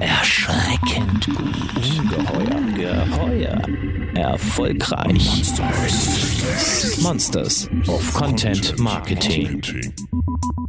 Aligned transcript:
Erschreckend 0.00 1.26
gut. 1.26 1.38
Ungeheuer. 1.98 3.06
Geheuer. 3.06 3.62
Erfolgreich. 4.14 5.52
Monsters 7.02 7.68
of 7.86 8.14
Content 8.14 8.78
Marketing. 8.78 9.62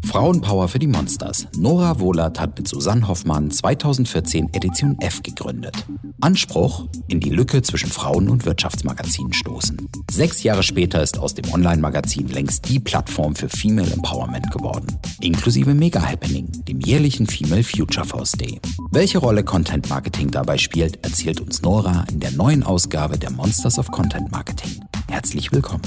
Frauenpower 0.05 0.67
für 0.67 0.79
die 0.79 0.87
Monsters. 0.87 1.47
Nora 1.57 1.99
Wohlert 1.99 2.39
hat 2.39 2.57
mit 2.57 2.67
Susanne 2.67 3.07
Hoffmann 3.07 3.49
2014 3.49 4.49
Edition 4.53 4.97
F 4.99 5.23
gegründet. 5.23 5.85
Anspruch, 6.21 6.85
in 7.07 7.19
die 7.19 7.29
Lücke 7.29 7.61
zwischen 7.61 7.89
Frauen- 7.89 8.29
und 8.29 8.45
Wirtschaftsmagazinen 8.45 9.33
stoßen. 9.33 9.87
Sechs 10.09 10.43
Jahre 10.43 10.63
später 10.63 11.01
ist 11.01 11.17
aus 11.17 11.33
dem 11.33 11.51
Online-Magazin 11.51 12.27
längst 12.27 12.69
die 12.69 12.79
Plattform 12.79 13.35
für 13.35 13.49
Female 13.49 13.91
Empowerment 13.91 14.51
geworden. 14.51 14.87
Inklusive 15.19 15.73
Mega 15.73 16.01
Happening, 16.01 16.49
dem 16.67 16.79
jährlichen 16.79 17.27
Female 17.27 17.63
Future 17.63 18.05
Force 18.05 18.33
Day. 18.33 18.59
Welche 18.91 19.17
Rolle 19.17 19.43
Content 19.43 19.89
Marketing 19.89 20.31
dabei 20.31 20.57
spielt, 20.57 21.03
erzählt 21.03 21.41
uns 21.41 21.61
Nora 21.61 22.05
in 22.11 22.19
der 22.19 22.31
neuen 22.31 22.63
Ausgabe 22.63 23.17
der 23.17 23.31
Monsters 23.31 23.79
of 23.79 23.87
Content 23.91 24.31
Marketing. 24.31 24.81
Herzlich 25.09 25.51
willkommen. 25.51 25.83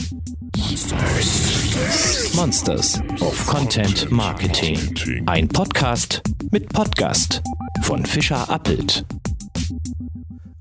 Monsters 2.34 3.00
of 3.20 3.46
Content 3.46 4.10
Marketing. 4.10 4.78
Ein 5.26 5.48
Podcast 5.48 6.22
mit 6.50 6.72
Podcast 6.72 7.42
von 7.82 8.04
Fischer 8.04 8.48
Appelt. 8.50 9.04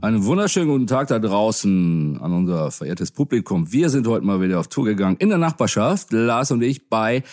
Einen 0.04 0.26
wunderschönen 0.26 0.68
guten 0.68 0.86
Tag 0.86 1.08
da 1.08 1.18
draußen 1.18 2.20
an 2.22 2.34
unser 2.34 2.72
verehrtes 2.72 3.12
Publikum. 3.12 3.72
Wir 3.72 3.90
sind 3.90 4.06
heute 4.06 4.26
mal 4.26 4.42
wieder 4.42 4.60
auf 4.60 4.68
Tour 4.68 4.84
gegangen 4.84 5.16
in 5.20 5.30
der 5.30 5.38
Nachbarschaft, 5.38 6.12
Lars 6.12 6.52
und 6.52 6.62
ich 6.62 6.90
bei 6.90 7.24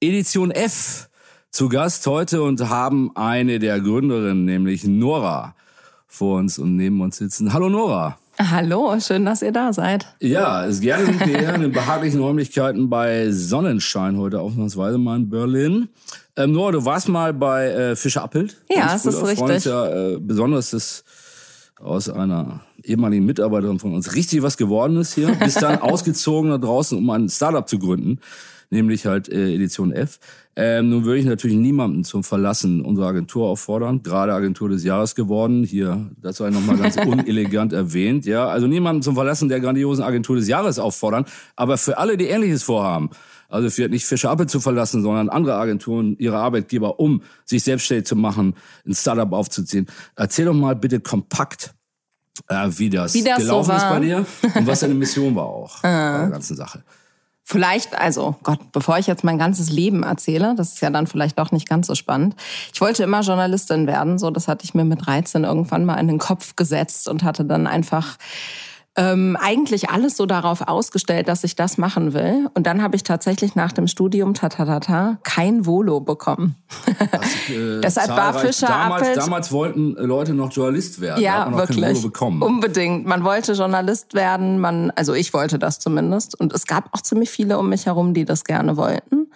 Edition 0.00 0.50
F 0.50 1.08
zu 1.52 1.68
Gast 1.68 2.04
heute 2.08 2.42
und 2.42 2.68
haben 2.68 3.12
eine 3.14 3.60
der 3.60 3.78
Gründerinnen, 3.78 4.44
nämlich 4.44 4.82
Nora, 4.82 5.54
vor 6.08 6.38
uns 6.38 6.58
und 6.58 6.74
neben 6.74 7.00
uns 7.00 7.18
sitzen. 7.18 7.52
Hallo 7.52 7.68
Nora. 7.68 8.18
Hallo, 8.40 8.98
schön, 8.98 9.24
dass 9.24 9.40
ihr 9.42 9.52
da 9.52 9.72
seid. 9.72 10.08
Ja, 10.18 10.66
es 10.66 10.80
gerne 10.80 11.06
sind 11.06 11.20
wir 11.20 11.38
hier 11.38 11.54
in 11.54 11.60
den 11.60 11.70
behaglichen 11.70 12.18
Räumlichkeiten 12.18 12.90
bei 12.90 13.30
Sonnenschein 13.30 14.18
heute 14.18 14.40
ausnahmsweise 14.40 14.98
mal 14.98 15.14
in 15.14 15.30
Berlin. 15.30 15.90
Ähm, 16.34 16.50
Nora, 16.50 16.72
du 16.72 16.84
warst 16.84 17.08
mal 17.08 17.32
bei 17.32 17.68
äh, 17.68 17.94
Fischer 17.94 18.24
Appelt. 18.24 18.56
Ja, 18.68 18.86
das 18.86 19.06
ist 19.06 19.22
richtig. 19.22 19.42
Uns 19.42 19.64
ja 19.64 20.14
äh, 20.14 20.18
besonders 20.18 20.70
das 20.70 21.04
aus 21.80 22.08
einer 22.08 22.60
ehemaligen 22.82 23.26
Mitarbeiterin 23.26 23.78
von 23.78 23.94
uns 23.94 24.14
richtig 24.14 24.42
was 24.42 24.56
geworden 24.56 24.96
ist 24.96 25.14
hier, 25.14 25.28
bist 25.34 25.62
dann 25.62 25.78
ausgezogen 25.80 26.50
da 26.50 26.58
draußen, 26.58 26.96
um 26.96 27.08
ein 27.10 27.28
Startup 27.28 27.68
zu 27.68 27.78
gründen, 27.78 28.18
nämlich 28.70 29.06
halt 29.06 29.28
äh, 29.28 29.54
Edition 29.54 29.92
F. 29.92 30.18
Ähm, 30.58 30.88
nun 30.88 31.04
würde 31.04 31.20
ich 31.20 31.26
natürlich 31.26 31.56
niemanden 31.56 32.02
zum 32.04 32.24
Verlassen 32.24 32.80
unserer 32.80 33.08
Agentur 33.08 33.46
auffordern, 33.46 34.02
gerade 34.02 34.32
Agentur 34.32 34.70
des 34.70 34.84
Jahres 34.84 35.14
geworden, 35.14 35.64
hier, 35.64 36.10
das 36.22 36.38
sei 36.38 36.48
nochmal 36.48 36.78
ganz 36.78 36.96
unelegant 37.06 37.74
erwähnt, 37.74 38.24
ja, 38.24 38.46
also 38.48 38.66
niemanden 38.66 39.02
zum 39.02 39.14
Verlassen 39.14 39.50
der 39.50 39.60
grandiosen 39.60 40.02
Agentur 40.02 40.36
des 40.36 40.48
Jahres 40.48 40.78
auffordern, 40.78 41.26
aber 41.56 41.76
für 41.76 41.98
alle, 41.98 42.16
die 42.16 42.28
Ähnliches 42.28 42.62
vorhaben, 42.62 43.10
also 43.48 43.70
für 43.70 43.88
nicht 43.88 44.04
Fischer 44.04 44.30
Appel 44.30 44.48
zu 44.48 44.60
verlassen, 44.60 45.02
sondern 45.02 45.28
andere 45.28 45.56
Agenturen, 45.56 46.16
ihre 46.18 46.38
Arbeitgeber, 46.38 47.00
um 47.00 47.22
sich 47.44 47.62
selbstständig 47.62 48.06
zu 48.06 48.16
machen, 48.16 48.54
ein 48.86 48.94
Startup 48.94 49.32
aufzuziehen. 49.32 49.86
Erzähl 50.16 50.46
doch 50.46 50.54
mal 50.54 50.76
bitte 50.76 51.00
kompakt, 51.00 51.74
äh, 52.48 52.68
wie 52.76 52.90
das, 52.90 53.14
Wie 53.14 53.22
das 53.22 53.38
so 53.38 53.42
gelaufen 53.42 53.76
ist 53.76 53.82
war. 53.82 53.94
bei 53.94 54.00
dir 54.00 54.26
und 54.54 54.66
was 54.66 54.80
deine 54.80 54.94
Mission 54.94 55.34
war 55.34 55.46
auch 55.46 55.80
bei 55.82 55.88
der 55.88 56.28
ganzen 56.30 56.56
Sache. 56.56 56.82
Vielleicht, 57.48 57.96
also 57.96 58.34
Gott, 58.42 58.72
bevor 58.72 58.98
ich 58.98 59.06
jetzt 59.06 59.22
mein 59.22 59.38
ganzes 59.38 59.70
Leben 59.70 60.02
erzähle, 60.02 60.56
das 60.56 60.72
ist 60.72 60.80
ja 60.80 60.90
dann 60.90 61.06
vielleicht 61.06 61.38
doch 61.38 61.52
nicht 61.52 61.68
ganz 61.68 61.86
so 61.86 61.94
spannend. 61.94 62.34
Ich 62.74 62.80
wollte 62.80 63.04
immer 63.04 63.20
Journalistin 63.20 63.86
werden, 63.86 64.18
so 64.18 64.32
das 64.32 64.48
hatte 64.48 64.64
ich 64.64 64.74
mir 64.74 64.84
mit 64.84 65.06
13 65.06 65.44
irgendwann 65.44 65.84
mal 65.84 65.94
in 65.94 66.08
den 66.08 66.18
Kopf 66.18 66.56
gesetzt 66.56 67.06
und 67.06 67.22
hatte 67.22 67.44
dann 67.44 67.68
einfach 67.68 68.16
ähm, 68.98 69.36
eigentlich 69.40 69.90
alles 69.90 70.16
so 70.16 70.24
darauf 70.24 70.62
ausgestellt, 70.62 71.28
dass 71.28 71.44
ich 71.44 71.54
das 71.54 71.76
machen 71.76 72.14
will. 72.14 72.48
Und 72.54 72.66
dann 72.66 72.82
habe 72.82 72.96
ich 72.96 73.02
tatsächlich 73.02 73.54
nach 73.54 73.72
dem 73.72 73.86
Studium 73.88 74.32
tatatata 74.32 75.18
kein 75.22 75.66
Volo 75.66 76.00
bekommen. 76.00 76.56
Äh, 77.48 77.80
Deshalb 77.82 78.08
war 78.10 78.32
Fischer 78.34 78.66
damals, 78.68 79.02
Appelt- 79.08 79.16
damals 79.16 79.52
wollten 79.52 79.92
Leute 79.98 80.32
noch 80.34 80.50
Journalist 80.50 81.00
werden. 81.00 81.22
Ja, 81.22 81.44
wirklich. 81.56 81.76
Unbedingt. 82.42 83.06
Man 83.06 83.22
wollte 83.22 83.52
Journalist 83.52 84.14
werden, 84.14 84.58
man, 84.58 84.90
also 84.96 85.12
ich 85.12 85.34
wollte 85.34 85.58
das 85.58 85.78
zumindest. 85.78 86.38
Und 86.38 86.52
es 86.54 86.66
gab 86.66 86.88
auch 86.92 87.02
ziemlich 87.02 87.28
viele 87.30 87.58
um 87.58 87.68
mich 87.68 87.86
herum, 87.86 88.14
die 88.14 88.24
das 88.24 88.44
gerne 88.44 88.76
wollten. 88.76 89.26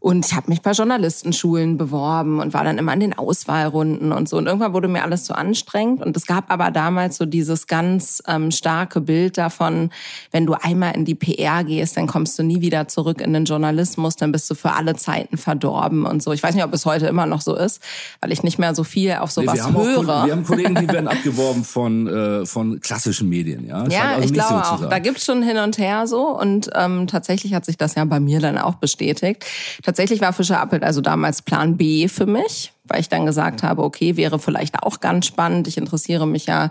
Und 0.00 0.24
ich 0.26 0.34
habe 0.34 0.48
mich 0.48 0.62
bei 0.62 0.70
Journalistenschulen 0.70 1.76
beworben 1.76 2.38
und 2.38 2.54
war 2.54 2.62
dann 2.62 2.78
immer 2.78 2.92
in 2.92 3.00
den 3.00 3.18
Auswahlrunden 3.18 4.12
und 4.12 4.28
so. 4.28 4.36
Und 4.36 4.46
irgendwann 4.46 4.72
wurde 4.72 4.86
mir 4.86 5.02
alles 5.02 5.24
zu 5.24 5.34
anstrengend. 5.34 6.02
Und 6.04 6.16
es 6.16 6.24
gab 6.24 6.52
aber 6.52 6.70
damals 6.70 7.16
so 7.16 7.26
dieses 7.26 7.66
ganz 7.66 8.22
ähm, 8.28 8.52
starke 8.52 9.00
Bild 9.00 9.38
davon, 9.38 9.90
wenn 10.30 10.46
du 10.46 10.54
einmal 10.54 10.94
in 10.94 11.04
die 11.04 11.16
PR 11.16 11.64
gehst, 11.64 11.96
dann 11.96 12.06
kommst 12.06 12.38
du 12.38 12.44
nie 12.44 12.60
wieder 12.60 12.86
zurück 12.86 13.20
in 13.20 13.32
den 13.32 13.44
Journalismus, 13.44 14.14
dann 14.14 14.30
bist 14.30 14.48
du 14.48 14.54
für 14.54 14.72
alle 14.72 14.94
Zeiten 14.94 15.36
verdorben 15.36 16.06
und 16.06 16.22
so. 16.22 16.32
Ich 16.32 16.44
weiß 16.44 16.54
nicht, 16.54 16.64
ob 16.64 16.72
es 16.74 16.86
heute 16.86 17.06
immer 17.08 17.26
noch 17.26 17.40
so 17.40 17.56
ist, 17.56 17.82
weil 18.20 18.30
ich 18.30 18.44
nicht 18.44 18.58
mehr 18.60 18.76
so 18.76 18.84
viel 18.84 19.14
auf 19.14 19.36
Nee, 19.36 19.42
sowas 19.46 19.54
wir, 19.56 19.64
haben 19.64 19.76
auch, 19.76 19.82
höre. 19.82 19.94
Kollegen- 19.94 20.26
wir 20.26 20.32
haben 20.32 20.44
Kollegen, 20.44 20.74
die 20.76 20.88
werden 20.88 21.08
abgeworben 21.08 21.64
von, 21.64 22.06
äh, 22.06 22.46
von 22.46 22.80
klassischen 22.80 23.28
Medien. 23.28 23.66
Ja, 23.66 23.78
Scheint 23.80 23.92
Ja, 23.92 24.02
also 24.14 24.24
ich 24.24 24.32
glaube 24.32 24.62
so 24.64 24.84
auch. 24.84 24.88
Da 24.88 25.00
gibt's 25.00 25.24
schon 25.24 25.42
hin 25.42 25.58
und 25.58 25.76
her 25.78 26.06
so. 26.06 26.38
Und 26.38 26.70
ähm, 26.76 27.08
tatsächlich 27.08 27.52
hat 27.54 27.64
sich 27.64 27.76
das 27.76 27.96
ja 27.96 28.04
bei 28.04 28.20
mir 28.20 28.38
dann 28.38 28.58
auch 28.58 28.76
bestätigt. 28.76 29.44
Tatsächlich 29.88 30.20
war 30.20 30.34
Fischer 30.34 30.60
Appelt 30.60 30.84
also 30.84 31.00
damals 31.00 31.40
Plan 31.40 31.78
B 31.78 32.08
für 32.08 32.26
mich, 32.26 32.74
weil 32.84 33.00
ich 33.00 33.08
dann 33.08 33.24
gesagt 33.24 33.62
habe, 33.62 33.82
okay, 33.82 34.18
wäre 34.18 34.38
vielleicht 34.38 34.82
auch 34.82 35.00
ganz 35.00 35.24
spannend. 35.24 35.66
Ich 35.66 35.78
interessiere 35.78 36.26
mich 36.26 36.44
ja 36.44 36.68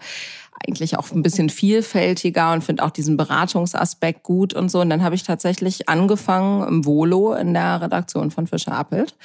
eigentlich 0.63 0.99
auch 0.99 1.09
ein 1.09 1.23
bisschen 1.23 1.49
vielfältiger 1.49 2.53
und 2.53 2.63
finde 2.63 2.83
auch 2.83 2.91
diesen 2.91 3.17
Beratungsaspekt 3.17 4.21
gut 4.21 4.53
und 4.53 4.69
so. 4.69 4.81
Und 4.81 4.91
dann 4.91 5.01
habe 5.01 5.15
ich 5.15 5.23
tatsächlich 5.23 5.89
angefangen 5.89 6.67
im 6.67 6.85
Volo 6.85 7.33
in 7.33 7.55
der 7.55 7.81
Redaktion 7.81 8.29
von 8.29 8.45
Fischer 8.45 8.73
Appelt 8.73 9.15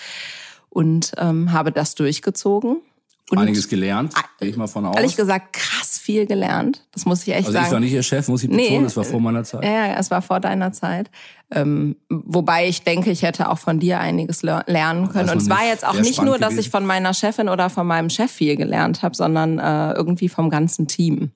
und 0.71 1.13
ähm, 1.19 1.53
habe 1.53 1.71
das 1.71 1.95
durchgezogen. 1.95 2.79
Und 3.33 3.39
Einiges 3.39 3.67
gelernt, 3.69 4.13
gehe 4.39 4.51
ich 4.51 4.57
mal 4.59 4.67
von 4.67 4.85
aus. 4.85 4.95
ehrlich 4.95 5.17
gesagt 5.17 5.55
krass 5.55 5.99
viel 5.99 6.27
gelernt. 6.27 6.87
Das 6.93 7.07
muss 7.07 7.23
ich 7.23 7.29
echt 7.29 7.47
also 7.47 7.53
sagen. 7.53 7.65
ich 7.67 7.73
war 7.73 7.81
nicht 7.81 7.93
ihr 7.93 8.03
Chef, 8.03 8.29
muss 8.29 8.43
ich 8.43 8.51
betonen, 8.51 8.85
das 8.85 8.95
war 8.97 9.05
vor 9.05 9.21
meiner 9.21 9.43
Zeit. 9.43 9.65
Ja, 9.65 9.87
ja, 9.87 9.95
es 9.99 10.11
war 10.11 10.21
vor 10.21 10.39
deiner 10.39 10.73
Zeit. 10.73 11.11
Ähm, 11.51 11.97
wobei 12.11 12.69
ich 12.69 12.83
denke, 12.83 13.11
ich 13.11 13.23
hätte 13.23 13.49
auch 13.49 13.59
von 13.59 13.81
dir 13.81 14.01
einiges 14.01 14.43
le- 14.43 14.65
lernen 14.67 15.09
können. 15.09 15.31
Und 15.31 15.39
es 15.39 15.49
war 15.49 15.65
jetzt 15.67 15.87
auch 15.87 15.95
nicht 15.95 16.21
nur, 16.21 16.39
dass 16.39 16.51
gewesen. 16.51 16.61
ich 16.61 16.71
von 16.71 16.85
meiner 16.85 17.15
Chefin 17.15 17.49
oder 17.49 17.71
von 17.71 17.87
meinem 17.87 18.11
Chef 18.11 18.31
viel 18.31 18.57
gelernt 18.57 19.03
habe, 19.03 19.15
sondern 19.15 19.59
äh, 19.59 19.93
irgendwie 19.95 20.29
vom 20.29 20.51
ganzen 20.51 20.87
Team. 20.87 21.31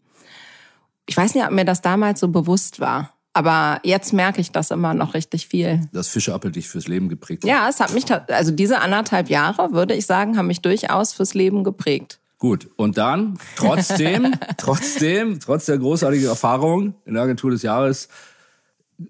Ich 1.06 1.16
weiß 1.16 1.34
nicht, 1.34 1.46
ob 1.46 1.52
mir 1.52 1.64
das 1.64 1.80
damals 1.80 2.20
so 2.20 2.28
bewusst 2.28 2.78
war. 2.78 3.16
Aber 3.36 3.80
jetzt 3.82 4.14
merke 4.14 4.41
ich 4.41 4.50
das 4.50 4.70
immer 4.70 4.94
noch 4.94 5.12
richtig 5.12 5.47
viel. 5.47 5.86
Das 5.92 6.08
Fischerappel 6.08 6.52
dich 6.52 6.69
fürs 6.69 6.88
Leben 6.88 7.10
geprägt 7.10 7.42
hat. 7.42 7.50
Ja, 7.50 7.69
es 7.69 7.80
hat 7.80 7.92
mich, 7.92 8.06
also 8.10 8.50
diese 8.50 8.80
anderthalb 8.80 9.28
Jahre, 9.28 9.72
würde 9.72 9.92
ich 9.92 10.06
sagen, 10.06 10.38
haben 10.38 10.47
mich 10.47 10.62
durchaus 10.62 11.12
fürs 11.12 11.34
Leben 11.34 11.62
geprägt. 11.62 12.19
Gut, 12.38 12.70
und 12.76 12.97
dann 12.97 13.38
trotzdem, 13.54 14.32
trotzdem, 14.56 15.38
trotz 15.38 15.66
der 15.66 15.76
großartigen 15.76 16.26
Erfahrung 16.26 16.94
in 17.04 17.12
der 17.12 17.24
Agentur 17.24 17.50
des 17.50 17.60
Jahres, 17.60 18.08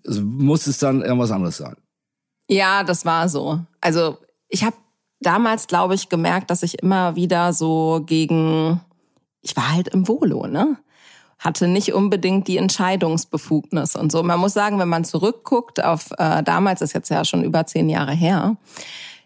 es 0.03 0.21
muss 0.21 0.67
es 0.67 0.79
dann 0.79 1.03
irgendwas 1.03 1.31
anderes 1.31 1.59
sein. 1.59 1.77
Ja, 2.51 2.83
das 2.83 3.05
war 3.05 3.29
so. 3.29 3.61
Also 3.81 4.19
ich 4.49 4.65
habe 4.65 4.75
damals, 5.21 5.69
glaube 5.69 5.95
ich, 5.95 6.09
gemerkt, 6.09 6.51
dass 6.51 6.65
ich 6.65 6.83
immer 6.83 7.15
wieder 7.15 7.53
so 7.53 8.03
gegen, 8.05 8.81
ich 9.41 9.55
war 9.55 9.73
halt 9.73 9.87
im 9.87 10.09
Volo, 10.09 10.49
ne? 10.49 10.79
Hatte 11.39 11.69
nicht 11.69 11.93
unbedingt 11.93 12.49
die 12.49 12.57
Entscheidungsbefugnis 12.57 13.95
und 13.95 14.11
so. 14.11 14.23
Man 14.23 14.41
muss 14.41 14.55
sagen, 14.55 14.79
wenn 14.79 14.89
man 14.89 15.05
zurückguckt 15.05 15.85
auf 15.85 16.11
äh, 16.19 16.43
damals, 16.43 16.81
ist 16.81 16.95
jetzt 16.95 17.11
ja 17.11 17.25
schon 17.25 17.45
über 17.45 17.67
zehn 17.67 17.89
Jahre 17.89 18.13
her, 18.13 18.57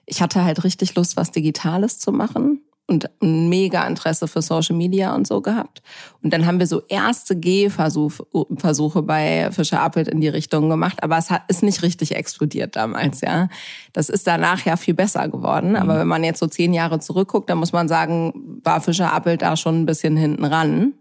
ich 0.06 0.20
hatte 0.20 0.44
halt 0.44 0.64
richtig 0.64 0.94
Lust, 0.96 1.16
was 1.16 1.30
Digitales 1.30 2.00
zu 2.00 2.10
machen 2.10 2.60
und 2.90 3.08
ein 3.22 3.48
mega 3.48 3.86
Interesse 3.86 4.26
für 4.26 4.42
Social 4.42 4.74
Media 4.74 5.14
und 5.14 5.24
so 5.24 5.40
gehabt. 5.40 5.80
Und 6.22 6.32
dann 6.32 6.44
haben 6.44 6.58
wir 6.58 6.66
so 6.66 6.82
erste 6.88 7.38
Gehversuche 7.38 8.26
Versuche 8.56 9.02
bei 9.02 9.50
Fischer 9.52 9.80
Appelt 9.80 10.08
in 10.08 10.20
die 10.20 10.28
Richtung 10.28 10.68
gemacht, 10.68 11.00
aber 11.04 11.16
es 11.16 11.30
hat, 11.30 11.42
ist 11.46 11.62
nicht 11.62 11.82
richtig 11.82 12.16
explodiert 12.16 12.74
damals, 12.74 13.20
ja. 13.20 13.48
Das 13.92 14.08
ist 14.08 14.26
danach 14.26 14.64
ja 14.64 14.76
viel 14.76 14.94
besser 14.94 15.28
geworden. 15.28 15.76
Aber 15.76 16.00
wenn 16.00 16.08
man 16.08 16.24
jetzt 16.24 16.40
so 16.40 16.48
zehn 16.48 16.74
Jahre 16.74 16.98
zurückguckt, 16.98 17.48
dann 17.48 17.58
muss 17.58 17.72
man 17.72 17.86
sagen, 17.86 18.60
war 18.64 18.80
Fischer 18.80 19.12
Appelt 19.12 19.42
da 19.42 19.56
schon 19.56 19.82
ein 19.82 19.86
bisschen 19.86 20.16
hinten 20.16 20.44
ran. 20.44 20.94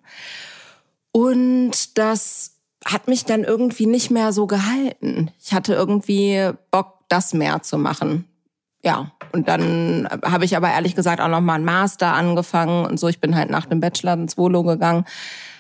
Und 1.12 1.98
das 1.98 2.56
hat 2.86 3.08
mich 3.08 3.26
dann 3.26 3.44
irgendwie 3.44 3.86
nicht 3.86 4.10
mehr 4.12 4.32
so 4.32 4.48
gehalten. 4.48 5.32
Ich 5.40 5.54
hatte 5.54 5.74
irgendwie 5.74 6.52
Bock, 6.72 7.00
das 7.10 7.34
mehr 7.34 7.62
zu 7.64 7.78
machen. 7.78 8.26
Ja, 8.84 9.12
und 9.34 9.50
dann 9.50 10.08
habe 10.24 10.46
ich 10.46 10.56
aber 10.56 10.72
ehrlich 10.72 10.96
gesagt 10.96 11.20
auch 11.20 11.28
noch 11.28 11.42
mal 11.42 11.56
einen 11.56 11.66
Master 11.66 12.14
angefangen 12.14 12.86
und 12.86 13.00
so. 13.00 13.08
Ich 13.10 13.20
bin 13.20 13.36
halt 13.36 13.50
nach 13.50 13.66
dem 13.66 13.82
Bachelor 13.82 14.14
ins 14.14 14.38
Volo 14.38 14.64
gegangen, 14.64 15.06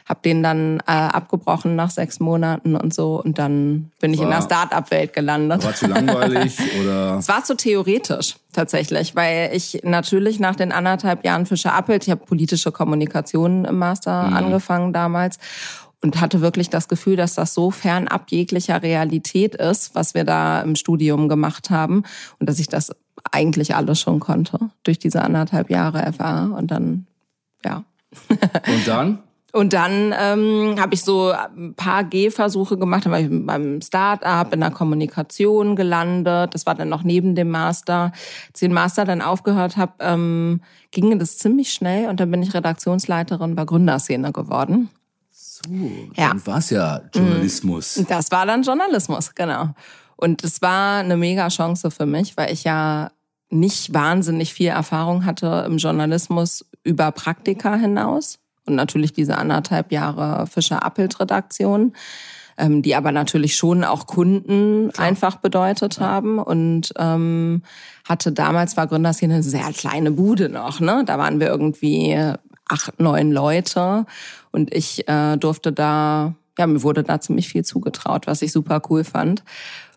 habe 0.09 0.21
den 0.25 0.41
dann 0.41 0.79
äh, 0.79 0.91
abgebrochen 0.91 1.75
nach 1.75 1.91
sechs 1.91 2.19
Monaten 2.19 2.75
und 2.75 2.93
so 2.93 3.21
und 3.23 3.37
dann 3.37 3.91
bin 4.01 4.11
ich 4.11 4.19
war, 4.19 4.25
in 4.25 4.31
der 4.31 4.41
Start-up-Welt 4.41 5.13
gelandet. 5.13 5.63
War 5.63 5.75
zu 5.75 5.85
langweilig 5.85 6.57
oder? 6.81 7.17
Es 7.19 7.27
war 7.27 7.43
zu 7.43 7.55
theoretisch 7.55 8.37
tatsächlich, 8.51 9.15
weil 9.15 9.51
ich 9.53 9.81
natürlich 9.83 10.39
nach 10.39 10.55
den 10.55 10.71
anderthalb 10.71 11.23
Jahren 11.23 11.45
Fischer 11.45 11.75
Appelt, 11.75 12.05
ich 12.05 12.09
habe 12.09 12.25
politische 12.25 12.71
Kommunikation 12.71 13.65
im 13.65 13.77
Master 13.77 14.23
mhm. 14.23 14.33
angefangen 14.35 14.93
damals 14.93 15.37
und 16.01 16.19
hatte 16.19 16.41
wirklich 16.41 16.71
das 16.71 16.87
Gefühl, 16.87 17.15
dass 17.15 17.35
das 17.35 17.53
so 17.53 17.69
fernab 17.69 18.31
jeglicher 18.31 18.81
Realität 18.81 19.53
ist, 19.53 19.93
was 19.93 20.15
wir 20.15 20.23
da 20.23 20.61
im 20.61 20.75
Studium 20.75 21.29
gemacht 21.29 21.69
haben 21.69 22.03
und 22.39 22.49
dass 22.49 22.57
ich 22.57 22.67
das 22.67 22.91
eigentlich 23.31 23.75
alles 23.75 23.99
schon 23.99 24.19
konnte 24.19 24.57
durch 24.81 24.97
diese 24.97 25.21
anderthalb 25.21 25.69
Jahre 25.69 26.11
FA 26.13 26.45
und 26.45 26.71
dann 26.71 27.05
ja. 27.63 27.83
Und 28.29 28.87
dann? 28.87 29.19
Und 29.51 29.73
dann 29.73 30.13
ähm, 30.17 30.75
habe 30.79 30.93
ich 30.93 31.03
so 31.03 31.31
ein 31.31 31.73
paar 31.75 32.03
Gehversuche 32.03 32.77
gemacht, 32.77 33.05
dann 33.05 33.11
war 33.11 33.19
ich 33.19 33.29
beim 33.29 33.81
Start-up 33.81 34.53
in 34.53 34.59
der 34.59 34.71
Kommunikation 34.71 35.75
gelandet. 35.75 36.53
Das 36.53 36.65
war 36.65 36.75
dann 36.75 36.89
noch 36.89 37.03
neben 37.03 37.35
dem 37.35 37.49
Master. 37.49 38.11
Als 38.47 38.61
ich 38.61 38.67
den 38.67 38.73
Master 38.73 39.05
dann 39.05 39.21
aufgehört 39.21 39.77
habe, 39.77 39.93
ähm, 39.99 40.61
ging 40.91 41.17
das 41.17 41.37
ziemlich 41.37 41.73
schnell 41.73 42.09
und 42.09 42.19
dann 42.19 42.29
bin 42.29 42.43
ich 42.43 42.53
Redaktionsleiterin 42.53 43.55
bei 43.55 43.65
Gründerszene 43.65 44.31
geworden. 44.31 44.89
So, 45.31 45.61
ja. 46.15 46.29
dann 46.29 46.45
war 46.45 46.59
es 46.59 46.69
ja 46.69 47.01
Journalismus. 47.13 48.05
Das 48.07 48.31
war 48.31 48.45
dann 48.45 48.63
Journalismus, 48.63 49.33
genau. 49.33 49.69
Und 50.15 50.43
es 50.43 50.61
war 50.61 50.99
eine 50.99 51.17
mega 51.17 51.47
Chance 51.47 51.91
für 51.91 52.05
mich, 52.05 52.37
weil 52.37 52.53
ich 52.53 52.65
ja 52.65 53.11
nicht 53.49 53.93
wahnsinnig 53.93 54.53
viel 54.53 54.67
Erfahrung 54.67 55.25
hatte 55.25 55.63
im 55.65 55.77
Journalismus 55.77 56.65
über 56.83 57.11
Praktika 57.11 57.75
hinaus 57.75 58.37
und 58.69 58.75
natürlich 58.75 59.13
diese 59.13 59.37
anderthalb 59.37 59.91
Jahre 59.91 60.47
Fischer-Appelt-Redaktion, 60.47 61.93
ähm, 62.57 62.81
die 62.81 62.95
aber 62.95 63.11
natürlich 63.11 63.55
schon 63.55 63.83
auch 63.83 64.05
Kunden 64.07 64.91
Klar. 64.91 65.07
einfach 65.07 65.37
bedeutet 65.37 65.97
ja. 65.97 66.05
haben 66.05 66.39
und 66.39 66.93
ähm, 66.97 67.63
hatte 68.07 68.31
damals 68.31 68.77
war 68.77 68.87
Gründerszene 68.87 69.35
eine 69.35 69.43
sehr 69.43 69.71
kleine 69.73 70.11
Bude 70.11 70.49
noch, 70.49 70.79
ne? 70.79 71.03
Da 71.05 71.17
waren 71.17 71.39
wir 71.39 71.47
irgendwie 71.47 72.17
acht, 72.69 72.99
neun 72.99 73.31
Leute 73.31 74.05
und 74.51 74.73
ich 74.73 75.07
äh, 75.07 75.37
durfte 75.37 75.71
da, 75.71 76.35
ja, 76.57 76.67
mir 76.67 76.83
wurde 76.83 77.03
da 77.03 77.19
ziemlich 77.19 77.49
viel 77.49 77.65
zugetraut, 77.65 78.27
was 78.27 78.41
ich 78.41 78.51
super 78.51 78.81
cool 78.89 79.03
fand. 79.03 79.43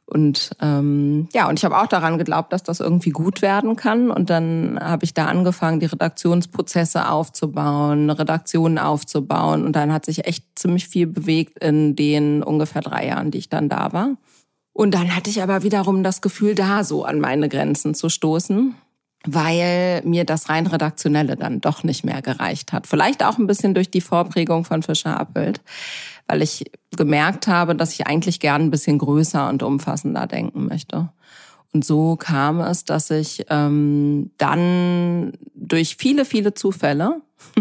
Und 0.06 0.50
ähm, 0.60 1.28
ja, 1.32 1.48
und 1.48 1.58
ich 1.58 1.64
habe 1.64 1.78
auch 1.78 1.86
daran 1.86 2.18
geglaubt, 2.18 2.52
dass 2.52 2.62
das 2.62 2.80
irgendwie 2.80 3.10
gut 3.10 3.40
werden 3.40 3.76
kann. 3.76 4.10
Und 4.10 4.28
dann 4.30 4.78
habe 4.80 5.04
ich 5.04 5.14
da 5.14 5.26
angefangen, 5.26 5.80
die 5.80 5.86
Redaktionsprozesse 5.86 7.08
aufzubauen, 7.08 8.10
Redaktionen 8.10 8.78
aufzubauen. 8.78 9.64
Und 9.64 9.74
dann 9.74 9.92
hat 9.92 10.04
sich 10.04 10.26
echt 10.26 10.44
ziemlich 10.56 10.88
viel 10.88 11.06
bewegt 11.06 11.58
in 11.64 11.96
den 11.96 12.42
ungefähr 12.42 12.82
drei 12.82 13.06
Jahren, 13.06 13.30
die 13.30 13.38
ich 13.38 13.48
dann 13.48 13.68
da 13.68 13.92
war. 13.92 14.16
Und 14.74 14.94
dann 14.94 15.14
hatte 15.14 15.30
ich 15.30 15.42
aber 15.42 15.62
wiederum 15.62 16.02
das 16.02 16.20
Gefühl, 16.20 16.54
da 16.54 16.82
so 16.84 17.04
an 17.04 17.20
meine 17.20 17.48
Grenzen 17.48 17.94
zu 17.94 18.08
stoßen, 18.08 18.74
weil 19.24 20.02
mir 20.04 20.24
das 20.24 20.48
rein 20.48 20.66
redaktionelle 20.66 21.36
dann 21.36 21.60
doch 21.60 21.84
nicht 21.84 22.04
mehr 22.04 22.22
gereicht 22.22 22.72
hat. 22.72 22.86
Vielleicht 22.86 23.24
auch 23.24 23.38
ein 23.38 23.46
bisschen 23.46 23.74
durch 23.74 23.90
die 23.90 24.00
Vorprägung 24.00 24.64
von 24.64 24.82
Fischer 24.82 25.18
Appelt 25.18 25.60
weil 26.32 26.40
ich 26.40 26.64
gemerkt 26.96 27.46
habe, 27.46 27.76
dass 27.76 27.92
ich 27.92 28.06
eigentlich 28.06 28.40
gern 28.40 28.62
ein 28.62 28.70
bisschen 28.70 28.96
größer 28.96 29.50
und 29.50 29.62
umfassender 29.62 30.26
denken 30.26 30.66
möchte. 30.66 31.10
Und 31.74 31.84
so 31.84 32.16
kam 32.16 32.60
es, 32.60 32.86
dass 32.86 33.10
ich 33.10 33.44
ähm, 33.50 34.30
dann 34.38 35.34
durch 35.54 35.96
viele, 35.96 36.24
viele 36.24 36.54
Zufälle 36.54 37.20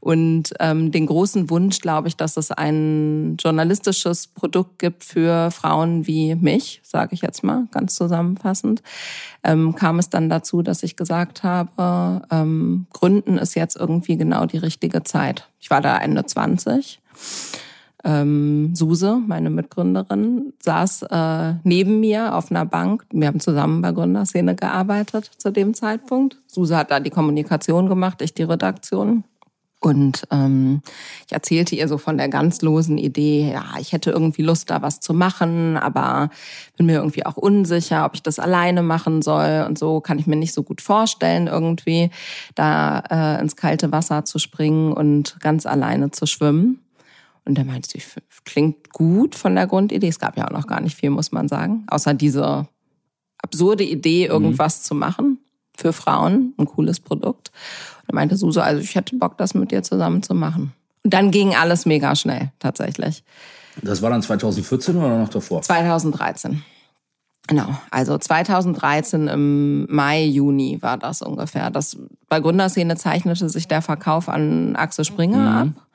und 0.00 0.52
ähm, 0.60 0.92
den 0.92 1.06
großen 1.06 1.48
Wunsch, 1.48 1.80
glaube 1.80 2.08
ich, 2.08 2.16
dass 2.16 2.36
es 2.36 2.50
ein 2.50 3.38
journalistisches 3.38 4.26
Produkt 4.26 4.78
gibt 4.78 5.02
für 5.02 5.50
Frauen 5.50 6.06
wie 6.06 6.34
mich, 6.34 6.82
sage 6.82 7.14
ich 7.14 7.22
jetzt 7.22 7.42
mal 7.42 7.68
ganz 7.70 7.94
zusammenfassend, 7.94 8.82
ähm, 9.42 9.74
kam 9.76 9.98
es 9.98 10.10
dann 10.10 10.28
dazu, 10.28 10.60
dass 10.60 10.82
ich 10.82 10.96
gesagt 10.96 11.42
habe, 11.42 12.20
ähm, 12.30 12.86
Gründen 12.92 13.38
ist 13.38 13.54
jetzt 13.54 13.76
irgendwie 13.76 14.18
genau 14.18 14.44
die 14.44 14.58
richtige 14.58 15.04
Zeit. 15.04 15.48
Ich 15.58 15.70
war 15.70 15.80
da 15.80 15.96
Ende 15.96 16.26
20 16.26 17.00
ähm, 18.04 18.74
Suse, 18.74 19.20
meine 19.26 19.50
Mitgründerin, 19.50 20.52
saß 20.60 21.02
äh, 21.10 21.54
neben 21.64 22.00
mir 22.00 22.34
auf 22.34 22.50
einer 22.50 22.66
Bank. 22.66 23.06
Wir 23.10 23.28
haben 23.28 23.40
zusammen 23.40 23.82
bei 23.82 23.92
Gründerszene 23.92 24.54
gearbeitet 24.54 25.30
zu 25.38 25.50
dem 25.50 25.74
Zeitpunkt. 25.74 26.40
Suse 26.46 26.76
hat 26.76 26.90
da 26.90 27.00
die 27.00 27.10
Kommunikation 27.10 27.88
gemacht, 27.88 28.22
ich 28.22 28.34
die 28.34 28.42
Redaktion. 28.42 29.24
Und 29.84 30.26
ähm, 30.30 30.80
ich 31.26 31.32
erzählte 31.34 31.76
ihr 31.76 31.88
so 31.88 31.98
von 31.98 32.16
der 32.16 32.30
ganz 32.30 32.62
losen 32.62 32.96
Idee, 32.96 33.52
ja, 33.52 33.66
ich 33.78 33.92
hätte 33.92 34.12
irgendwie 34.12 34.40
Lust, 34.40 34.70
da 34.70 34.80
was 34.80 35.00
zu 35.00 35.12
machen, 35.12 35.76
aber 35.76 36.30
bin 36.78 36.86
mir 36.86 36.94
irgendwie 36.94 37.26
auch 37.26 37.36
unsicher, 37.36 38.06
ob 38.06 38.14
ich 38.14 38.22
das 38.22 38.38
alleine 38.38 38.82
machen 38.82 39.20
soll. 39.20 39.66
Und 39.68 39.78
so 39.78 40.00
kann 40.00 40.18
ich 40.18 40.26
mir 40.26 40.36
nicht 40.36 40.54
so 40.54 40.62
gut 40.62 40.80
vorstellen, 40.80 41.48
irgendwie 41.48 42.08
da 42.54 43.02
äh, 43.10 43.40
ins 43.42 43.56
kalte 43.56 43.92
Wasser 43.92 44.24
zu 44.24 44.38
springen 44.38 44.90
und 44.94 45.36
ganz 45.40 45.66
alleine 45.66 46.10
zu 46.10 46.24
schwimmen. 46.24 46.83
Und 47.46 47.58
da 47.58 47.64
meinte 47.64 47.90
ich, 47.94 48.06
klingt 48.44 48.90
gut 48.90 49.34
von 49.34 49.54
der 49.54 49.66
Grundidee. 49.66 50.08
Es 50.08 50.18
gab 50.18 50.36
ja 50.36 50.46
auch 50.46 50.52
noch 50.52 50.66
gar 50.66 50.80
nicht 50.80 50.96
viel, 50.96 51.10
muss 51.10 51.32
man 51.32 51.48
sagen. 51.48 51.84
Außer 51.88 52.14
diese 52.14 52.68
absurde 53.42 53.84
Idee, 53.84 54.26
mhm. 54.26 54.32
irgendwas 54.32 54.80
mhm. 54.80 54.84
zu 54.84 54.94
machen 54.94 55.38
für 55.76 55.92
Frauen, 55.92 56.54
ein 56.58 56.66
cooles 56.66 57.00
Produkt. 57.00 57.50
Und 58.02 58.10
er 58.10 58.14
meinte 58.14 58.36
Suso, 58.36 58.60
also 58.60 58.80
ich 58.80 58.94
hätte 58.94 59.16
Bock, 59.16 59.36
das 59.38 59.54
mit 59.54 59.70
dir 59.70 59.82
zusammen 59.82 60.22
zu 60.22 60.34
machen. 60.34 60.72
Und 61.02 61.12
dann 61.12 61.30
ging 61.30 61.54
alles 61.54 61.84
mega 61.84 62.16
schnell, 62.16 62.50
tatsächlich. 62.58 63.24
Das 63.82 64.00
war 64.00 64.10
dann 64.10 64.22
2014 64.22 64.96
oder 64.96 65.18
noch 65.18 65.28
davor? 65.28 65.60
2013. 65.60 66.62
Genau, 67.46 67.76
also 67.90 68.16
2013 68.16 69.28
im 69.28 69.86
Mai, 69.94 70.24
Juni 70.24 70.78
war 70.80 70.96
das 70.96 71.20
ungefähr. 71.20 71.70
Das, 71.70 71.98
bei 72.28 72.40
Gründerszene 72.40 72.96
zeichnete 72.96 73.50
sich 73.50 73.68
der 73.68 73.82
Verkauf 73.82 74.30
an 74.30 74.76
Axel 74.76 75.04
Springer 75.04 75.36
mhm. 75.36 75.56
ab. 75.56 75.86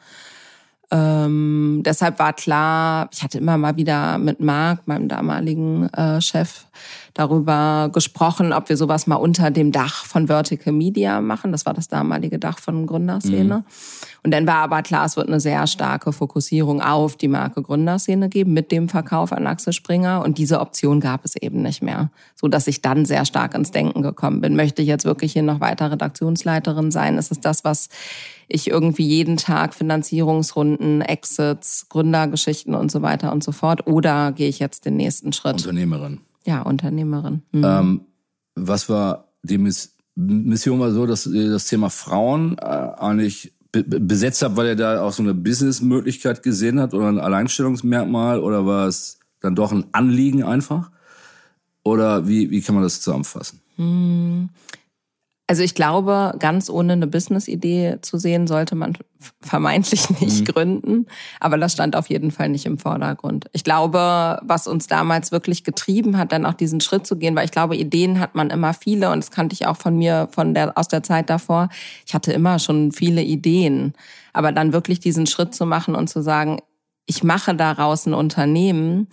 Ähm, 0.91 1.81
deshalb 1.85 2.17
war 2.19 2.33
klar, 2.33 3.09
ich 3.11 3.23
hatte 3.23 3.37
immer 3.37 3.57
mal 3.57 3.75
wieder 3.75 4.17
mit 4.17 4.39
Marc, 4.39 4.87
meinem 4.87 5.07
damaligen 5.07 5.87
äh, 5.93 6.19
Chef, 6.19 6.65
darüber 7.19 7.89
gesprochen, 7.93 8.53
ob 8.53 8.69
wir 8.69 8.77
sowas 8.77 9.05
mal 9.05 9.17
unter 9.17 9.51
dem 9.51 9.73
Dach 9.73 10.05
von 10.05 10.27
Vertical 10.27 10.71
Media 10.71 11.19
machen. 11.19 11.51
Das 11.51 11.65
war 11.65 11.73
das 11.73 11.89
damalige 11.89 12.39
Dach 12.39 12.59
von 12.59 12.85
Gründerszene. 12.85 13.57
Mhm. 13.57 13.63
Und 14.23 14.31
dann 14.31 14.47
war 14.47 14.57
aber 14.63 14.81
klar, 14.83 15.05
es 15.05 15.17
wird 15.17 15.27
eine 15.27 15.41
sehr 15.41 15.67
starke 15.67 16.13
Fokussierung 16.13 16.81
auf 16.81 17.17
die 17.17 17.27
Marke 17.27 17.61
Gründerszene 17.61 18.29
geben 18.29 18.53
mit 18.53 18.71
dem 18.71 18.87
Verkauf 18.87 19.33
an 19.33 19.47
Axel 19.47 19.73
Springer. 19.73 20.23
Und 20.23 20.37
diese 20.37 20.61
Option 20.61 21.01
gab 21.01 21.25
es 21.25 21.35
eben 21.35 21.61
nicht 21.61 21.83
mehr. 21.83 22.09
So 22.35 22.47
dass 22.47 22.67
ich 22.67 22.81
dann 22.81 23.05
sehr 23.05 23.25
stark 23.25 23.53
ins 23.53 23.71
Denken 23.71 24.01
gekommen 24.01 24.39
bin. 24.39 24.55
Möchte 24.55 24.81
ich 24.81 24.87
jetzt 24.87 25.03
wirklich 25.03 25.33
hier 25.33 25.43
noch 25.43 25.59
weiter 25.59 25.91
Redaktionsleiterin 25.91 26.89
sein? 26.89 27.17
Ist 27.17 27.31
es 27.31 27.41
das, 27.41 27.65
was 27.65 27.89
ich 28.47 28.69
irgendwie 28.69 29.05
jeden 29.05 29.35
Tag 29.35 29.73
Finanzierungsrunden, 29.73 31.01
Exits, 31.01 31.87
Gründergeschichten 31.89 32.75
und 32.75 32.91
so 32.91 33.01
weiter 33.01 33.33
und 33.33 33.43
so 33.43 33.51
fort? 33.51 33.87
Oder 33.87 34.31
gehe 34.31 34.47
ich 34.47 34.59
jetzt 34.59 34.85
den 34.85 34.95
nächsten 34.95 35.33
Schritt? 35.33 35.55
Unternehmerin. 35.55 36.19
Ja, 36.45 36.61
Unternehmerin. 36.61 37.41
Mhm. 37.51 37.63
Ähm, 37.63 38.01
was 38.55 38.89
war 38.89 39.29
die 39.43 39.57
Miss 39.57 39.95
Mission 40.15 40.81
war 40.81 40.91
so, 40.91 41.05
dass 41.05 41.27
ihr 41.27 41.49
das 41.49 41.67
Thema 41.67 41.89
Frauen 41.89 42.57
äh, 42.57 42.65
eigentlich 42.65 43.53
besetzt 43.71 44.41
habt, 44.41 44.57
weil 44.57 44.67
ihr 44.67 44.75
da 44.75 45.01
auch 45.01 45.13
so 45.13 45.23
eine 45.23 45.33
Businessmöglichkeit 45.33 46.43
gesehen 46.43 46.79
habt 46.79 46.93
oder 46.93 47.07
ein 47.07 47.19
Alleinstellungsmerkmal 47.19 48.39
oder 48.39 48.65
war 48.65 48.87
es 48.87 49.19
dann 49.39 49.55
doch 49.55 49.71
ein 49.71 49.85
Anliegen 49.93 50.43
einfach? 50.43 50.91
Oder 51.83 52.27
wie, 52.27 52.51
wie 52.51 52.61
kann 52.61 52.75
man 52.75 52.83
das 52.83 52.99
zusammenfassen? 52.99 53.61
Mhm. 53.77 54.49
Also 55.49 55.63
ich 55.63 55.73
glaube, 55.73 56.35
ganz 56.37 56.69
ohne 56.69 56.93
eine 56.93 57.07
Business-Idee 57.07 57.97
zu 58.03 58.19
sehen, 58.19 58.45
sollte 58.45 58.75
man 58.75 58.95
vermeintlich 59.41 60.07
nicht 60.21 60.41
mhm. 60.41 60.45
gründen. 60.45 61.05
Aber 61.39 61.57
das 61.57 61.73
stand 61.73 61.95
auf 61.95 62.07
jeden 62.07 62.29
Fall 62.29 62.49
nicht 62.49 62.67
im 62.67 62.77
Vordergrund. 62.77 63.47
Ich 63.51 63.63
glaube, 63.63 64.39
was 64.43 64.67
uns 64.67 64.85
damals 64.85 65.31
wirklich 65.31 65.63
getrieben 65.63 66.19
hat, 66.19 66.33
dann 66.33 66.45
auch 66.45 66.53
diesen 66.53 66.81
Schritt 66.81 67.07
zu 67.07 67.15
gehen, 67.15 67.35
weil 67.35 67.45
ich 67.45 67.51
glaube, 67.51 67.75
Ideen 67.75 68.19
hat 68.19 68.35
man 68.35 68.51
immer 68.51 68.75
viele 68.75 69.09
und 69.09 69.23
das 69.23 69.31
kannte 69.31 69.53
ich 69.53 69.65
auch 69.65 69.77
von 69.77 69.97
mir 69.97 70.29
von 70.31 70.53
der, 70.53 70.77
aus 70.77 70.87
der 70.87 71.01
Zeit 71.01 71.31
davor. 71.31 71.69
Ich 72.05 72.13
hatte 72.13 72.31
immer 72.31 72.59
schon 72.59 72.91
viele 72.91 73.23
Ideen. 73.23 73.93
Aber 74.33 74.51
dann 74.51 74.71
wirklich 74.71 74.99
diesen 74.99 75.25
Schritt 75.25 75.55
zu 75.55 75.65
machen 75.65 75.95
und 75.95 76.11
zu 76.11 76.21
sagen, 76.21 76.59
ich 77.07 77.23
mache 77.23 77.55
daraus 77.55 78.05
ein 78.05 78.13
Unternehmen, 78.13 79.07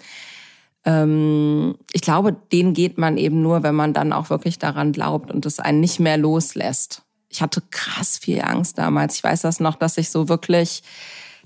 ich 0.88 2.00
glaube, 2.00 2.36
den 2.52 2.72
geht 2.72 2.96
man 2.96 3.16
eben 3.16 3.42
nur, 3.42 3.64
wenn 3.64 3.74
man 3.74 3.92
dann 3.92 4.12
auch 4.12 4.30
wirklich 4.30 4.58
daran 4.58 4.92
glaubt 4.92 5.32
und 5.32 5.44
es 5.44 5.58
einen 5.58 5.80
nicht 5.80 5.98
mehr 5.98 6.16
loslässt. 6.16 7.02
Ich 7.28 7.42
hatte 7.42 7.60
krass 7.72 8.18
viel 8.18 8.40
Angst 8.42 8.78
damals. 8.78 9.16
Ich 9.16 9.24
weiß 9.24 9.42
das 9.42 9.58
noch, 9.58 9.74
dass 9.74 9.98
ich 9.98 10.10
so 10.10 10.28
wirklich 10.28 10.84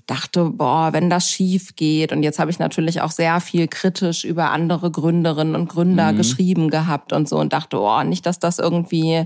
dachte, 0.05 0.45
boah, 0.45 0.93
wenn 0.93 1.09
das 1.09 1.29
schief 1.29 1.75
geht. 1.75 2.11
Und 2.11 2.21
jetzt 2.21 2.37
habe 2.37 2.51
ich 2.51 2.59
natürlich 2.59 3.01
auch 3.01 3.09
sehr 3.11 3.39
viel 3.41 3.67
kritisch 3.67 4.25
über 4.25 4.51
andere 4.51 4.91
Gründerinnen 4.91 5.55
und 5.55 5.69
Gründer 5.69 6.11
mhm. 6.11 6.17
geschrieben 6.17 6.69
gehabt 6.69 7.11
und 7.11 7.27
so 7.27 7.37
und 7.37 7.51
dachte, 7.51 7.77
boah, 7.77 8.03
nicht, 8.03 8.25
dass 8.27 8.37
das 8.37 8.59
irgendwie 8.59 9.25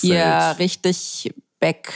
hier 0.00 0.56
richtig 0.58 1.32
back 1.60 1.92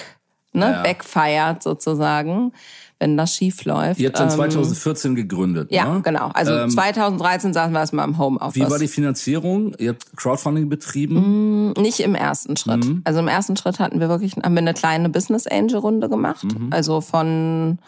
ne, 0.52 0.70
Ja. 0.70 0.82
backfeiert 0.82 1.62
sozusagen, 1.62 2.52
wenn 3.00 3.16
das 3.16 3.34
schief 3.34 3.64
läuft. 3.64 3.98
Ihr 3.98 4.08
habt 4.08 4.18
dann 4.20 4.28
Ähm, 4.28 4.34
2014 4.36 5.14
gegründet, 5.16 5.72
Ja, 5.72 5.94
ne? 5.94 6.02
genau. 6.02 6.28
Also 6.34 6.52
Ähm, 6.52 6.70
2013 6.70 7.52
saßen 7.52 7.72
wir 7.72 7.80
erstmal 7.80 8.06
im 8.06 8.18
Homeoffice. 8.18 8.54
Wie 8.54 8.70
war 8.70 8.78
die 8.78 8.88
Finanzierung? 8.88 9.74
Ihr 9.78 9.90
habt 9.90 10.16
Crowdfunding 10.16 10.68
betrieben. 10.68 11.72
Nicht 11.72 12.00
im 12.00 12.14
ersten 12.14 12.56
Schritt. 12.56 12.84
Mhm. 12.84 13.00
Also 13.04 13.20
im 13.20 13.28
ersten 13.28 13.56
Schritt 13.56 13.78
hatten 13.80 13.98
wir 14.00 14.08
wirklich, 14.08 14.36
haben 14.36 14.52
wir 14.54 14.58
eine 14.58 14.74
kleine 14.74 15.08
Business 15.08 15.46
Angel 15.46 15.78
Runde 15.78 16.08
gemacht. 16.08 16.44
Mhm. 16.44 16.68
Also 16.70 17.00
von 17.00 17.78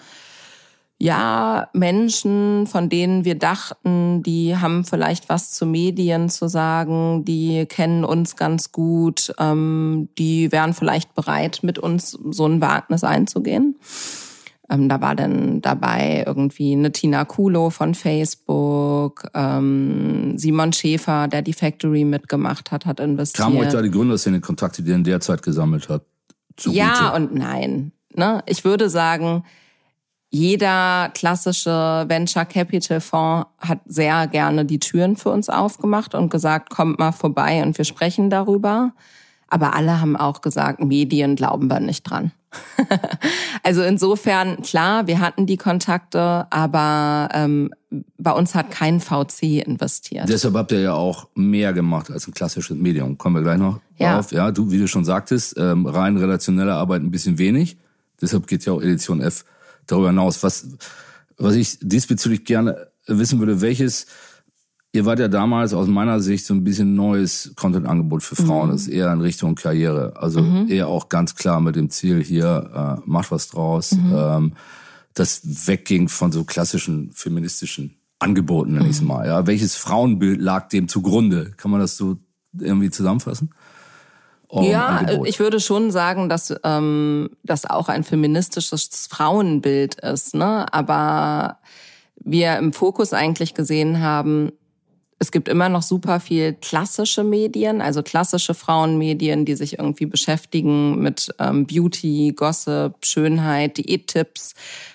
ja, 0.98 1.68
Menschen, 1.72 2.68
von 2.68 2.88
denen 2.88 3.24
wir 3.24 3.34
dachten, 3.34 4.22
die 4.22 4.56
haben 4.56 4.84
vielleicht 4.84 5.28
was 5.28 5.50
zu 5.50 5.66
Medien 5.66 6.28
zu 6.30 6.46
sagen, 6.48 7.24
die 7.24 7.66
kennen 7.66 8.04
uns 8.04 8.36
ganz 8.36 8.70
gut, 8.70 9.34
ähm, 9.40 10.10
die 10.16 10.52
wären 10.52 10.74
vielleicht 10.74 11.12
bereit, 11.16 11.58
mit 11.62 11.80
uns 11.80 12.12
so 12.30 12.46
ein 12.46 12.60
Wagnis 12.60 13.02
einzugehen. 13.02 13.74
Ähm, 14.72 14.88
da 14.88 15.00
war 15.02 15.14
dann 15.14 15.60
dabei 15.60 16.24
irgendwie 16.26 16.72
eine 16.72 16.92
Tina 16.92 17.26
Kulo 17.26 17.68
von 17.68 17.94
Facebook, 17.94 19.28
ähm, 19.34 20.38
Simon 20.38 20.72
Schäfer, 20.72 21.28
der 21.28 21.42
die 21.42 21.52
Factory 21.52 22.04
mitgemacht 22.04 22.70
hat, 22.72 22.86
hat 22.86 22.98
investiert. 22.98 23.44
Kamen 23.44 23.58
euch 23.58 23.68
da 23.68 23.82
die 23.82 23.90
Gründerszene 23.90 24.40
Kontakte, 24.40 24.82
die 24.82 24.90
ihr 24.90 24.96
in 24.96 25.04
der 25.04 25.20
Zeit 25.20 25.42
gesammelt 25.42 25.90
habt? 25.90 26.06
Zugute? 26.56 26.78
Ja 26.78 27.14
und 27.14 27.34
nein. 27.34 27.92
Ne? 28.14 28.42
Ich 28.46 28.64
würde 28.64 28.88
sagen, 28.88 29.44
jeder 30.30 31.10
klassische 31.12 32.06
Venture 32.08 32.46
Capital 32.46 33.00
Fonds 33.02 33.46
hat 33.58 33.80
sehr 33.84 34.26
gerne 34.26 34.64
die 34.64 34.78
Türen 34.78 35.16
für 35.16 35.28
uns 35.28 35.50
aufgemacht 35.50 36.14
und 36.14 36.30
gesagt, 36.30 36.70
kommt 36.70 36.98
mal 36.98 37.12
vorbei 37.12 37.62
und 37.62 37.76
wir 37.76 37.84
sprechen 37.84 38.30
darüber. 38.30 38.92
Aber 39.48 39.74
alle 39.74 40.00
haben 40.00 40.16
auch 40.16 40.40
gesagt, 40.40 40.80
Medien 40.82 41.36
glauben 41.36 41.68
wir 41.68 41.80
nicht 41.80 42.04
dran. 42.04 42.32
also 43.72 43.88
insofern, 43.88 44.60
klar, 44.60 45.06
wir 45.06 45.18
hatten 45.20 45.46
die 45.46 45.56
Kontakte, 45.56 46.46
aber 46.50 47.30
ähm, 47.32 47.70
bei 48.18 48.30
uns 48.32 48.54
hat 48.54 48.70
kein 48.70 49.00
VC 49.00 49.64
investiert. 49.64 50.28
Deshalb 50.28 50.54
habt 50.54 50.72
ihr 50.72 50.80
ja 50.80 50.92
auch 50.92 51.28
mehr 51.34 51.72
gemacht 51.72 52.10
als 52.10 52.28
ein 52.28 52.34
klassisches 52.34 52.76
Medium. 52.76 53.16
Kommen 53.16 53.36
wir 53.36 53.42
gleich 53.42 53.56
noch 53.58 53.80
Ja. 53.96 54.16
drauf. 54.16 54.30
Ja, 54.30 54.50
du, 54.50 54.70
wie 54.70 54.76
du 54.78 54.86
schon 54.86 55.06
sagtest, 55.06 55.56
ähm, 55.56 55.86
rein 55.86 56.18
redaktionelle 56.18 56.74
Arbeit 56.74 57.00
ein 57.02 57.10
bisschen 57.10 57.38
wenig. 57.38 57.78
Deshalb 58.20 58.46
geht 58.46 58.66
ja 58.66 58.74
auch 58.74 58.82
Edition 58.82 59.22
F 59.22 59.46
darüber 59.86 60.08
hinaus. 60.08 60.42
Was, 60.42 60.68
was 61.38 61.54
ich 61.54 61.78
diesbezüglich 61.80 62.44
gerne 62.44 62.88
wissen 63.06 63.38
würde, 63.38 63.62
welches, 63.62 64.04
ihr 64.92 65.06
wart 65.06 65.18
ja 65.18 65.28
damals 65.28 65.72
aus 65.74 65.88
meiner 65.88 66.20
Sicht 66.20 66.44
so 66.44 66.54
ein 66.54 66.64
bisschen 66.64 66.94
neues 66.94 67.52
Content-Angebot 67.56 68.22
für 68.22 68.36
Frauen. 68.36 68.70
Das 68.70 68.82
ist 68.82 68.88
eher 68.88 69.12
in 69.12 69.20
Richtung 69.22 69.54
Karriere. 69.54 70.12
Also 70.16 70.44
eher 70.68 70.88
auch 70.88 71.08
ganz 71.08 71.34
klar 71.34 71.60
mit 71.60 71.76
dem 71.76 71.88
Ziel 71.90 72.22
hier, 72.22 72.98
äh, 72.98 73.02
mach 73.06 73.30
was 73.30 73.48
draus. 73.48 73.92
Ähm, 73.92 74.52
das 75.14 75.66
wegging 75.66 76.08
von 76.08 76.30
so 76.32 76.44
klassischen 76.44 77.10
feministischen 77.12 77.96
Angeboten, 78.18 78.74
nenn 78.74 78.84
ich 78.84 78.90
es 78.96 79.02
mal. 79.02 79.26
Ja, 79.26 79.46
welches 79.46 79.74
Frauenbild 79.76 80.40
lag 80.40 80.68
dem 80.68 80.88
zugrunde? 80.88 81.52
Kann 81.56 81.70
man 81.70 81.80
das 81.80 81.96
so 81.96 82.16
irgendwie 82.58 82.90
zusammenfassen? 82.90 83.50
Eurem 84.48 84.70
Ja, 84.70 84.86
Angebot. 84.88 85.26
ich 85.26 85.40
würde 85.40 85.58
schon 85.60 85.90
sagen, 85.90 86.28
dass 86.28 86.54
ähm, 86.64 87.30
das 87.42 87.64
auch 87.64 87.88
ein 87.88 88.04
feministisches 88.04 89.06
Frauenbild 89.10 89.96
ist, 89.96 90.34
ne? 90.34 90.72
Aber 90.72 91.58
wir 92.16 92.58
im 92.58 92.72
Fokus 92.72 93.12
eigentlich 93.12 93.54
gesehen 93.54 94.00
haben, 94.00 94.52
es 95.22 95.30
gibt 95.30 95.48
immer 95.48 95.68
noch 95.68 95.82
super 95.82 96.18
viel 96.18 96.52
klassische 96.54 97.22
Medien, 97.22 97.80
also 97.80 98.02
klassische 98.02 98.54
Frauenmedien, 98.54 99.44
die 99.44 99.54
sich 99.54 99.78
irgendwie 99.78 100.06
beschäftigen 100.06 100.98
mit 101.00 101.32
ähm, 101.38 101.64
Beauty, 101.66 102.32
Gossip, 102.36 102.94
Schönheit, 103.04 103.78
Diättipps, 103.78 104.54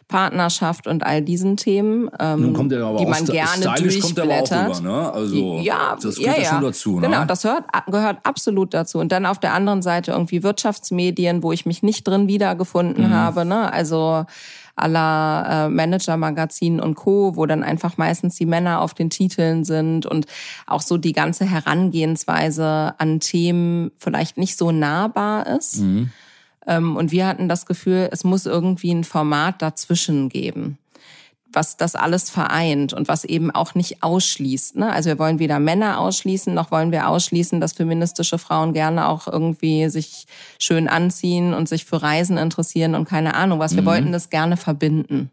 Partnerschaft 0.09 0.85
und 0.87 1.03
all 1.03 1.21
diesen 1.21 1.55
Themen, 1.57 2.09
ähm, 2.19 2.41
Nun 2.41 2.53
kommt 2.53 2.71
der 2.71 2.83
aber 2.83 2.97
die 2.99 3.05
auch 3.05 3.09
man 3.09 3.23
sti- 3.25 3.31
gerne 3.31 3.75
stylisch 3.77 3.99
kommt 4.01 4.19
aber 4.19 4.33
auch 4.33 4.51
rüber, 4.51 4.79
ne? 4.81 5.11
Also 5.13 5.59
ja, 5.61 5.97
das 6.01 6.15
gehört 6.17 6.37
ja, 6.37 6.43
ja. 6.43 6.49
schon 6.49 6.61
dazu, 6.61 6.99
ne? 6.99 7.07
Genau, 7.07 7.25
das 7.25 7.43
hört, 7.43 7.63
gehört 7.87 8.17
absolut 8.23 8.73
dazu. 8.73 8.99
Und 8.99 9.11
dann 9.11 9.25
auf 9.25 9.39
der 9.39 9.53
anderen 9.53 9.81
Seite 9.81 10.11
irgendwie 10.11 10.43
Wirtschaftsmedien, 10.43 11.41
wo 11.43 11.51
ich 11.51 11.65
mich 11.65 11.83
nicht 11.83 12.07
drin 12.07 12.27
wiedergefunden 12.27 13.07
Mhm. 13.07 13.13
habe, 13.13 13.45
ne? 13.45 13.71
Also 13.71 14.25
aller 14.77 15.65
äh, 15.65 15.69
Manager-Magazin 15.69 16.79
und 16.79 16.95
Co., 16.95 17.35
wo 17.35 17.45
dann 17.45 17.63
einfach 17.63 17.97
meistens 17.97 18.35
die 18.35 18.45
Männer 18.45 18.81
auf 18.81 18.93
den 18.93 19.09
Titeln 19.09 19.63
sind 19.65 20.05
und 20.05 20.25
auch 20.65 20.81
so 20.81 20.97
die 20.97 21.13
ganze 21.13 21.45
Herangehensweise 21.45 22.93
an 22.97 23.19
Themen 23.19 23.91
vielleicht 23.97 24.37
nicht 24.37 24.57
so 24.57 24.71
nahbar 24.71 25.47
ist. 25.47 25.77
Mhm. 25.81 26.11
Ähm, 26.65 26.95
und 26.95 27.11
wir 27.11 27.27
hatten 27.27 27.49
das 27.49 27.65
Gefühl, 27.65 28.09
es 28.11 28.23
muss 28.23 28.45
irgendwie 28.45 28.91
ein 28.91 29.03
Format 29.03 29.61
dazwischen 29.61 30.29
geben 30.29 30.77
was 31.57 31.75
das 31.75 31.95
alles 31.95 32.29
vereint 32.29 32.93
und 32.93 33.07
was 33.07 33.23
eben 33.23 33.49
auch 33.49 33.73
nicht 33.73 34.03
ausschließt. 34.03 34.75
Ne? 34.75 34.93
Also 34.93 35.09
wir 35.09 35.17
wollen 35.17 35.39
weder 35.39 35.57
Männer 35.57 35.99
ausschließen, 35.99 36.53
noch 36.53 36.69
wollen 36.69 36.91
wir 36.91 37.09
ausschließen, 37.09 37.59
dass 37.59 37.73
feministische 37.73 38.37
Frauen 38.37 38.73
gerne 38.73 39.07
auch 39.07 39.27
irgendwie 39.27 39.89
sich 39.89 40.27
schön 40.59 40.87
anziehen 40.87 41.55
und 41.55 41.67
sich 41.67 41.85
für 41.85 42.03
Reisen 42.03 42.37
interessieren 42.37 42.93
und 42.93 43.05
keine 43.05 43.33
Ahnung 43.33 43.57
was. 43.57 43.75
Wir 43.75 43.85
wollten 43.85 44.11
das 44.11 44.29
gerne 44.29 44.55
verbinden. 44.55 45.31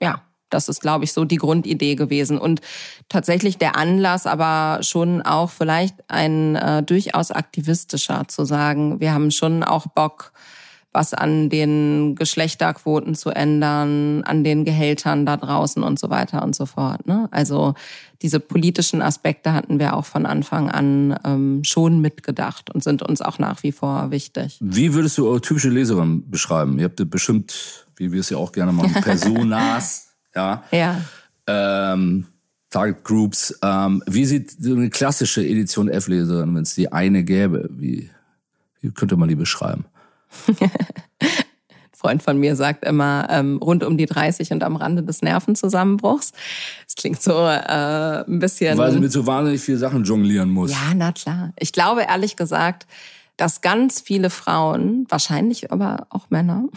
Ja, 0.00 0.22
das 0.50 0.68
ist, 0.68 0.80
glaube 0.80 1.04
ich, 1.04 1.12
so 1.12 1.24
die 1.24 1.36
Grundidee 1.36 1.94
gewesen. 1.94 2.36
Und 2.36 2.60
tatsächlich 3.08 3.58
der 3.58 3.76
Anlass 3.76 4.26
aber 4.26 4.82
schon 4.82 5.22
auch 5.22 5.50
vielleicht 5.50 5.94
ein 6.08 6.56
äh, 6.56 6.82
durchaus 6.82 7.30
aktivistischer 7.30 8.26
zu 8.26 8.44
sagen, 8.44 8.98
wir 8.98 9.14
haben 9.14 9.30
schon 9.30 9.62
auch 9.62 9.86
Bock, 9.86 10.32
was 10.96 11.12
an 11.12 11.50
den 11.50 12.14
Geschlechterquoten 12.14 13.14
zu 13.14 13.28
ändern, 13.30 14.24
an 14.24 14.42
den 14.44 14.64
Gehältern 14.64 15.26
da 15.26 15.36
draußen 15.36 15.82
und 15.82 15.98
so 16.00 16.08
weiter 16.08 16.42
und 16.42 16.56
so 16.56 16.64
fort. 16.64 17.06
Ne? 17.06 17.28
Also 17.30 17.74
diese 18.22 18.40
politischen 18.40 19.02
Aspekte 19.02 19.52
hatten 19.52 19.78
wir 19.78 19.94
auch 19.94 20.06
von 20.06 20.24
Anfang 20.24 20.70
an 20.70 21.14
ähm, 21.22 21.62
schon 21.64 22.00
mitgedacht 22.00 22.70
und 22.74 22.82
sind 22.82 23.02
uns 23.02 23.20
auch 23.20 23.38
nach 23.38 23.62
wie 23.62 23.72
vor 23.72 24.10
wichtig. 24.10 24.56
Wie 24.60 24.94
würdest 24.94 25.18
du 25.18 25.28
eure 25.28 25.42
typische 25.42 25.68
Leserin 25.68 26.28
beschreiben? 26.30 26.78
Ihr 26.78 26.86
habt 26.86 27.10
bestimmt, 27.10 27.86
wie 27.96 28.10
wir 28.10 28.20
es 28.20 28.30
ja 28.30 28.38
auch 28.38 28.52
gerne 28.52 28.72
machen, 28.72 28.94
Personas, 29.02 30.08
ja, 30.34 30.64
Ja. 30.72 31.00
ähm, 31.46 32.26
Target 32.70 33.04
Groups. 33.04 33.58
Ähm, 33.62 34.02
wie 34.06 34.24
sieht 34.24 34.50
so 34.62 34.74
eine 34.74 34.88
klassische 34.90 35.46
Edition 35.46 35.88
F-Leserin, 35.88 36.54
wenn 36.54 36.62
es 36.62 36.74
die 36.74 36.90
eine 36.90 37.22
gäbe, 37.22 37.68
wie, 37.70 38.10
wie 38.80 38.90
könnte 38.92 39.16
man 39.16 39.28
die 39.28 39.36
beschreiben? 39.36 39.84
Freund 41.92 42.22
von 42.22 42.38
mir 42.38 42.54
sagt 42.56 42.84
immer 42.84 43.26
ähm, 43.30 43.56
rund 43.56 43.82
um 43.82 43.96
die 43.96 44.06
30 44.06 44.52
und 44.52 44.62
am 44.62 44.76
Rande 44.76 45.02
des 45.02 45.22
Nervenzusammenbruchs. 45.22 46.32
Das 46.84 46.94
klingt 46.94 47.20
so 47.20 47.32
äh, 47.32 48.24
ein 48.24 48.38
bisschen. 48.38 48.78
Weil 48.78 48.92
sie 48.92 49.00
mit 49.00 49.10
so 49.10 49.26
wahnsinnig 49.26 49.60
vielen 49.60 49.78
Sachen 49.78 50.04
jonglieren 50.04 50.50
muss. 50.50 50.70
Ja, 50.70 50.94
na 50.94 51.12
klar. 51.12 51.52
Ich 51.58 51.72
glaube 51.72 52.02
ehrlich 52.02 52.36
gesagt, 52.36 52.86
dass 53.36 53.60
ganz 53.60 54.00
viele 54.00 54.30
Frauen, 54.30 55.06
wahrscheinlich 55.08 55.72
aber 55.72 56.06
auch 56.10 56.30
Männer, 56.30 56.68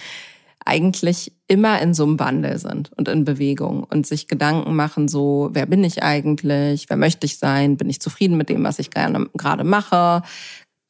eigentlich 0.64 1.32
immer 1.46 1.80
in 1.80 1.94
so 1.94 2.04
einem 2.04 2.18
Wandel 2.20 2.58
sind 2.58 2.92
und 2.96 3.08
in 3.08 3.24
Bewegung 3.24 3.84
und 3.84 4.06
sich 4.06 4.28
Gedanken 4.28 4.76
machen, 4.76 5.08
so, 5.08 5.50
wer 5.52 5.66
bin 5.66 5.82
ich 5.82 6.02
eigentlich, 6.02 6.88
wer 6.88 6.96
möchte 6.96 7.26
ich 7.26 7.38
sein, 7.38 7.76
bin 7.76 7.90
ich 7.90 8.00
zufrieden 8.00 8.36
mit 8.36 8.48
dem, 8.48 8.62
was 8.62 8.78
ich 8.78 8.90
gerne 8.90 9.28
gerade 9.34 9.64
mache, 9.64 10.22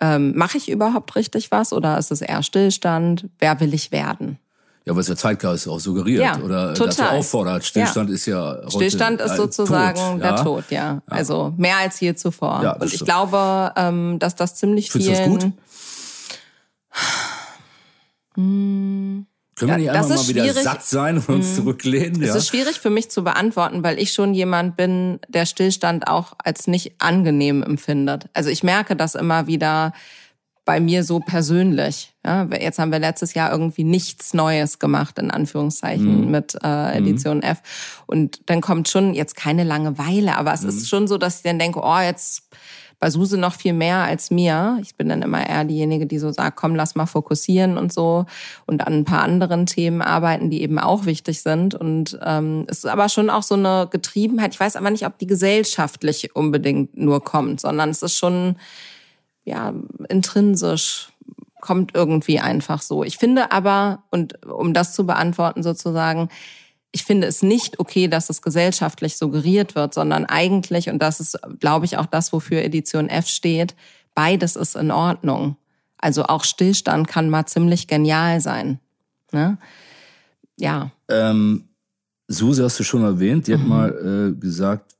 ähm, 0.00 0.32
mache 0.36 0.56
ich 0.58 0.70
überhaupt 0.70 1.14
richtig 1.16 1.50
was 1.50 1.72
oder 1.72 1.98
ist 1.98 2.10
es 2.10 2.20
eher 2.22 2.42
Stillstand, 2.42 3.26
wer 3.38 3.60
will 3.60 3.74
ich 3.74 3.92
werden? 3.92 4.38
Ja, 4.86 4.96
was 4.96 5.06
der 5.06 5.16
Zeitgeist 5.16 5.68
auch 5.68 5.78
suggeriert 5.78 6.22
Ja, 6.22 6.38
oder 6.38 6.68
dazu 6.68 6.84
total. 6.86 7.18
auffordert. 7.18 7.64
Stillstand 7.64 8.08
ist 8.08 8.24
ja 8.26 8.56
heute, 8.56 8.70
Stillstand 8.70 9.20
ist 9.20 9.36
sozusagen 9.36 9.98
tot, 9.98 10.20
der 10.22 10.30
ja? 10.30 10.42
Tod, 10.42 10.64
ja. 10.70 11.02
Also 11.06 11.52
mehr 11.58 11.76
als 11.76 12.00
je 12.00 12.14
zuvor. 12.14 12.60
Ja, 12.62 12.72
und 12.72 12.92
ich 12.92 13.04
glaube, 13.04 13.72
ähm, 13.76 14.18
dass 14.18 14.36
das 14.36 14.54
ziemlich 14.54 14.90
Findest 14.90 15.26
du 15.26 15.34
das 15.34 15.44
gut? 15.44 15.52
Können 19.60 19.70
wir 19.72 19.76
nicht 19.78 19.90
einfach 19.90 20.08
mal 20.08 20.28
wieder 20.28 20.42
schwierig. 20.42 20.56
Mhm. 20.58 20.62
satt 20.64 20.84
sein 20.84 21.16
und 21.18 21.28
uns 21.28 21.54
zurücklehnen? 21.56 22.20
Es 22.22 22.28
Ja? 22.28 22.34
ist 22.36 22.48
schwierig 22.48 22.80
für 22.80 22.90
mich 22.90 23.10
zu 23.10 23.22
beantworten, 23.24 23.82
weil 23.84 23.98
ich 23.98 24.12
schon 24.12 24.34
jemand 24.34 24.76
bin, 24.76 25.20
der 25.28 25.46
Stillstand 25.46 26.08
auch 26.08 26.32
als 26.42 26.66
nicht 26.66 26.94
angenehm 26.98 27.62
empfindet. 27.62 28.24
Also 28.34 28.50
ich 28.50 28.62
merke 28.62 28.96
das 28.96 29.14
immer 29.14 29.46
wieder 29.46 29.92
bei 30.64 30.80
mir 30.80 31.04
so 31.04 31.20
persönlich. 31.20 32.14
Ja, 32.24 32.44
jetzt 32.44 32.78
haben 32.78 32.92
wir 32.92 32.98
letztes 32.98 33.34
Jahr 33.34 33.50
irgendwie 33.50 33.84
nichts 33.84 34.34
Neues 34.34 34.78
gemacht, 34.78 35.18
in 35.18 35.30
Anführungszeichen, 35.30 36.30
mit 36.30 36.56
äh, 36.62 36.98
Edition 36.98 37.42
F. 37.42 37.62
Und 38.06 38.40
dann 38.46 38.60
kommt 38.60 38.88
schon 38.88 39.14
jetzt 39.14 39.36
keine 39.36 39.64
Langeweile, 39.64 40.36
aber 40.36 40.52
es 40.52 40.62
ist 40.62 40.88
schon 40.88 41.08
so, 41.08 41.16
dass 41.18 41.38
ich 41.38 41.42
dann 41.42 41.58
denke, 41.58 41.80
oh, 41.82 41.98
jetzt 41.98 42.50
bei 43.00 43.08
Suse 43.08 43.38
noch 43.38 43.54
viel 43.54 43.72
mehr 43.72 43.96
als 44.00 44.30
mir. 44.30 44.78
Ich 44.82 44.94
bin 44.94 45.08
dann 45.08 45.22
immer 45.22 45.44
eher 45.48 45.64
diejenige, 45.64 46.06
die 46.06 46.18
so 46.18 46.30
sagt, 46.30 46.56
komm, 46.56 46.76
lass 46.76 46.94
mal 46.94 47.06
fokussieren 47.06 47.78
und 47.78 47.92
so 47.92 48.26
und 48.66 48.86
an 48.86 48.92
ein 48.92 49.04
paar 49.04 49.22
anderen 49.22 49.64
Themen 49.64 50.02
arbeiten, 50.02 50.50
die 50.50 50.62
eben 50.62 50.78
auch 50.78 51.06
wichtig 51.06 51.40
sind. 51.40 51.74
Und 51.74 52.18
ähm, 52.22 52.66
es 52.68 52.78
ist 52.78 52.86
aber 52.86 53.08
schon 53.08 53.30
auch 53.30 53.42
so 53.42 53.54
eine 53.54 53.88
Getriebenheit. 53.90 54.52
Ich 54.52 54.60
weiß 54.60 54.76
aber 54.76 54.90
nicht, 54.90 55.06
ob 55.06 55.18
die 55.18 55.26
gesellschaftlich 55.26 56.36
unbedingt 56.36 56.94
nur 56.96 57.24
kommt, 57.24 57.62
sondern 57.62 57.88
es 57.88 58.02
ist 58.02 58.18
schon 58.18 58.56
ja 59.44 59.72
intrinsisch 60.08 61.12
kommt 61.60 61.94
irgendwie 61.94 62.40
einfach 62.40 62.82
so. 62.82 63.04
Ich 63.04 63.18
finde 63.18 63.52
aber, 63.52 64.04
und 64.10 64.44
um 64.46 64.72
das 64.74 64.94
zu 64.94 65.06
beantworten 65.06 65.62
sozusagen, 65.62 66.28
ich 66.92 67.04
finde 67.04 67.26
es 67.26 67.42
nicht 67.42 67.78
okay, 67.78 68.08
dass 68.08 68.30
es 68.30 68.42
gesellschaftlich 68.42 69.16
suggeriert 69.16 69.74
wird, 69.74 69.94
sondern 69.94 70.26
eigentlich, 70.26 70.88
und 70.88 71.00
das 71.00 71.20
ist, 71.20 71.38
glaube 71.60 71.84
ich, 71.84 71.98
auch 71.98 72.06
das, 72.06 72.32
wofür 72.32 72.62
Edition 72.62 73.08
F 73.08 73.28
steht, 73.28 73.76
beides 74.14 74.56
ist 74.56 74.74
in 74.74 74.90
Ordnung. 74.90 75.56
Also 75.98 76.24
auch 76.24 76.44
Stillstand 76.44 77.06
kann 77.06 77.30
mal 77.30 77.46
ziemlich 77.46 77.86
genial 77.86 78.40
sein. 78.40 78.80
Ne? 79.32 79.58
Ja. 80.56 80.90
Ähm, 81.08 81.68
Suse 82.26 82.64
hast 82.64 82.78
du 82.80 82.84
schon 82.84 83.04
erwähnt, 83.04 83.46
die 83.46 83.52
mhm. 83.54 83.60
hat 83.60 83.66
mal 83.66 84.32
äh, 84.34 84.40
gesagt, 84.40 84.96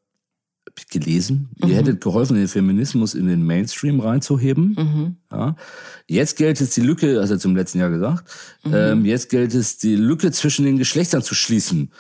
gelesen, 0.89 1.51
mhm. 1.59 1.71
ihr 1.71 1.77
hättet 1.77 2.01
geholfen, 2.01 2.37
den 2.37 2.49
Feminismus 2.49 3.15
in 3.15 3.27
den 3.27 3.45
Mainstream 3.45 4.01
reinzuheben. 4.01 4.77
Mhm. 4.79 5.17
Ja. 5.31 5.57
Jetzt 6.07 6.37
gilt 6.37 6.61
es 6.61 6.71
die 6.71 6.81
Lücke, 6.81 7.21
hast 7.21 7.31
du 7.31 7.39
zum 7.39 7.57
letzten 7.57 7.79
Jahr 7.79 7.91
gesagt, 7.91 8.25
mhm. 8.65 8.73
ähm, 8.75 9.05
jetzt 9.05 9.29
gilt 9.29 9.55
es 9.55 9.79
die 9.79 9.97
Lücke 9.97 10.33
zwischen 10.33 10.65
den 10.65 10.79
Geschlechtern 10.79 11.23
zu 11.23 11.35
schließen. 11.35 11.91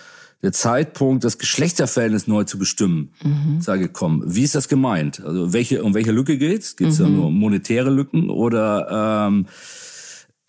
Der 0.42 0.52
Zeitpunkt, 0.52 1.22
das 1.22 1.36
Geschlechterverhältnis 1.36 2.26
neu 2.26 2.44
zu 2.44 2.58
bestimmen, 2.58 3.12
mhm. 3.22 3.60
sage 3.60 3.82
gekommen. 3.82 4.22
Wie 4.24 4.42
ist 4.42 4.54
das 4.54 4.68
gemeint? 4.68 5.22
Also 5.22 5.52
welche 5.52 5.82
um 5.82 5.92
welche 5.94 6.12
Lücke 6.12 6.38
geht's? 6.38 6.76
Geht's 6.76 6.98
mhm. 6.98 7.02
da 7.02 7.08
nur 7.10 7.26
um 7.26 7.38
monetäre 7.38 7.90
Lücken 7.90 8.30
oder 8.30 9.28
ähm, 9.28 9.46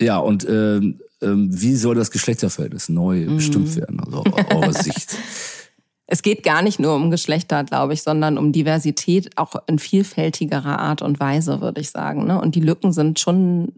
ja 0.00 0.16
und 0.16 0.46
ähm, 0.48 1.00
ähm, 1.20 1.48
wie 1.50 1.76
soll 1.76 1.94
das 1.94 2.10
Geschlechterverhältnis 2.10 2.88
neu 2.88 3.26
mhm. 3.26 3.36
bestimmt 3.36 3.76
werden? 3.76 4.00
Also 4.00 4.24
aus 4.24 4.84
Sicht. 4.84 5.16
Es 6.12 6.20
geht 6.20 6.42
gar 6.42 6.60
nicht 6.60 6.78
nur 6.78 6.94
um 6.94 7.10
Geschlechter, 7.10 7.64
glaube 7.64 7.94
ich, 7.94 8.02
sondern 8.02 8.36
um 8.36 8.52
Diversität 8.52 9.30
auch 9.38 9.54
in 9.66 9.78
vielfältigerer 9.78 10.78
Art 10.78 11.00
und 11.00 11.18
Weise, 11.20 11.62
würde 11.62 11.80
ich 11.80 11.88
sagen. 11.88 12.26
Ne? 12.26 12.38
Und 12.38 12.54
die 12.54 12.60
Lücken 12.60 12.92
sind 12.92 13.18
schon 13.18 13.72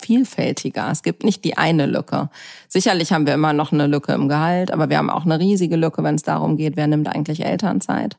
vielfältiger. 0.00 0.90
Es 0.90 1.02
gibt 1.02 1.24
nicht 1.24 1.44
die 1.44 1.58
eine 1.58 1.84
Lücke. 1.84 2.30
Sicherlich 2.68 3.12
haben 3.12 3.26
wir 3.26 3.34
immer 3.34 3.52
noch 3.52 3.70
eine 3.70 3.86
Lücke 3.86 4.12
im 4.12 4.30
Gehalt, 4.30 4.70
aber 4.70 4.88
wir 4.88 4.96
haben 4.96 5.10
auch 5.10 5.26
eine 5.26 5.38
riesige 5.38 5.76
Lücke, 5.76 6.02
wenn 6.02 6.14
es 6.14 6.22
darum 6.22 6.56
geht, 6.56 6.76
wer 6.76 6.86
nimmt 6.86 7.06
eigentlich 7.08 7.44
Elternzeit. 7.44 8.16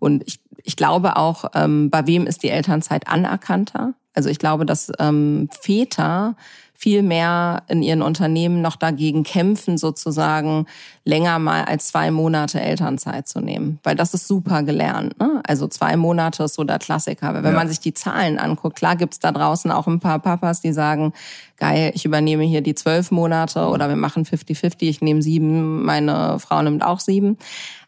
Und 0.00 0.24
ich, 0.26 0.40
ich 0.64 0.74
glaube 0.74 1.14
auch, 1.14 1.44
ähm, 1.54 1.88
bei 1.90 2.08
wem 2.08 2.26
ist 2.26 2.42
die 2.42 2.50
Elternzeit 2.50 3.06
anerkannter? 3.06 3.94
Also 4.12 4.28
ich 4.28 4.40
glaube, 4.40 4.66
dass 4.66 4.90
ähm, 4.98 5.48
Väter 5.52 6.34
viel 6.76 7.02
mehr 7.02 7.62
in 7.68 7.82
ihren 7.82 8.02
Unternehmen 8.02 8.60
noch 8.60 8.76
dagegen 8.76 9.24
kämpfen, 9.24 9.78
sozusagen 9.78 10.66
länger 11.04 11.38
mal 11.38 11.64
als 11.64 11.88
zwei 11.88 12.10
Monate 12.10 12.60
Elternzeit 12.60 13.26
zu 13.26 13.40
nehmen. 13.40 13.78
Weil 13.82 13.96
das 13.96 14.12
ist 14.12 14.28
super 14.28 14.62
gelernt. 14.62 15.18
Ne? 15.18 15.40
Also 15.46 15.68
zwei 15.68 15.96
Monate 15.96 16.44
ist 16.44 16.54
so 16.54 16.64
der 16.64 16.78
Klassiker. 16.78 17.32
Weil 17.32 17.42
wenn 17.42 17.52
ja. 17.52 17.58
man 17.58 17.68
sich 17.68 17.80
die 17.80 17.94
Zahlen 17.94 18.38
anguckt, 18.38 18.76
klar 18.76 18.96
gibt's 18.96 19.18
da 19.18 19.32
draußen 19.32 19.70
auch 19.70 19.86
ein 19.86 20.00
paar 20.00 20.18
Papas, 20.18 20.60
die 20.60 20.72
sagen, 20.72 21.12
geil, 21.56 21.92
ich 21.94 22.04
übernehme 22.04 22.44
hier 22.44 22.60
die 22.60 22.74
zwölf 22.74 23.10
Monate 23.10 23.68
oder 23.68 23.88
wir 23.88 23.96
machen 23.96 24.24
50-50, 24.24 24.74
ich 24.82 25.00
nehme 25.00 25.22
sieben, 25.22 25.84
meine 25.84 26.38
Frau 26.38 26.60
nimmt 26.62 26.84
auch 26.84 27.00
sieben. 27.00 27.38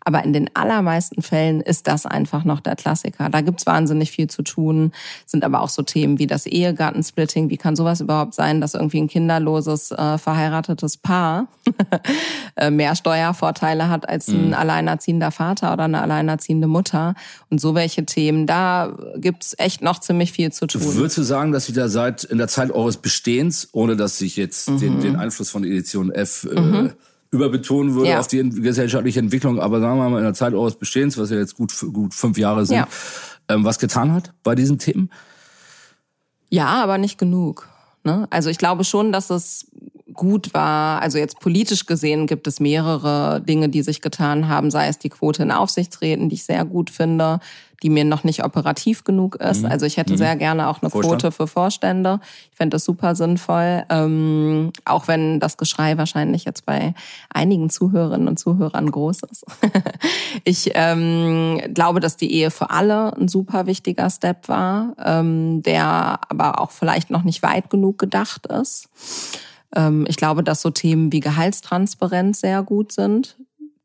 Aber 0.08 0.24
in 0.24 0.32
den 0.32 0.48
allermeisten 0.54 1.20
Fällen 1.20 1.60
ist 1.60 1.86
das 1.86 2.06
einfach 2.06 2.42
noch 2.42 2.60
der 2.60 2.76
Klassiker. 2.76 3.28
Da 3.28 3.42
gibt's 3.42 3.66
wahnsinnig 3.66 4.10
viel 4.10 4.26
zu 4.26 4.40
tun, 4.40 4.92
sind 5.26 5.44
aber 5.44 5.60
auch 5.60 5.68
so 5.68 5.82
Themen 5.82 6.18
wie 6.18 6.26
das 6.26 6.46
Ehegattensplitting. 6.46 7.50
Wie 7.50 7.58
kann 7.58 7.76
sowas 7.76 8.00
überhaupt 8.00 8.32
sein, 8.32 8.62
dass 8.62 8.72
irgendwie 8.72 9.02
ein 9.02 9.08
kinderloses, 9.08 9.90
äh, 9.90 10.16
verheiratetes 10.16 10.96
Paar 10.96 11.48
äh, 12.56 12.70
mehr 12.70 12.96
Steuervorteile 12.96 13.90
hat 13.90 14.08
als 14.08 14.28
ein 14.28 14.46
mhm. 14.46 14.54
alleinerziehender 14.54 15.30
Vater 15.30 15.74
oder 15.74 15.84
eine 15.84 16.00
alleinerziehende 16.00 16.68
Mutter? 16.68 17.14
Und 17.50 17.60
so 17.60 17.74
welche 17.74 18.06
Themen, 18.06 18.46
da 18.46 18.96
gibt's 19.18 19.54
echt 19.58 19.82
noch 19.82 20.00
ziemlich 20.00 20.32
viel 20.32 20.52
zu 20.52 20.66
tun. 20.66 20.94
Würdest 20.94 21.18
du 21.18 21.22
sagen, 21.22 21.52
dass 21.52 21.66
Sie 21.66 21.74
da 21.74 21.88
seit 21.90 22.24
in 22.24 22.38
der 22.38 22.48
Zeit 22.48 22.70
eures 22.70 22.96
Bestehens, 22.96 23.68
ohne 23.72 23.94
dass 23.94 24.16
sich 24.16 24.38
jetzt 24.38 24.70
mhm. 24.70 24.78
den, 24.78 25.00
den 25.02 25.16
Einfluss 25.16 25.50
von 25.50 25.64
Edition 25.64 26.10
F 26.10 26.48
äh, 26.50 26.58
mhm 26.58 26.92
überbetonen 27.30 27.94
würde 27.94 28.10
ja. 28.10 28.20
auf 28.20 28.26
die 28.26 28.48
gesellschaftliche 28.48 29.20
Entwicklung, 29.20 29.60
aber 29.60 29.80
sagen 29.80 29.98
wir 29.98 30.08
mal 30.08 30.18
in 30.18 30.24
der 30.24 30.34
Zeit 30.34 30.54
eures 30.54 30.76
Bestehens, 30.76 31.18
was 31.18 31.30
ja 31.30 31.36
jetzt 31.36 31.56
gut, 31.56 31.72
gut 31.92 32.14
fünf 32.14 32.38
Jahre 32.38 32.64
sind, 32.64 32.78
ja. 32.78 32.88
ähm, 33.48 33.64
was 33.64 33.78
getan 33.78 34.12
hat 34.12 34.32
bei 34.42 34.54
diesen 34.54 34.78
Themen? 34.78 35.10
Ja, 36.50 36.82
aber 36.82 36.98
nicht 36.98 37.18
genug. 37.18 37.68
Ne? 38.04 38.26
Also 38.30 38.48
ich 38.48 38.58
glaube 38.58 38.84
schon, 38.84 39.12
dass 39.12 39.28
es 39.30 39.66
gut 40.14 40.54
war. 40.54 41.00
Also 41.02 41.18
jetzt 41.18 41.38
politisch 41.38 41.86
gesehen 41.86 42.26
gibt 42.26 42.46
es 42.46 42.60
mehrere 42.60 43.40
Dinge, 43.40 43.68
die 43.68 43.82
sich 43.82 44.00
getan 44.00 44.48
haben, 44.48 44.70
sei 44.70 44.88
es 44.88 44.98
die 44.98 45.10
Quote 45.10 45.42
in 45.42 45.50
Aufsichtsräten, 45.50 46.28
die 46.28 46.34
ich 46.36 46.44
sehr 46.44 46.64
gut 46.64 46.90
finde, 46.90 47.40
die 47.82 47.90
mir 47.90 48.04
noch 48.04 48.24
nicht 48.24 48.44
operativ 48.44 49.04
genug 49.04 49.36
ist. 49.36 49.62
Mhm. 49.62 49.70
Also 49.70 49.86
ich 49.86 49.96
hätte 49.96 50.14
mhm. 50.14 50.18
sehr 50.18 50.36
gerne 50.36 50.68
auch 50.68 50.82
eine 50.82 50.90
Vorstand. 50.90 51.22
Quote 51.22 51.32
für 51.32 51.46
Vorstände. 51.46 52.20
Ich 52.50 52.56
fände 52.56 52.74
das 52.74 52.84
super 52.84 53.14
sinnvoll. 53.14 53.84
Ähm, 53.88 54.72
auch 54.84 55.08
wenn 55.08 55.38
das 55.40 55.56
Geschrei 55.56 55.96
wahrscheinlich 55.96 56.44
jetzt 56.44 56.66
bei 56.66 56.94
einigen 57.32 57.70
Zuhörerinnen 57.70 58.26
und 58.26 58.38
Zuhörern 58.38 58.90
groß 58.90 59.20
ist. 59.30 59.44
ich 60.44 60.72
ähm, 60.74 61.60
glaube, 61.72 62.00
dass 62.00 62.16
die 62.16 62.32
Ehe 62.32 62.50
für 62.50 62.70
alle 62.70 63.16
ein 63.16 63.28
super 63.28 63.66
wichtiger 63.66 64.10
Step 64.10 64.48
war, 64.48 64.94
ähm, 65.04 65.62
der 65.62 66.20
aber 66.28 66.60
auch 66.60 66.72
vielleicht 66.72 67.10
noch 67.10 67.22
nicht 67.22 67.42
weit 67.42 67.70
genug 67.70 67.98
gedacht 67.98 68.46
ist. 68.46 68.88
Ähm, 69.74 70.04
ich 70.08 70.16
glaube, 70.16 70.42
dass 70.42 70.62
so 70.62 70.70
Themen 70.70 71.12
wie 71.12 71.20
Gehaltstransparenz 71.20 72.40
sehr 72.40 72.62
gut 72.62 72.92
sind, 72.92 73.36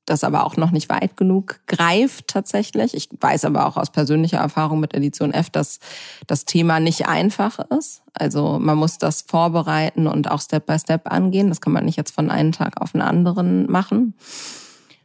das 0.05 0.23
aber 0.23 0.45
auch 0.45 0.57
noch 0.57 0.71
nicht 0.71 0.89
weit 0.89 1.15
genug 1.17 1.59
greift 1.67 2.27
tatsächlich. 2.27 2.93
Ich 2.93 3.09
weiß 3.19 3.45
aber 3.45 3.65
auch 3.65 3.77
aus 3.77 3.89
persönlicher 3.89 4.37
Erfahrung 4.37 4.79
mit 4.79 4.93
Edition 4.93 5.33
F, 5.33 5.49
dass 5.49 5.79
das 6.27 6.45
Thema 6.45 6.79
nicht 6.79 7.07
einfach 7.07 7.59
ist. 7.77 8.01
Also 8.13 8.59
man 8.59 8.77
muss 8.77 8.97
das 8.97 9.21
vorbereiten 9.21 10.07
und 10.07 10.29
auch 10.29 10.41
Step 10.41 10.65
by 10.65 10.77
Step 10.77 11.11
angehen. 11.11 11.49
Das 11.49 11.61
kann 11.61 11.73
man 11.73 11.85
nicht 11.85 11.97
jetzt 11.97 12.13
von 12.13 12.29
einem 12.29 12.51
Tag 12.51 12.81
auf 12.81 12.91
den 12.91 13.01
anderen 13.01 13.69
machen 13.71 14.13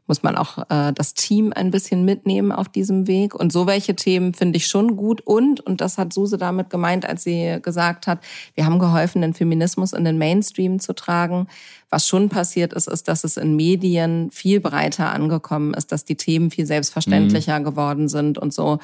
muss 0.08 0.22
man 0.22 0.36
auch 0.36 0.58
äh, 0.70 0.92
das 0.92 1.14
Team 1.14 1.52
ein 1.54 1.70
bisschen 1.70 2.04
mitnehmen 2.04 2.50
auf 2.50 2.68
diesem 2.68 3.06
Weg. 3.06 3.34
Und 3.34 3.52
so 3.52 3.66
welche 3.66 3.94
Themen 3.94 4.34
finde 4.34 4.56
ich 4.56 4.66
schon 4.66 4.96
gut. 4.96 5.20
Und, 5.20 5.60
und 5.60 5.80
das 5.80 5.98
hat 5.98 6.12
Suse 6.12 6.38
damit 6.38 6.70
gemeint, 6.70 7.06
als 7.06 7.22
sie 7.22 7.58
gesagt 7.62 8.06
hat, 8.06 8.20
wir 8.54 8.66
haben 8.66 8.78
geholfen, 8.78 9.22
den 9.22 9.34
Feminismus 9.34 9.92
in 9.92 10.04
den 10.04 10.18
Mainstream 10.18 10.80
zu 10.80 10.94
tragen. 10.94 11.46
Was 11.90 12.08
schon 12.08 12.28
passiert 12.28 12.72
ist, 12.72 12.88
ist, 12.88 13.06
dass 13.06 13.22
es 13.22 13.36
in 13.36 13.54
Medien 13.54 14.30
viel 14.30 14.60
breiter 14.60 15.12
angekommen 15.12 15.74
ist, 15.74 15.92
dass 15.92 16.04
die 16.04 16.16
Themen 16.16 16.50
viel 16.50 16.66
selbstverständlicher 16.66 17.60
mhm. 17.60 17.64
geworden 17.64 18.08
sind 18.08 18.38
und 18.38 18.52
so 18.52 18.78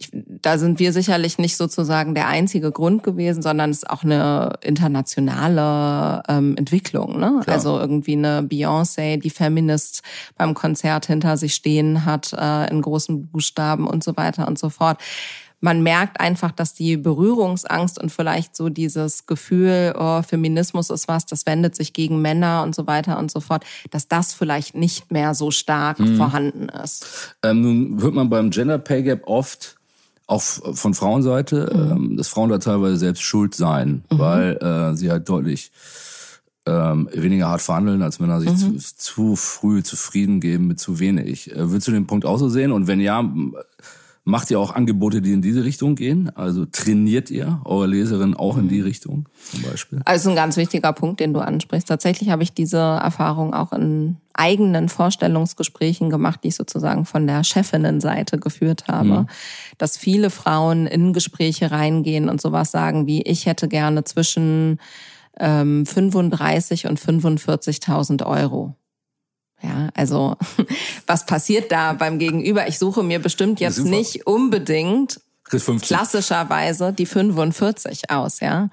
ich, 0.00 0.08
da 0.12 0.56
sind 0.56 0.78
wir 0.78 0.92
sicherlich 0.94 1.36
nicht 1.36 1.58
sozusagen 1.58 2.14
der 2.14 2.26
einzige 2.26 2.72
Grund 2.72 3.02
gewesen, 3.02 3.42
sondern 3.42 3.70
es 3.70 3.78
ist 3.78 3.90
auch 3.90 4.02
eine 4.02 4.54
internationale 4.62 6.22
ähm, 6.26 6.56
Entwicklung. 6.56 7.20
Ne? 7.20 7.42
Also 7.46 7.78
irgendwie 7.78 8.14
eine 8.14 8.40
Beyoncé, 8.40 9.18
die 9.18 9.30
Feminist 9.30 10.02
beim 10.38 10.54
Konzert 10.54 11.06
hinter 11.06 11.36
sich 11.36 11.54
stehen 11.54 12.06
hat, 12.06 12.32
äh, 12.32 12.70
in 12.70 12.80
großen 12.80 13.26
Buchstaben 13.28 13.86
und 13.86 14.02
so 14.02 14.16
weiter 14.16 14.48
und 14.48 14.58
so 14.58 14.70
fort 14.70 14.98
man 15.60 15.82
merkt 15.82 16.20
einfach, 16.20 16.52
dass 16.52 16.72
die 16.72 16.96
Berührungsangst 16.96 18.00
und 18.02 18.10
vielleicht 18.10 18.56
so 18.56 18.70
dieses 18.70 19.26
Gefühl, 19.26 19.94
oh, 19.98 20.22
Feminismus 20.22 20.90
ist 20.90 21.06
was, 21.06 21.26
das 21.26 21.44
wendet 21.46 21.76
sich 21.76 21.92
gegen 21.92 22.22
Männer 22.22 22.62
und 22.62 22.74
so 22.74 22.86
weiter 22.86 23.18
und 23.18 23.30
so 23.30 23.40
fort, 23.40 23.64
dass 23.90 24.08
das 24.08 24.32
vielleicht 24.32 24.74
nicht 24.74 25.12
mehr 25.12 25.34
so 25.34 25.50
stark 25.50 25.98
mhm. 25.98 26.16
vorhanden 26.16 26.68
ist. 26.70 27.36
Ähm, 27.42 27.60
nun 27.60 28.02
hört 28.02 28.14
man 28.14 28.30
beim 28.30 28.50
Gender 28.50 28.78
Pay 28.78 29.02
Gap 29.02 29.26
oft, 29.26 29.76
auch 30.30 30.42
von 30.42 30.94
Frauenseite, 30.94 31.70
mhm. 31.72 31.92
ähm, 31.92 32.16
dass 32.16 32.28
Frauen 32.28 32.50
da 32.50 32.58
teilweise 32.58 32.96
selbst 32.96 33.22
schuld 33.22 33.54
seien, 33.54 34.04
mhm. 34.10 34.18
weil 34.18 34.56
äh, 34.56 34.96
sie 34.96 35.10
halt 35.10 35.28
deutlich 35.28 35.72
ähm, 36.66 37.08
weniger 37.12 37.48
hart 37.48 37.62
verhandeln, 37.62 38.02
als 38.02 38.20
Männer 38.20 38.40
sich 38.40 38.50
mhm. 38.50 38.78
zu, 38.78 38.96
zu, 38.96 39.36
früh 39.36 39.82
zufrieden 39.82 40.40
geben 40.40 40.66
mit 40.68 40.78
zu 40.78 41.00
wenig. 41.00 41.50
Äh, 41.50 41.70
würdest 41.70 41.88
du 41.88 41.92
den 41.92 42.06
Punkt 42.06 42.24
auch 42.24 42.38
so 42.38 42.48
sehen? 42.48 42.70
Und 42.70 42.86
wenn 42.86 43.00
ja, 43.00 43.24
Macht 44.24 44.50
ihr 44.50 44.60
auch 44.60 44.74
Angebote, 44.74 45.22
die 45.22 45.32
in 45.32 45.40
diese 45.40 45.64
Richtung 45.64 45.94
gehen? 45.94 46.30
Also 46.36 46.66
trainiert 46.66 47.30
ihr 47.30 47.60
eure 47.64 47.86
Leserin 47.86 48.34
auch 48.34 48.58
in 48.58 48.68
die 48.68 48.80
Richtung 48.80 49.26
zum 49.50 49.62
Beispiel? 49.62 50.02
Also 50.04 50.28
ein 50.30 50.36
ganz 50.36 50.58
wichtiger 50.58 50.92
Punkt, 50.92 51.20
den 51.20 51.32
du 51.32 51.40
ansprichst. 51.40 51.88
Tatsächlich 51.88 52.28
habe 52.28 52.42
ich 52.42 52.52
diese 52.52 52.78
Erfahrung 52.78 53.54
auch 53.54 53.72
in 53.72 54.18
eigenen 54.40 54.88
Vorstellungsgesprächen 54.88 56.08
gemacht, 56.08 56.40
die 56.42 56.48
ich 56.48 56.56
sozusagen 56.56 57.04
von 57.04 57.26
der 57.26 57.44
Chefinnenseite 57.44 58.38
geführt 58.38 58.88
habe, 58.88 59.20
mhm. 59.20 59.26
dass 59.76 59.98
viele 59.98 60.30
Frauen 60.30 60.86
in 60.86 61.12
Gespräche 61.12 61.70
reingehen 61.70 62.30
und 62.30 62.40
sowas 62.40 62.70
sagen 62.70 63.06
wie, 63.06 63.20
ich 63.22 63.44
hätte 63.44 63.68
gerne 63.68 64.04
zwischen 64.04 64.80
ähm, 65.38 65.84
35 65.84 66.86
und 66.86 66.98
45.000 66.98 68.24
Euro. 68.24 68.74
Ja, 69.62 69.90
also 69.94 70.36
was 71.06 71.26
passiert 71.26 71.70
da 71.70 71.92
beim 71.92 72.18
Gegenüber? 72.18 72.66
Ich 72.66 72.78
suche 72.78 73.02
mir 73.02 73.18
bestimmt 73.18 73.60
jetzt 73.60 73.76
Super. 73.76 73.90
nicht 73.90 74.26
unbedingt 74.26 75.20
klassischerweise 75.50 76.92
die 76.92 77.06
45 77.06 78.10
aus, 78.10 78.40
ja. 78.40 78.68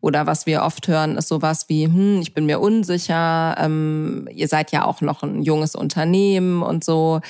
Oder 0.00 0.26
was 0.26 0.46
wir 0.46 0.62
oft 0.62 0.88
hören, 0.88 1.16
ist 1.16 1.28
sowas 1.28 1.66
wie, 1.68 1.84
hm, 1.84 2.20
ich 2.20 2.34
bin 2.34 2.46
mir 2.46 2.60
unsicher, 2.60 3.56
ähm, 3.58 4.28
ihr 4.32 4.48
seid 4.48 4.72
ja 4.72 4.84
auch 4.84 5.00
noch 5.00 5.22
ein 5.22 5.42
junges 5.42 5.74
Unternehmen 5.74 6.62
und 6.62 6.84
so. 6.84 7.20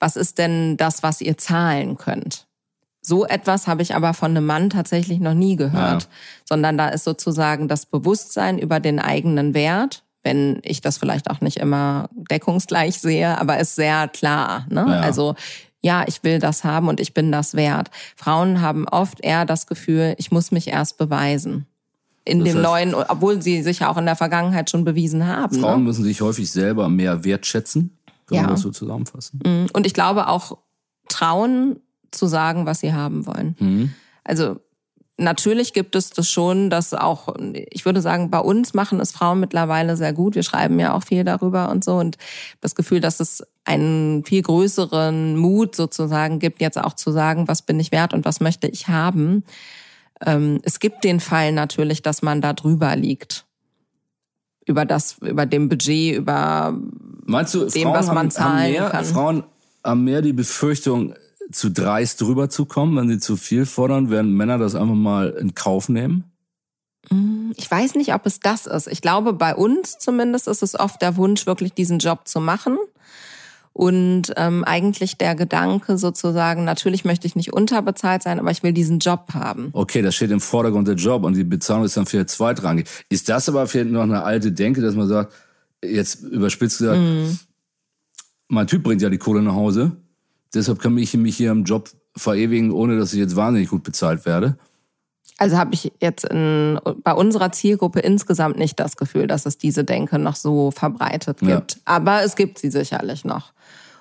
Was 0.00 0.16
ist 0.16 0.38
denn 0.38 0.76
das, 0.76 1.02
was 1.02 1.20
ihr 1.20 1.38
zahlen 1.38 1.96
könnt? 1.96 2.46
So 3.00 3.24
etwas 3.24 3.68
habe 3.68 3.82
ich 3.82 3.94
aber 3.94 4.14
von 4.14 4.32
einem 4.32 4.46
Mann 4.46 4.68
tatsächlich 4.68 5.20
noch 5.20 5.34
nie 5.34 5.54
gehört, 5.54 6.02
ja. 6.02 6.08
sondern 6.44 6.76
da 6.76 6.88
ist 6.88 7.04
sozusagen 7.04 7.68
das 7.68 7.86
Bewusstsein 7.86 8.58
über 8.58 8.80
den 8.80 8.98
eigenen 8.98 9.54
Wert, 9.54 10.02
wenn 10.24 10.58
ich 10.64 10.80
das 10.80 10.98
vielleicht 10.98 11.30
auch 11.30 11.40
nicht 11.40 11.58
immer 11.58 12.10
deckungsgleich 12.12 12.98
sehe, 12.98 13.38
aber 13.38 13.58
ist 13.58 13.76
sehr 13.76 14.08
klar. 14.08 14.66
Ne? 14.68 14.84
Ja. 14.88 15.00
Also 15.02 15.36
ja, 15.80 16.04
ich 16.06 16.24
will 16.24 16.38
das 16.38 16.64
haben 16.64 16.88
und 16.88 17.00
ich 17.00 17.14
bin 17.14 17.30
das 17.30 17.54
wert. 17.54 17.90
Frauen 18.16 18.60
haben 18.60 18.88
oft 18.88 19.20
eher 19.20 19.44
das 19.44 19.66
Gefühl, 19.66 20.14
ich 20.18 20.30
muss 20.30 20.50
mich 20.50 20.68
erst 20.68 20.98
beweisen. 20.98 21.66
In 22.24 22.40
das 22.40 22.52
dem 22.52 22.62
neuen, 22.62 22.94
obwohl 22.94 23.40
sie 23.40 23.62
sich 23.62 23.80
ja 23.80 23.88
auch 23.88 23.96
in 23.96 24.06
der 24.06 24.16
Vergangenheit 24.16 24.68
schon 24.68 24.84
bewiesen 24.84 25.26
haben. 25.26 25.60
Frauen 25.60 25.80
ne? 25.80 25.84
müssen 25.84 26.02
sich 26.02 26.20
häufig 26.20 26.50
selber 26.50 26.88
mehr 26.88 27.24
wertschätzen, 27.24 27.96
wenn 28.26 28.36
ja. 28.36 28.42
man 28.42 28.52
das 28.52 28.62
so 28.62 28.70
zusammenfassen. 28.70 29.40
Mhm. 29.44 29.66
Und 29.72 29.86
ich 29.86 29.94
glaube 29.94 30.26
auch 30.26 30.58
trauen 31.08 31.78
zu 32.10 32.26
sagen, 32.26 32.66
was 32.66 32.80
sie 32.80 32.92
haben 32.92 33.26
wollen. 33.26 33.54
Mhm. 33.60 33.92
Also 34.24 34.56
Natürlich 35.18 35.72
gibt 35.72 35.96
es 35.96 36.10
das 36.10 36.30
schon, 36.30 36.68
dass 36.68 36.92
auch, 36.92 37.34
ich 37.70 37.86
würde 37.86 38.02
sagen, 38.02 38.30
bei 38.30 38.38
uns 38.38 38.74
machen 38.74 39.00
es 39.00 39.12
Frauen 39.12 39.40
mittlerweile 39.40 39.96
sehr 39.96 40.12
gut. 40.12 40.34
Wir 40.34 40.42
schreiben 40.42 40.78
ja 40.78 40.92
auch 40.94 41.04
viel 41.04 41.24
darüber 41.24 41.70
und 41.70 41.84
so. 41.84 41.94
Und 41.94 42.18
das 42.60 42.74
Gefühl, 42.74 43.00
dass 43.00 43.18
es 43.20 43.42
einen 43.64 44.24
viel 44.26 44.42
größeren 44.42 45.38
Mut 45.38 45.74
sozusagen 45.74 46.38
gibt, 46.38 46.60
jetzt 46.60 46.78
auch 46.78 46.92
zu 46.92 47.12
sagen, 47.12 47.48
was 47.48 47.62
bin 47.62 47.80
ich 47.80 47.92
wert 47.92 48.12
und 48.12 48.26
was 48.26 48.40
möchte 48.40 48.68
ich 48.68 48.88
haben. 48.88 49.42
Ähm, 50.24 50.60
es 50.64 50.80
gibt 50.80 51.02
den 51.02 51.20
Fall 51.20 51.52
natürlich, 51.52 52.02
dass 52.02 52.20
man 52.20 52.42
da 52.42 52.52
drüber 52.52 52.94
liegt. 52.94 53.46
Über 54.66 54.84
das, 54.84 55.16
über 55.22 55.46
dem 55.46 55.70
Budget, 55.70 56.16
über 56.16 56.78
Meinst 57.24 57.54
du, 57.54 57.64
dem, 57.64 57.82
Frauen 57.84 57.94
was 57.94 58.06
man 58.08 58.16
haben, 58.18 58.30
zahlen 58.30 58.58
haben 58.58 58.70
mehr, 58.72 58.90
kann. 58.90 59.04
Frauen 59.06 59.44
haben 59.82 60.04
mehr 60.04 60.20
die 60.20 60.32
Befürchtung, 60.34 61.14
zu 61.52 61.70
dreist 61.70 62.20
drüber 62.20 62.48
zu 62.48 62.64
kommen, 62.64 62.96
wenn 62.96 63.08
sie 63.08 63.18
zu 63.18 63.36
viel 63.36 63.66
fordern, 63.66 64.10
werden 64.10 64.32
Männer 64.32 64.58
das 64.58 64.74
einfach 64.74 64.94
mal 64.94 65.30
in 65.30 65.54
Kauf 65.54 65.88
nehmen? 65.88 66.24
Mm, 67.10 67.52
ich 67.56 67.70
weiß 67.70 67.94
nicht, 67.94 68.14
ob 68.14 68.26
es 68.26 68.40
das 68.40 68.66
ist. 68.66 68.88
Ich 68.88 69.00
glaube, 69.00 69.32
bei 69.32 69.54
uns 69.54 69.98
zumindest 69.98 70.48
ist 70.48 70.62
es 70.62 70.78
oft 70.78 71.00
der 71.02 71.16
Wunsch, 71.16 71.46
wirklich 71.46 71.72
diesen 71.72 71.98
Job 71.98 72.26
zu 72.26 72.40
machen. 72.40 72.78
Und 73.72 74.32
ähm, 74.36 74.64
eigentlich 74.64 75.18
der 75.18 75.34
Gedanke 75.34 75.98
sozusagen, 75.98 76.64
natürlich 76.64 77.04
möchte 77.04 77.26
ich 77.26 77.36
nicht 77.36 77.52
unterbezahlt 77.52 78.22
sein, 78.22 78.38
aber 78.38 78.50
ich 78.50 78.62
will 78.62 78.72
diesen 78.72 79.00
Job 79.00 79.34
haben. 79.34 79.68
Okay, 79.74 80.00
das 80.00 80.14
steht 80.14 80.30
im 80.30 80.40
Vordergrund 80.40 80.88
der 80.88 80.94
Job 80.94 81.24
und 81.24 81.36
die 81.36 81.44
Bezahlung 81.44 81.84
ist 81.84 81.94
dann 81.94 82.06
vielleicht 82.06 82.30
zweitrangig. 82.30 82.88
Ist 83.10 83.28
das 83.28 83.50
aber 83.50 83.66
vielleicht 83.66 83.90
noch 83.90 84.02
eine 84.02 84.22
alte 84.22 84.50
Denke, 84.50 84.80
dass 84.80 84.94
man 84.94 85.08
sagt, 85.08 85.34
jetzt 85.84 86.22
überspitzt 86.22 86.78
gesagt, 86.78 86.98
mm. 86.98 87.38
mein 88.48 88.66
Typ 88.66 88.82
bringt 88.82 89.02
ja 89.02 89.10
die 89.10 89.18
Kohle 89.18 89.42
nach 89.42 89.54
Hause 89.54 89.98
Deshalb 90.56 90.80
kann 90.80 90.96
ich 90.98 91.14
mich 91.14 91.36
hier 91.36 91.50
im 91.50 91.64
Job 91.64 91.90
verewigen, 92.16 92.72
ohne 92.72 92.98
dass 92.98 93.12
ich 93.12 93.20
jetzt 93.20 93.36
wahnsinnig 93.36 93.68
gut 93.68 93.82
bezahlt 93.82 94.26
werde. 94.26 94.56
Also 95.38 95.58
habe 95.58 95.74
ich 95.74 95.92
jetzt 96.00 96.24
in, 96.24 96.80
bei 97.04 97.12
unserer 97.12 97.52
Zielgruppe 97.52 98.00
insgesamt 98.00 98.58
nicht 98.58 98.80
das 98.80 98.96
Gefühl, 98.96 99.26
dass 99.26 99.44
es 99.44 99.58
diese 99.58 99.84
Denke 99.84 100.18
noch 100.18 100.36
so 100.36 100.70
verbreitet 100.70 101.40
gibt. 101.40 101.74
Ja. 101.74 101.80
Aber 101.84 102.22
es 102.22 102.36
gibt 102.36 102.58
sie 102.58 102.70
sicherlich 102.70 103.24
noch. 103.24 103.52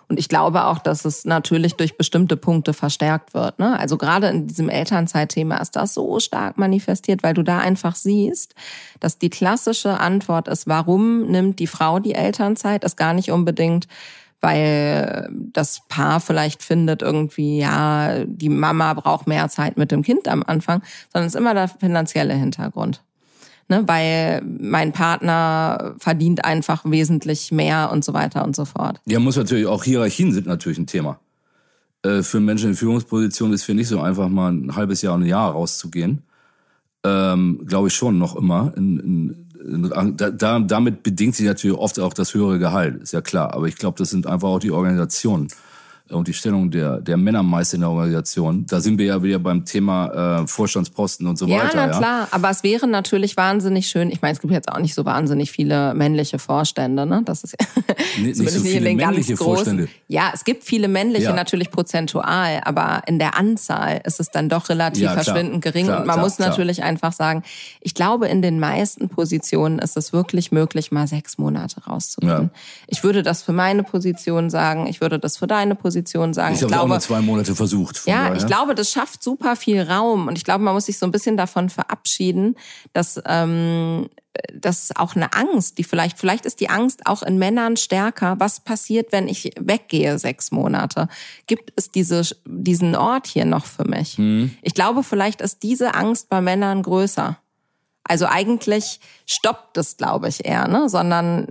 Und 0.07 0.19
ich 0.19 0.29
glaube 0.29 0.65
auch, 0.65 0.79
dass 0.79 1.03
es 1.03 1.25
natürlich 1.25 1.75
durch 1.75 1.97
bestimmte 1.97 2.37
Punkte 2.37 2.73
verstärkt 2.73 3.33
wird. 3.33 3.57
Ne? 3.59 3.77
Also 3.77 3.97
gerade 3.97 4.27
in 4.27 4.47
diesem 4.47 4.69
Elternzeitthema 4.69 5.57
ist 5.57 5.75
das 5.75 5.95
so 5.95 6.19
stark 6.19 6.57
manifestiert, 6.57 7.23
weil 7.23 7.33
du 7.33 7.41
da 7.41 7.57
einfach 7.57 7.95
siehst, 7.95 8.53
dass 8.99 9.17
die 9.17 9.31
klassische 9.31 9.99
Antwort 9.99 10.47
ist, 10.47 10.67
warum 10.67 11.23
nimmt 11.23 11.59
die 11.59 11.67
Frau 11.67 11.99
die 11.99 12.13
Elternzeit, 12.13 12.83
ist 12.83 12.97
gar 12.97 13.13
nicht 13.13 13.31
unbedingt 13.31 13.87
weil 14.45 15.27
das 15.31 15.81
Paar 15.89 16.19
vielleicht 16.19 16.61
findet 16.61 17.01
irgendwie, 17.01 17.57
ja, 17.57 18.23
die 18.25 18.49
Mama 18.49 18.93
braucht 18.93 19.25
mehr 19.25 19.49
Zeit 19.49 19.75
mit 19.75 19.89
dem 19.89 20.03
Kind 20.03 20.27
am 20.27 20.43
Anfang, 20.43 20.83
sondern 21.11 21.25
es 21.25 21.33
ist 21.33 21.39
immer 21.39 21.55
der 21.55 21.67
finanzielle 21.67 22.35
Hintergrund. 22.35 23.01
Ne, 23.67 23.81
weil 23.87 24.43
mein 24.43 24.91
Partner 24.91 25.95
verdient 25.97 26.45
einfach 26.45 26.83
wesentlich 26.85 27.51
mehr 27.51 27.89
und 27.91 28.05
so 28.05 28.13
weiter 28.13 28.45
und 28.45 28.55
so 28.55 28.65
fort. 28.65 29.01
Ja, 29.07 29.17
muss 29.17 29.35
natürlich 29.35 29.65
auch 29.65 29.83
Hierarchien 29.83 30.31
sind 30.31 30.45
natürlich 30.45 30.77
ein 30.77 30.85
Thema. 30.85 31.19
Äh, 32.03 32.21
für 32.21 32.39
Menschen 32.39 32.69
in 32.69 32.75
Führungspositionen 32.75 33.55
ist 33.55 33.67
es 33.67 33.75
nicht 33.75 33.87
so 33.87 33.99
einfach, 33.99 34.29
mal 34.29 34.51
ein 34.51 34.75
halbes 34.75 35.01
Jahr, 35.01 35.17
ein 35.17 35.25
Jahr 35.25 35.53
rauszugehen. 35.53 36.21
Ähm, 37.03 37.63
Glaube 37.65 37.87
ich 37.87 37.95
schon 37.95 38.19
noch 38.19 38.35
immer 38.35 38.73
in, 38.77 38.99
in 38.99 39.44
da, 39.65 40.59
damit 40.59 41.03
bedingt 41.03 41.35
sich 41.35 41.45
natürlich 41.45 41.77
oft 41.77 41.99
auch 41.99 42.13
das 42.13 42.33
höhere 42.33 42.59
Gehalt, 42.59 43.01
ist 43.01 43.13
ja 43.13 43.21
klar. 43.21 43.53
Aber 43.53 43.67
ich 43.67 43.75
glaube, 43.75 43.97
das 43.97 44.09
sind 44.09 44.27
einfach 44.27 44.49
auch 44.49 44.59
die 44.59 44.71
Organisationen 44.71 45.47
und 46.11 46.27
die 46.27 46.33
Stellung 46.33 46.69
der, 46.69 47.01
der 47.01 47.17
Männer 47.17 47.41
meist 47.41 47.73
in 47.73 47.79
der 47.79 47.89
Organisation. 47.89 48.65
Da 48.67 48.79
sind 48.79 48.99
wir 48.99 49.07
ja 49.07 49.23
wieder 49.23 49.39
beim 49.39 49.65
Thema 49.65 50.41
äh, 50.43 50.47
Vorstandsposten 50.47 51.25
und 51.25 51.37
so 51.37 51.47
ja, 51.47 51.63
weiter. 51.63 51.71
Na, 51.75 51.87
ja, 51.87 51.97
klar. 51.97 52.27
Aber 52.29 52.51
es 52.51 52.61
wäre 52.61 52.87
natürlich 52.87 53.35
wahnsinnig 53.37 53.87
schön. 53.87 54.11
Ich 54.11 54.21
meine, 54.21 54.33
es 54.33 54.39
gibt 54.39 54.53
jetzt 54.53 54.71
auch 54.71 54.77
nicht 54.77 54.93
so 54.93 55.03
wahnsinnig 55.03 55.51
viele 55.51 55.95
männliche 55.95 56.37
Vorstände. 56.37 57.07
Ne? 57.07 57.23
Das 57.25 57.43
ist 57.43 57.55
nicht, 58.19 58.39
nicht 58.39 58.51
so 58.51 58.59
viele 58.61 58.81
den 58.81 58.97
männliche 58.97 59.35
Vorstände. 59.35 59.87
Ja, 60.07 60.29
es 60.31 60.43
gibt 60.43 60.63
viele 60.63 60.87
männliche 60.87 61.25
ja. 61.25 61.33
natürlich 61.33 61.71
prozentual, 61.71 62.61
aber 62.63 63.01
in 63.07 63.17
der 63.17 63.35
Anzahl 63.35 64.01
ist 64.03 64.19
es 64.19 64.29
dann 64.29 64.47
doch 64.47 64.69
relativ 64.69 65.03
ja, 65.03 65.13
verschwindend 65.13 65.63
gering. 65.63 65.87
Klar, 65.87 66.01
und 66.01 66.05
man 66.05 66.15
klar, 66.17 66.25
muss 66.25 66.37
natürlich 66.37 66.77
klar. 66.77 66.89
einfach 66.89 67.13
sagen, 67.13 67.41
ich 67.81 67.95
glaube, 67.95 68.27
in 68.27 68.43
den 68.43 68.59
meisten 68.59 69.09
Positionen 69.09 69.79
ist 69.79 69.97
es 69.97 70.13
wirklich 70.13 70.51
möglich, 70.51 70.91
mal 70.91 71.07
sechs 71.07 71.39
Monate 71.39 71.83
rauszugehen. 71.83 72.51
Ich 72.85 73.03
würde 73.03 73.23
das 73.23 73.41
für 73.41 73.53
meine 73.53 73.81
Position 73.81 74.51
sagen. 74.51 74.85
Ich 74.85 75.01
würde 75.01 75.17
das 75.17 75.37
für 75.37 75.47
deine 75.47 75.73
Position 75.73 75.94
Position 75.95 76.33
sagen. 76.33 76.55
Ich, 76.55 76.61
ich 76.61 76.67
glaube, 76.67 76.83
auch 76.83 76.87
nur 76.87 76.99
zwei 76.99 77.21
Monate 77.21 77.55
versucht. 77.55 78.05
Ja, 78.05 78.23
daher. 78.23 78.35
ich 78.35 78.45
glaube, 78.45 78.75
das 78.75 78.91
schafft 78.91 79.23
super 79.23 79.55
viel 79.55 79.81
Raum 79.81 80.27
und 80.27 80.37
ich 80.37 80.43
glaube, 80.43 80.63
man 80.63 80.73
muss 80.73 80.87
sich 80.87 80.97
so 80.97 81.05
ein 81.05 81.11
bisschen 81.11 81.37
davon 81.37 81.69
verabschieden, 81.69 82.55
dass 82.93 83.21
ähm, 83.25 84.09
das 84.53 84.83
ist 84.83 84.97
auch 84.97 85.15
eine 85.15 85.31
Angst, 85.31 85.77
die 85.77 85.85
vielleicht, 85.85 86.19
vielleicht 86.19 86.45
ist 86.45 86.59
die 86.59 86.69
Angst 86.69 87.05
auch 87.05 87.23
in 87.23 87.37
Männern 87.37 87.77
stärker. 87.77 88.35
Was 88.37 88.59
passiert, 88.59 89.13
wenn 89.13 89.29
ich 89.29 89.51
weggehe 89.57 90.19
sechs 90.19 90.51
Monate? 90.51 91.07
Gibt 91.47 91.71
es 91.77 91.89
diese, 91.89 92.21
diesen 92.45 92.97
Ort 92.97 93.27
hier 93.27 93.45
noch 93.45 93.65
für 93.65 93.85
mich? 93.85 94.17
Mhm. 94.17 94.53
Ich 94.61 94.73
glaube, 94.73 95.03
vielleicht 95.03 95.39
ist 95.39 95.63
diese 95.63 95.95
Angst 95.95 96.27
bei 96.27 96.41
Männern 96.41 96.83
größer. 96.83 97.37
Also 98.03 98.27
eigentlich 98.27 98.99
stoppt 99.25 99.77
es, 99.77 99.95
glaube 99.95 100.27
ich, 100.27 100.45
eher, 100.45 100.67
ne? 100.67 100.89
Sondern 100.89 101.47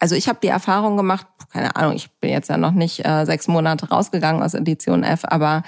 also 0.00 0.16
ich 0.16 0.28
habe 0.28 0.38
die 0.42 0.48
Erfahrung 0.48 0.96
gemacht, 0.96 1.26
keine 1.52 1.76
Ahnung, 1.76 1.94
ich 1.94 2.10
bin 2.20 2.30
jetzt 2.30 2.48
ja 2.48 2.56
noch 2.56 2.72
nicht 2.72 3.04
äh, 3.06 3.24
sechs 3.24 3.46
Monate 3.46 3.88
rausgegangen 3.88 4.42
aus 4.42 4.54
Edition 4.54 5.04
F, 5.04 5.20
aber 5.24 5.62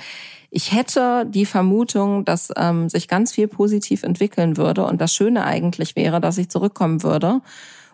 ich 0.50 0.72
hätte 0.72 1.26
die 1.26 1.46
Vermutung, 1.46 2.24
dass 2.24 2.50
ähm, 2.56 2.88
sich 2.88 3.08
ganz 3.08 3.32
viel 3.32 3.48
positiv 3.48 4.02
entwickeln 4.02 4.56
würde 4.56 4.84
und 4.84 5.00
das 5.00 5.14
Schöne 5.14 5.44
eigentlich 5.44 5.96
wäre, 5.96 6.20
dass 6.20 6.38
ich 6.38 6.48
zurückkommen 6.48 7.02
würde 7.02 7.40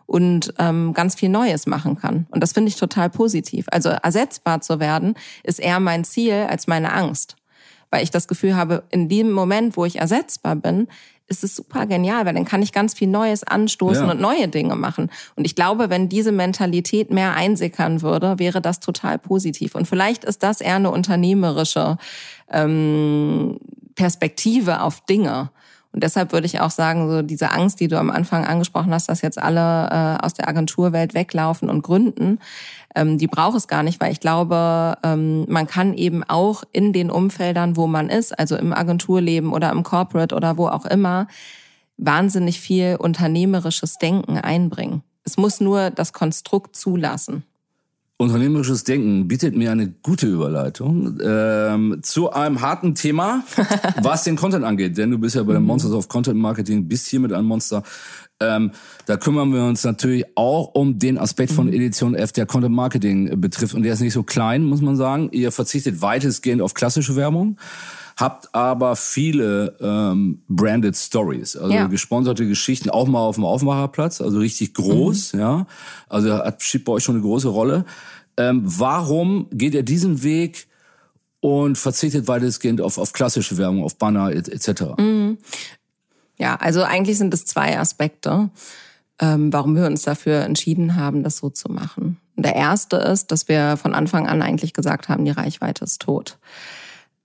und 0.07 0.55
ähm, 0.59 0.95
ganz 0.95 1.15
viel 1.15 1.29
Neues 1.29 1.67
machen 1.67 1.97
kann. 1.97 2.27
Und 2.31 2.43
das 2.43 2.53
finde 2.53 2.69
ich 2.71 2.77
total 2.77 3.11
positiv. 3.11 3.67
Also 3.71 3.91
ersetzbar 3.91 4.61
zu 4.61 4.81
werden, 4.81 5.15
ist 5.45 5.61
eher 5.61 5.81
mein 5.81 6.03
Ziel 6.03 6.47
als 6.49 6.67
meine 6.67 6.93
Angst. 6.93 7.37
Weil 7.91 8.03
ich 8.03 8.11
das 8.11 8.27
Gefühl 8.27 8.57
habe, 8.57 8.85
in 8.91 9.09
dem 9.09 9.31
Moment, 9.31 9.77
wo 9.77 9.85
ich 9.85 9.97
ersetzbar 9.97 10.57
bin, 10.57 10.89
ist 11.29 11.45
es 11.45 11.55
super 11.55 11.87
genial, 11.87 12.27
weil 12.27 12.35
dann 12.35 12.45
kann 12.45 12.63
ich 12.63 12.73
ganz 12.73 12.95
viel 12.95 13.09
Neues 13.09 13.45
anstoßen 13.45 14.07
ja. 14.07 14.11
und 14.11 14.21
neue 14.21 14.49
Dinge 14.49 14.77
machen. 14.77 15.11
Und 15.37 15.45
ich 15.45 15.55
glaube, 15.55 15.91
wenn 15.91 16.09
diese 16.09 16.33
Mentalität 16.33 17.11
mehr 17.11 17.35
einsickern 17.35 18.03
würde, 18.03 18.39
wäre 18.39 18.61
das 18.61 18.81
total 18.81 19.19
positiv. 19.19 19.75
Und 19.75 19.87
vielleicht 19.87 20.25
ist 20.25 20.43
das 20.43 20.61
eher 20.61 20.77
eine 20.77 20.91
unternehmerische 20.91 21.99
ähm, 22.51 23.59
Perspektive 23.95 24.83
auf 24.83 25.05
Dinge. 25.05 25.51
Und 25.99 26.05
deshalb 26.05 26.31
würde 26.31 26.47
ich 26.47 26.61
auch 26.61 26.71
sagen, 26.71 27.11
so 27.11 27.23
diese 27.23 27.51
Angst, 27.51 27.81
die 27.81 27.89
du 27.89 27.99
am 27.99 28.13
Anfang 28.13 28.45
angesprochen 28.45 28.95
hast, 28.95 29.09
dass 29.09 29.21
jetzt 29.21 29.37
alle 29.37 29.89
äh, 29.91 30.25
aus 30.25 30.33
der 30.33 30.47
Agenturwelt 30.47 31.13
weglaufen 31.13 31.69
und 31.69 31.83
gründen, 31.83 32.39
ähm, 32.95 33.19
die 33.19 33.27
braucht 33.27 33.57
es 33.57 33.67
gar 33.67 33.83
nicht, 33.83 34.01
weil 34.01 34.13
ich 34.13 34.21
glaube, 34.21 34.97
ähm, 35.03 35.45
man 35.49 35.67
kann 35.67 35.95
eben 35.95 36.23
auch 36.23 36.63
in 36.71 36.93
den 36.93 37.11
Umfeldern, 37.11 37.77
wo 37.77 37.89
man 37.89 38.11
ist, 38.11 38.39
also 38.39 38.55
im 38.55 38.73
Agenturleben 38.73 39.53
oder 39.53 39.73
im 39.73 39.83
Corporate 39.83 40.37
oder 40.37 40.57
wo 40.57 40.69
auch 40.69 40.87
immer, 40.87 41.27
wahnsinnig 41.97 42.61
viel 42.61 42.95
unternehmerisches 42.95 43.99
Denken 43.99 44.39
einbringen. 44.39 45.03
Es 45.25 45.37
muss 45.37 45.61
nur 45.61 45.91
das 45.91 46.13
Konstrukt 46.13 46.77
zulassen. 46.77 47.43
Unternehmerisches 48.21 48.83
Denken 48.83 49.29
bietet 49.29 49.55
mir 49.55 49.71
eine 49.71 49.89
gute 50.03 50.27
Überleitung 50.27 51.21
ähm, 51.23 52.01
zu 52.03 52.33
einem 52.33 52.61
harten 52.61 52.97
Thema, 52.97 53.45
was 54.03 54.25
den 54.25 54.35
Content 54.35 54.65
angeht. 54.65 54.99
Denn 54.99 55.13
du 55.13 55.19
bist 55.19 55.37
ja 55.37 55.45
bei 55.45 55.53
den 55.53 55.63
mhm. 55.63 55.69
Monsters 55.69 55.93
of 55.93 56.09
Content 56.09 56.37
Marketing, 56.37 56.89
bist 56.89 57.07
hier 57.07 57.21
mit 57.21 57.33
einem 57.33 57.47
Monster. 57.47 57.85
Ähm, 58.41 58.73
da 59.07 59.17
kümmern 59.17 59.53
wir 59.53 59.63
uns 59.63 59.85
natürlich 59.85 60.25
auch 60.35 60.75
um 60.75 60.99
den 60.99 61.17
Aspekt 61.17 61.53
von 61.53 61.69
mhm. 61.69 61.75
Edition 61.75 62.17
F, 62.17 62.33
der 62.33 62.47
Content 62.47 62.75
Marketing 62.75 63.41
betrifft. 63.41 63.75
Und 63.75 63.85
der 63.85 63.93
ist 63.93 64.01
nicht 64.01 64.15
so 64.15 64.25
klein, 64.25 64.65
muss 64.65 64.81
man 64.81 64.97
sagen. 64.97 65.29
Ihr 65.31 65.53
verzichtet 65.53 66.03
weitestgehend 66.03 66.61
auf 66.61 66.75
klassische 66.75 67.15
Werbung 67.15 67.57
habt 68.19 68.53
aber 68.53 68.97
viele 68.97 69.77
ähm, 69.81 70.43
branded 70.49 70.97
Stories, 70.97 71.57
also 71.57 71.73
ja. 71.73 71.87
gesponserte 71.87 72.47
Geschichten, 72.47 72.91
auch 72.91 73.07
mal 73.07 73.21
auf 73.21 73.37
dem 73.37 73.45
Aufmacherplatz, 73.45 74.21
also 74.21 74.39
richtig 74.39 74.75
groß, 74.75 75.35
mhm. 75.35 75.41
ja. 75.41 75.67
Also 76.09 76.35
hat, 76.35 76.63
spielt 76.63 76.85
bei 76.85 76.93
euch 76.93 77.05
schon 77.05 77.15
eine 77.15 77.23
große 77.23 77.49
Rolle. 77.49 77.85
Ähm, 78.37 78.63
warum 78.65 79.47
geht 79.53 79.75
ihr 79.75 79.85
diesen 79.85 80.25
Weg 80.25 80.67
und 81.41 81.79
verzichtet 81.79 82.27
weitestgehend 82.27 82.81
auf, 82.81 82.99
auf 82.99 83.13
klassische 83.13 83.57
Werbung, 83.57 83.85
auf 83.85 83.97
Banner 83.97 84.33
etc. 84.33 84.83
Mhm. 84.99 85.39
Ja, 86.39 86.57
also 86.57 86.83
eigentlich 86.83 87.19
sind 87.19 87.33
es 87.33 87.45
zwei 87.45 87.79
Aspekte, 87.79 88.51
ähm, 89.21 89.53
warum 89.53 89.77
wir 89.77 89.87
uns 89.87 90.03
dafür 90.03 90.41
entschieden 90.41 90.97
haben, 90.97 91.23
das 91.23 91.37
so 91.37 91.51
zu 91.51 91.71
machen. 91.71 92.19
Der 92.37 92.57
erste 92.57 92.97
ist, 92.97 93.31
dass 93.31 93.49
wir 93.49 93.77
von 93.77 93.95
Anfang 93.95 94.27
an 94.27 94.43
eigentlich 94.43 94.73
gesagt 94.73 95.09
haben, 95.09 95.25
die 95.25 95.31
Reichweite 95.31 95.85
ist 95.85 96.03
tot. 96.03 96.39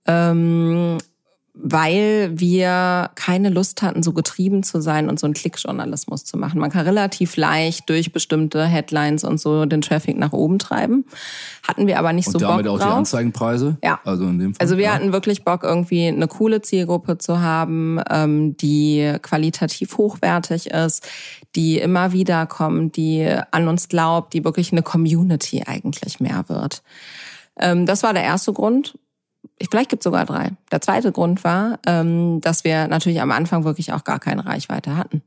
Ähm, 0.06 0.98
weil 1.56 2.32
wir 2.34 3.10
keine 3.14 3.48
Lust 3.48 3.80
hatten, 3.80 4.02
so 4.02 4.12
getrieben 4.12 4.64
zu 4.64 4.80
sein 4.80 5.08
und 5.08 5.20
so 5.20 5.26
einen 5.28 5.34
Klickjournalismus 5.34 6.24
zu 6.24 6.36
machen. 6.36 6.60
Man 6.60 6.72
kann 6.72 6.84
relativ 6.84 7.36
leicht 7.36 7.88
durch 7.88 8.12
bestimmte 8.12 8.64
Headlines 8.66 9.22
und 9.22 9.38
so 9.40 9.64
den 9.64 9.80
Traffic 9.80 10.18
nach 10.18 10.32
oben 10.32 10.58
treiben. 10.58 11.04
Hatten 11.66 11.86
wir 11.86 12.00
aber 12.00 12.12
nicht 12.12 12.26
und 12.26 12.32
so 12.32 12.38
Bock 12.40 12.48
damit 12.48 12.66
auch 12.66 12.78
drauf. 12.78 12.88
die 12.88 12.94
Anzeigenpreise? 12.94 13.76
Ja. 13.84 14.00
Also 14.04 14.24
in 14.24 14.40
dem 14.40 14.54
Fall. 14.54 14.64
Also 14.64 14.76
wir 14.78 14.86
ja. 14.86 14.94
hatten 14.94 15.12
wirklich 15.12 15.44
Bock, 15.44 15.62
irgendwie 15.62 16.08
eine 16.08 16.26
coole 16.26 16.60
Zielgruppe 16.60 17.18
zu 17.18 17.40
haben, 17.40 18.00
ähm, 18.10 18.56
die 18.56 19.14
qualitativ 19.22 19.96
hochwertig 19.96 20.66
ist, 20.66 21.06
die 21.54 21.78
immer 21.78 22.12
wieder 22.12 22.46
kommt, 22.46 22.96
die 22.96 23.32
an 23.52 23.68
uns 23.68 23.88
glaubt, 23.88 24.34
die 24.34 24.44
wirklich 24.44 24.72
eine 24.72 24.82
Community 24.82 25.62
eigentlich 25.64 26.18
mehr 26.18 26.48
wird. 26.48 26.82
Ähm, 27.60 27.86
das 27.86 28.02
war 28.02 28.12
der 28.12 28.24
erste 28.24 28.52
Grund 28.52 28.98
vielleicht 29.70 29.90
gibt 29.90 30.00
es 30.00 30.04
sogar 30.04 30.24
drei. 30.24 30.52
Der 30.72 30.80
zweite 30.80 31.12
Grund 31.12 31.44
war, 31.44 31.78
ähm, 31.86 32.40
dass 32.40 32.64
wir 32.64 32.88
natürlich 32.88 33.20
am 33.20 33.30
Anfang 33.30 33.64
wirklich 33.64 33.92
auch 33.92 34.04
gar 34.04 34.18
keine 34.18 34.44
Reichweite 34.46 34.96
hatten. 34.96 35.22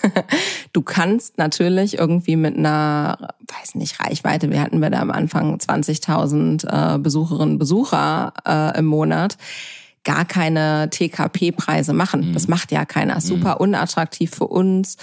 du 0.72 0.82
kannst 0.82 1.38
natürlich 1.38 1.98
irgendwie 1.98 2.36
mit 2.36 2.56
einer, 2.56 3.34
weiß 3.40 3.74
nicht, 3.74 4.00
Reichweite, 4.00 4.50
wir 4.50 4.60
hatten 4.60 4.80
wir 4.80 4.90
da 4.90 5.00
am 5.00 5.10
Anfang 5.10 5.56
20.000 5.56 6.94
äh, 6.94 6.98
Besucherinnen, 6.98 7.58
Besucher 7.58 8.32
äh, 8.46 8.78
im 8.78 8.86
Monat, 8.86 9.36
gar 10.04 10.24
keine 10.24 10.88
TKP-Preise 10.90 11.92
machen. 11.92 12.28
Mhm. 12.28 12.32
Das 12.34 12.46
macht 12.46 12.70
ja 12.70 12.84
keiner. 12.84 13.20
Super 13.20 13.60
unattraktiv 13.60 14.30
für 14.30 14.46
uns. 14.46 14.96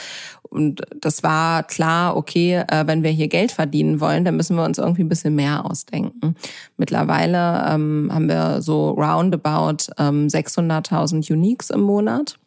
Und 0.43 0.81
das 0.99 1.23
war 1.23 1.63
klar, 1.63 2.15
okay, 2.15 2.63
äh, 2.67 2.85
wenn 2.85 3.03
wir 3.03 3.11
hier 3.11 3.27
Geld 3.27 3.51
verdienen 3.51 3.99
wollen, 3.99 4.25
dann 4.25 4.35
müssen 4.35 4.55
wir 4.55 4.63
uns 4.63 4.77
irgendwie 4.77 5.03
ein 5.03 5.09
bisschen 5.09 5.35
mehr 5.35 5.65
ausdenken. 5.65 6.35
Mittlerweile 6.77 7.65
ähm, 7.69 8.09
haben 8.13 8.27
wir 8.27 8.61
so 8.61 8.91
roundabout 8.91 9.91
ähm, 9.97 10.27
600.000 10.27 11.31
Uniques 11.31 11.69
im 11.69 11.81
Monat. 11.81 12.37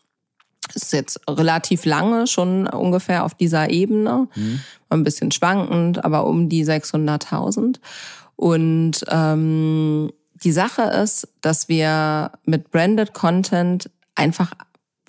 Das 0.72 0.84
ist 0.84 0.92
jetzt 0.92 1.20
relativ 1.28 1.84
lange, 1.84 2.26
schon 2.26 2.66
ungefähr 2.66 3.24
auf 3.24 3.34
dieser 3.34 3.70
Ebene. 3.70 4.28
Mhm. 4.34 4.60
Ein 4.90 5.04
bisschen 5.04 5.30
schwankend, 5.30 6.04
aber 6.04 6.26
um 6.26 6.48
die 6.48 6.64
600.000. 6.64 7.76
Und 8.36 9.04
ähm, 9.08 10.10
die 10.42 10.52
Sache 10.52 10.82
ist, 10.82 11.28
dass 11.40 11.68
wir 11.68 12.32
mit 12.44 12.70
Branded 12.70 13.14
Content 13.14 13.90
einfach 14.14 14.52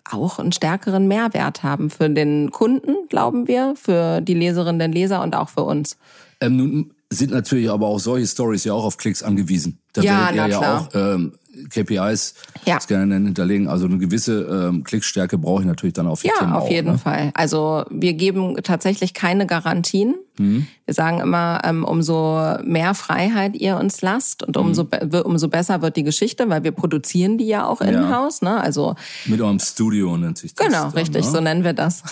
auch 0.09 0.39
einen 0.39 0.51
stärkeren 0.51 1.07
Mehrwert 1.07 1.63
haben 1.63 1.89
für 1.89 2.09
den 2.09 2.51
Kunden, 2.51 2.95
glauben 3.09 3.47
wir, 3.47 3.73
für 3.75 4.21
die 4.21 4.35
Leserinnen, 4.35 4.79
den 4.79 4.91
Leser 4.91 5.21
und 5.23 5.35
auch 5.35 5.49
für 5.49 5.63
uns. 5.63 5.97
Ähm, 6.39 6.57
nun 6.57 6.93
sind 7.11 7.31
natürlich 7.31 7.69
aber 7.69 7.87
auch 7.87 7.99
solche 7.99 8.27
Stories 8.27 8.63
ja 8.65 8.73
auch 8.73 8.83
auf 8.83 8.97
Klicks 8.97 9.23
angewiesen. 9.23 9.79
Da 9.93 10.01
ja, 10.01 10.11
werdet 10.19 10.35
ihr 10.35 10.47
ja 10.47 10.57
klar. 10.59 10.81
auch 10.81 10.89
ähm, 10.93 11.33
KPIs 11.69 12.35
Ja. 12.65 12.77
gerne 12.87 13.15
hinterlegen. 13.15 13.67
Also 13.67 13.85
eine 13.85 13.97
gewisse 13.97 14.41
ähm, 14.41 14.83
Klickstärke 14.83 15.37
brauche 15.37 15.61
ich 15.61 15.67
natürlich 15.67 15.93
dann 15.93 16.07
auf 16.07 16.21
die 16.21 16.27
Ja, 16.27 16.33
Themen 16.39 16.53
auf 16.53 16.63
auch, 16.63 16.69
jeden 16.69 16.91
ne? 16.93 16.97
Fall. 16.97 17.31
Also 17.33 17.85
wir 17.89 18.13
geben 18.13 18.55
tatsächlich 18.63 19.13
keine 19.13 19.45
Garantien. 19.47 20.15
Wir 20.37 20.93
sagen 20.93 21.19
immer, 21.19 21.61
ähm, 21.63 21.83
umso 21.83 22.55
mehr 22.63 22.93
Freiheit 22.93 23.55
ihr 23.55 23.77
uns 23.77 24.01
lasst 24.01 24.43
und 24.43 24.57
umso, 24.57 24.83
be- 24.83 25.23
umso 25.23 25.47
besser 25.47 25.81
wird 25.81 25.95
die 25.95 26.03
Geschichte, 26.03 26.49
weil 26.49 26.63
wir 26.63 26.71
produzieren 26.71 27.37
die 27.37 27.47
ja 27.47 27.65
auch 27.65 27.81
in-house. 27.81 28.41
Ne? 28.41 28.59
Also 28.61 28.95
Mit 29.25 29.41
eurem 29.41 29.59
Studio 29.59 30.15
nennt 30.17 30.37
sich 30.37 30.53
das. 30.53 30.67
Genau, 30.67 30.83
dann, 30.83 30.91
richtig, 30.91 31.25
ne? 31.25 31.31
so 31.31 31.39
nennen 31.41 31.63
wir 31.63 31.73
das. 31.73 32.03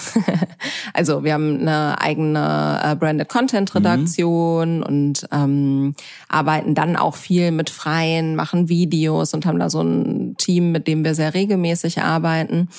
also 0.93 1.23
wir 1.23 1.33
haben 1.33 1.59
eine 1.61 1.99
eigene 2.01 2.79
äh, 2.83 2.95
Branded 2.95 3.29
Content 3.29 3.75
Redaktion 3.75 4.81
und 4.83 5.27
ähm, 5.31 5.95
arbeiten 6.27 6.75
dann 6.75 6.95
auch 6.95 7.15
viel 7.15 7.51
mit 7.51 7.69
Freien, 7.69 8.35
machen 8.35 8.69
Videos 8.69 9.33
und 9.33 9.45
haben 9.45 9.59
da 9.59 9.69
so 9.69 9.81
ein 9.81 10.35
Team, 10.37 10.71
mit 10.71 10.87
dem 10.87 11.03
wir 11.03 11.13
sehr 11.15 11.33
regelmäßig 11.33 12.01
arbeiten 12.01 12.69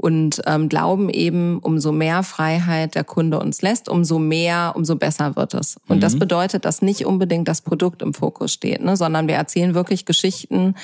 und 0.00 0.40
ähm, 0.46 0.70
glauben 0.70 1.10
eben, 1.10 1.58
umso 1.58 1.92
mehr 1.92 2.22
Freiheit 2.22 2.94
der 2.94 3.04
Kunde 3.04 3.38
uns 3.38 3.60
lässt, 3.60 3.88
umso 3.88 4.18
mehr, 4.18 4.72
umso 4.74 4.96
besser 4.96 5.36
wird 5.36 5.52
es. 5.52 5.76
Und 5.88 6.02
das 6.02 6.18
bedeutet, 6.18 6.64
dass 6.64 6.80
nicht 6.80 7.04
unbedingt 7.04 7.48
das 7.48 7.60
Produkt 7.60 8.00
im 8.00 8.14
Fokus 8.14 8.52
steht, 8.52 8.82
ne, 8.82 8.96
sondern 8.96 9.28
wir 9.28 9.34
erzählen 9.34 9.74
wirklich 9.74 10.06
Geschichten, 10.06 10.74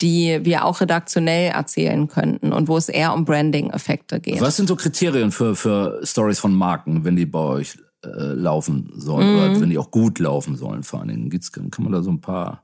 die 0.00 0.38
wir 0.44 0.64
auch 0.64 0.80
redaktionell 0.80 1.50
erzählen 1.50 2.06
könnten 2.06 2.52
und 2.52 2.68
wo 2.68 2.76
es 2.76 2.88
eher 2.88 3.12
um 3.12 3.24
Branding-Effekte 3.24 4.20
geht. 4.20 4.40
Was 4.40 4.56
sind 4.56 4.68
so 4.68 4.76
Kriterien 4.76 5.32
für, 5.32 5.56
für 5.56 6.00
Stories 6.04 6.38
von 6.38 6.54
Marken, 6.54 7.04
wenn 7.04 7.16
die 7.16 7.26
bei 7.26 7.40
euch 7.40 7.76
äh, 8.04 8.08
laufen 8.08 8.92
sollen 8.94 9.32
Mhm. 9.32 9.38
oder 9.38 9.60
wenn 9.60 9.70
die 9.70 9.78
auch 9.78 9.90
gut 9.90 10.20
laufen 10.20 10.56
sollen 10.56 10.84
vor 10.84 11.00
allen 11.00 11.08
Dingen? 11.08 11.30
Gibt's, 11.30 11.50
kann 11.50 11.70
man 11.80 11.92
da 11.92 12.02
so 12.02 12.10
ein 12.10 12.20
paar 12.20 12.62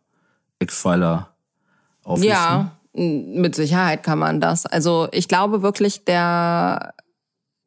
Eckpfeiler 0.61 1.35
auflisten? 2.05 2.31
Ja, 2.31 2.75
mit 2.96 3.54
Sicherheit 3.54 4.02
kann 4.02 4.18
man 4.18 4.40
das. 4.40 4.66
Also 4.66 5.09
ich 5.12 5.28
glaube 5.28 5.62
wirklich, 5.62 6.04
der, 6.04 6.94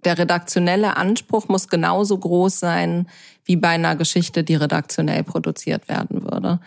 der 0.03 0.17
redaktionelle 0.17 0.97
Anspruch 0.97 1.47
muss 1.47 1.67
genauso 1.67 2.17
groß 2.17 2.59
sein 2.59 3.07
wie 3.45 3.55
bei 3.55 3.69
einer 3.69 3.95
Geschichte, 3.95 4.43
die 4.43 4.55
redaktionell 4.55 5.23
produziert 5.23 5.87
werden 5.87 6.23
würde. 6.23 6.59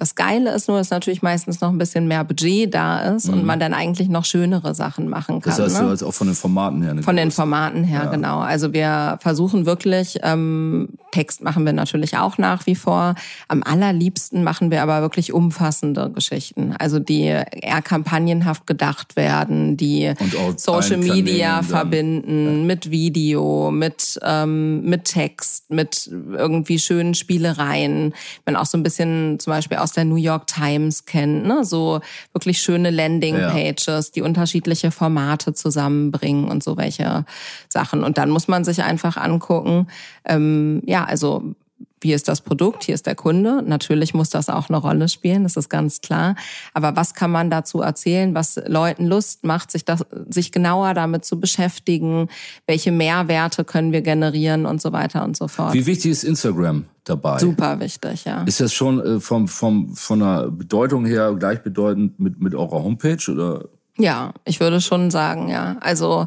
Das 0.00 0.14
Geile 0.14 0.54
ist 0.54 0.66
nur, 0.66 0.78
dass 0.78 0.88
natürlich 0.88 1.20
meistens 1.20 1.60
noch 1.60 1.68
ein 1.68 1.76
bisschen 1.76 2.08
mehr 2.08 2.24
Budget 2.24 2.72
da 2.72 3.00
ist 3.14 3.28
und 3.28 3.44
man 3.44 3.60
dann 3.60 3.74
eigentlich 3.74 4.08
noch 4.08 4.24
schönere 4.24 4.74
Sachen 4.74 5.10
machen 5.10 5.42
kann. 5.42 5.52
Mhm. 5.52 5.56
Das 5.56 5.58
heißt, 5.58 5.76
ne? 5.76 5.86
du 5.88 5.92
hast 5.92 6.02
auch 6.02 6.14
von 6.14 6.26
den 6.26 6.34
Formaten 6.34 6.80
her 6.80 6.92
eine 6.92 7.02
Von 7.02 7.16
den 7.16 7.30
Formaten 7.30 7.84
her, 7.84 8.08
genau. 8.10 8.38
Also 8.38 8.72
wir 8.72 9.18
versuchen 9.20 9.66
wirklich, 9.66 10.18
ähm, 10.22 10.88
Text 11.10 11.42
machen 11.42 11.66
wir 11.66 11.74
natürlich 11.74 12.16
auch 12.16 12.38
nach 12.38 12.64
wie 12.66 12.76
vor. 12.76 13.14
Am 13.48 13.62
allerliebsten 13.62 14.42
machen 14.42 14.70
wir 14.70 14.82
aber 14.82 15.02
wirklich 15.02 15.34
umfassende 15.34 16.10
Geschichten. 16.10 16.74
Also 16.78 16.98
die 16.98 17.24
eher 17.24 17.82
kampagnenhaft 17.82 18.66
gedacht 18.66 19.16
werden, 19.16 19.76
die 19.76 20.14
Social 20.56 20.96
Media 20.96 21.62
verbinden 21.62 22.66
mit 22.66 22.90
Video, 22.90 23.70
mit, 23.70 24.18
ähm, 24.22 24.82
mit 24.82 25.04
Text, 25.04 25.70
mit 25.70 26.08
irgendwie 26.10 26.78
schönen 26.78 27.14
Spielereien. 27.14 28.14
Man 28.46 28.56
auch 28.56 28.66
so 28.66 28.78
ein 28.78 28.82
bisschen 28.82 29.38
zum 29.40 29.50
Beispiel 29.50 29.76
aus 29.76 29.89
der 29.92 30.04
New 30.04 30.16
York 30.16 30.46
Times 30.46 31.04
kennt, 31.04 31.46
ne? 31.46 31.64
so 31.64 32.00
wirklich 32.32 32.60
schöne 32.60 32.90
Landing-Pages, 32.90 34.12
die 34.12 34.22
unterschiedliche 34.22 34.90
Formate 34.90 35.52
zusammenbringen 35.54 36.48
und 36.48 36.62
so 36.62 36.76
welche 36.76 37.24
Sachen. 37.68 38.04
Und 38.04 38.18
dann 38.18 38.30
muss 38.30 38.48
man 38.48 38.64
sich 38.64 38.82
einfach 38.82 39.16
angucken, 39.16 39.86
ähm, 40.24 40.82
ja, 40.86 41.04
also 41.04 41.54
wie 42.00 42.12
ist 42.12 42.28
das 42.28 42.40
Produkt, 42.40 42.84
hier 42.84 42.94
ist 42.94 43.06
der 43.06 43.14
Kunde. 43.14 43.62
Natürlich 43.62 44.14
muss 44.14 44.30
das 44.30 44.48
auch 44.48 44.68
eine 44.68 44.78
Rolle 44.78 45.08
spielen, 45.08 45.42
das 45.42 45.56
ist 45.56 45.68
ganz 45.68 46.00
klar. 46.00 46.34
Aber 46.72 46.96
was 46.96 47.14
kann 47.14 47.30
man 47.30 47.50
dazu 47.50 47.80
erzählen, 47.80 48.34
was 48.34 48.60
Leuten 48.66 49.06
Lust 49.06 49.44
macht, 49.44 49.70
sich, 49.70 49.84
das, 49.84 50.04
sich 50.28 50.52
genauer 50.52 50.94
damit 50.94 51.24
zu 51.24 51.38
beschäftigen? 51.38 52.28
Welche 52.66 52.92
Mehrwerte 52.92 53.64
können 53.64 53.92
wir 53.92 54.02
generieren 54.02 54.66
und 54.66 54.80
so 54.80 54.92
weiter 54.92 55.24
und 55.24 55.36
so 55.36 55.48
fort. 55.48 55.74
Wie 55.74 55.86
wichtig 55.86 56.10
ist 56.12 56.24
Instagram 56.24 56.86
dabei? 57.04 57.38
Super 57.38 57.80
wichtig, 57.80 58.24
ja. 58.24 58.42
Ist 58.44 58.60
das 58.60 58.72
schon 58.72 59.00
äh, 59.00 59.20
vom, 59.20 59.48
vom, 59.48 59.94
von 59.94 60.20
der 60.20 60.50
Bedeutung 60.50 61.04
her 61.04 61.34
gleichbedeutend 61.38 62.18
mit, 62.18 62.40
mit 62.40 62.54
eurer 62.54 62.82
Homepage? 62.82 63.30
Oder? 63.30 63.64
Ja, 63.98 64.32
ich 64.44 64.60
würde 64.60 64.80
schon 64.80 65.10
sagen, 65.10 65.48
ja. 65.48 65.76
Also 65.80 66.26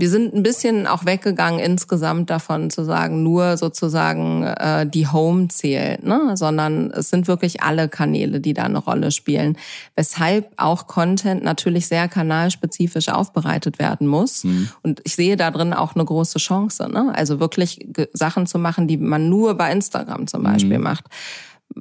wir 0.00 0.10
sind 0.10 0.32
ein 0.32 0.44
bisschen 0.44 0.86
auch 0.86 1.06
weggegangen 1.06 1.58
insgesamt 1.58 2.30
davon 2.30 2.70
zu 2.70 2.84
sagen, 2.84 3.24
nur 3.24 3.56
sozusagen 3.56 4.44
äh, 4.44 4.86
die 4.86 5.08
Home 5.08 5.48
zählt, 5.48 6.04
ne? 6.04 6.36
sondern 6.36 6.92
es 6.92 7.10
sind 7.10 7.26
wirklich 7.26 7.64
alle 7.64 7.88
Kanäle, 7.88 8.40
die 8.40 8.54
da 8.54 8.62
eine 8.62 8.78
Rolle 8.78 9.10
spielen. 9.10 9.56
Weshalb 9.96 10.52
auch 10.56 10.86
Content 10.86 11.42
natürlich 11.42 11.88
sehr 11.88 12.06
kanalspezifisch 12.06 13.08
aufbereitet 13.08 13.80
werden 13.80 14.06
muss. 14.06 14.44
Und 14.82 15.00
ich 15.02 15.16
sehe 15.16 15.36
da 15.36 15.50
drin 15.50 15.74
auch 15.74 15.96
eine 15.96 16.04
große 16.04 16.38
Chance. 16.38 16.88
Ne? 16.88 17.12
Also 17.14 17.40
wirklich 17.40 17.84
Sachen 18.12 18.46
zu 18.46 18.60
machen, 18.60 18.86
die 18.86 18.98
man 18.98 19.28
nur 19.28 19.54
bei 19.54 19.72
Instagram 19.72 20.28
zum 20.28 20.44
Beispiel 20.44 20.78
macht 20.78 21.06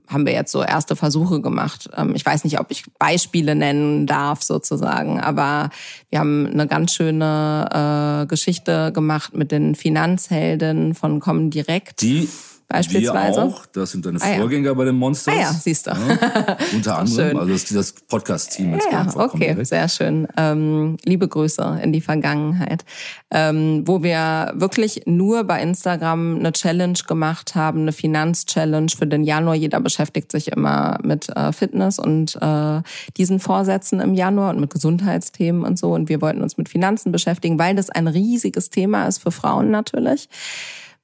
haben 0.07 0.25
wir 0.25 0.33
jetzt 0.33 0.51
so 0.51 0.63
erste 0.63 0.95
Versuche 0.95 1.41
gemacht. 1.41 1.89
Ähm, 1.95 2.13
Ich 2.15 2.25
weiß 2.25 2.43
nicht, 2.43 2.59
ob 2.59 2.71
ich 2.71 2.83
Beispiele 2.99 3.55
nennen 3.55 4.05
darf 4.07 4.43
sozusagen, 4.43 5.19
aber 5.19 5.69
wir 6.09 6.19
haben 6.19 6.47
eine 6.47 6.67
ganz 6.67 6.93
schöne 6.93 8.23
äh, 8.23 8.27
Geschichte 8.27 8.91
gemacht 8.91 9.35
mit 9.35 9.51
den 9.51 9.75
Finanzhelden 9.75 10.93
von 10.93 11.19
Comdirect. 11.19 12.01
Die 12.01 12.29
beispielsweise. 12.67 13.37
Wir 13.37 13.43
auch. 13.45 13.65
Das 13.67 13.91
sind 13.91 14.05
deine 14.05 14.19
Ah, 14.21 14.29
ja. 14.31 14.37
Vorgänger 14.39 14.75
bei 14.75 14.85
den 14.85 14.95
Monsters. 14.95 15.33
Ah 15.35 15.39
ja, 15.39 15.53
siehst 15.53 15.87
du. 15.87 15.91
Ja, 15.91 16.57
unter 16.73 16.97
anderem. 16.99 17.29
schön. 17.29 17.37
Also 17.37 17.51
das, 17.53 17.65
das 17.65 17.91
Podcast-Team. 17.93 18.73
jetzt 18.73 18.87
Ja, 18.91 19.03
vollkommen 19.05 19.41
okay, 19.43 19.51
direkt. 19.53 19.67
sehr 19.67 19.87
schön. 19.89 20.27
Ähm, 20.37 20.97
liebe 21.05 21.27
Grüße 21.27 21.79
in 21.81 21.93
die 21.93 22.01
Vergangenheit, 22.01 22.83
ähm, 23.31 23.83
wo 23.85 24.03
wir 24.03 24.53
wirklich 24.55 25.03
nur 25.05 25.43
bei 25.45 25.61
Instagram 25.61 26.37
eine 26.39 26.51
Challenge 26.51 26.97
gemacht 27.07 27.55
haben, 27.55 27.81
eine 27.81 27.91
Finanz-Challenge 27.91 28.89
für 28.97 29.07
den 29.07 29.23
Januar. 29.23 29.55
Jeder 29.55 29.79
beschäftigt 29.79 30.31
sich 30.31 30.49
immer 30.51 30.97
mit 31.03 31.29
äh, 31.29 31.51
Fitness 31.53 31.99
und 31.99 32.35
äh, 32.41 32.81
diesen 33.17 33.39
Vorsätzen 33.39 33.99
im 33.99 34.13
Januar 34.13 34.49
und 34.51 34.59
mit 34.59 34.71
Gesundheitsthemen 34.73 35.63
und 35.63 35.79
so. 35.79 35.93
Und 35.93 36.09
wir 36.09 36.21
wollten 36.21 36.41
uns 36.41 36.57
mit 36.57 36.69
Finanzen 36.69 37.11
beschäftigen, 37.11 37.57
weil 37.59 37.75
das 37.75 37.89
ein 37.89 38.07
riesiges 38.07 38.69
Thema 38.69 39.07
ist 39.07 39.19
für 39.19 39.31
Frauen 39.31 39.71
natürlich 39.71 40.27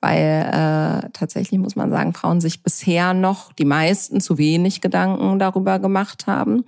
weil 0.04 1.06
äh, 1.06 1.10
tatsächlich 1.14 1.58
muss 1.62 1.78
man 1.78 1.90
sagen, 1.90 2.14
Frauen 2.14 2.42
sich 2.42 2.62
bisher 2.62 3.14
noch 3.14 3.54
die 3.54 3.64
meisten 3.64 4.20
zu 4.20 4.38
wenig 4.38 4.82
Gedanken 4.82 5.40
darüber 5.40 5.80
gemacht 5.80 6.28
haben. 6.28 6.66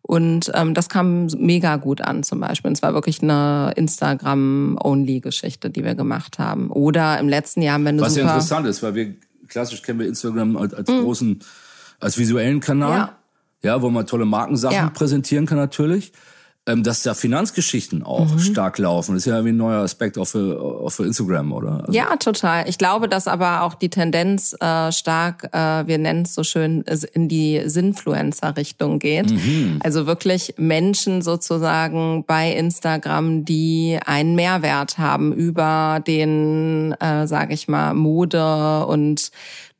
Und 0.00 0.50
ähm, 0.54 0.74
das 0.74 0.88
kam 0.88 1.26
mega 1.36 1.76
gut 1.76 2.00
an 2.00 2.22
zum 2.22 2.38
Beispiel. 2.40 2.68
Und 2.68 2.76
es 2.76 2.82
war 2.82 2.94
wirklich 2.94 3.20
eine 3.22 3.72
Instagram-Only-Geschichte, 3.76 5.70
die 5.70 5.84
wir 5.84 5.96
gemacht 5.96 6.38
haben. 6.38 6.70
Oder 6.70 7.18
im 7.18 7.28
letzten 7.28 7.62
Jahr, 7.62 7.82
wenn 7.84 7.96
du 7.98 8.04
Was 8.04 8.14
ja 8.16 8.22
super... 8.22 8.34
interessant 8.34 8.66
ist, 8.68 8.82
weil 8.82 8.94
wir 8.94 9.14
klassisch 9.48 9.82
kennen 9.82 9.98
wir 9.98 10.06
Instagram 10.06 10.56
als, 10.56 10.72
als 10.72 10.88
großen, 10.88 11.40
als 12.00 12.16
visuellen 12.16 12.60
Kanal. 12.60 12.90
Mhm. 12.90 12.96
Ja. 12.96 13.14
Ja. 13.64 13.82
wo 13.82 13.90
man 13.90 14.06
tolle 14.06 14.24
Markensachen 14.24 14.76
Ja. 14.76 14.88
präsentieren 14.90 15.46
kann 15.46 15.58
natürlich. 15.58 16.12
Ähm, 16.68 16.82
dass 16.82 17.02
da 17.02 17.14
Finanzgeschichten 17.14 18.02
auch 18.02 18.30
Mhm. 18.32 18.38
stark 18.38 18.78
laufen, 18.78 19.16
ist 19.16 19.24
ja 19.26 19.44
wie 19.44 19.48
ein 19.48 19.56
neuer 19.56 19.80
Aspekt 19.82 20.18
auch 20.18 20.26
für, 20.26 20.60
auch 20.60 20.90
für 20.90 21.04
Instagram, 21.06 21.52
oder? 21.52 21.80
Also, 21.86 21.92
Ja, 21.92 22.14
total. 22.16 22.68
Ich 22.68 22.76
glaube, 22.78 23.08
dass 23.08 23.26
aber 23.26 23.62
auch 23.62 23.74
die 23.74 23.88
Tendenz 23.88 24.54
äh, 24.60 24.92
stark, 24.92 25.48
äh, 25.52 25.86
wir 25.86 25.98
nennen 25.98 26.22
es 26.22 26.34
so 26.34 26.44
schön, 26.44 26.82
in 27.12 27.28
die 27.28 27.62
Sinfluencer-Richtung 27.64 28.98
geht. 28.98 29.32
Also 29.80 30.06
wirklich 30.06 30.54
Menschen 30.58 31.22
sozusagen 31.22 32.24
bei 32.26 32.52
Instagram, 32.52 33.44
die 33.44 33.98
einen 34.04 34.34
Mehrwert 34.34 34.98
haben 34.98 35.32
über 35.32 36.02
den, 36.06 36.92
äh, 37.00 37.26
sage 37.26 37.54
ich 37.54 37.68
mal, 37.68 37.94
Mode 37.94 38.86
und 38.86 39.30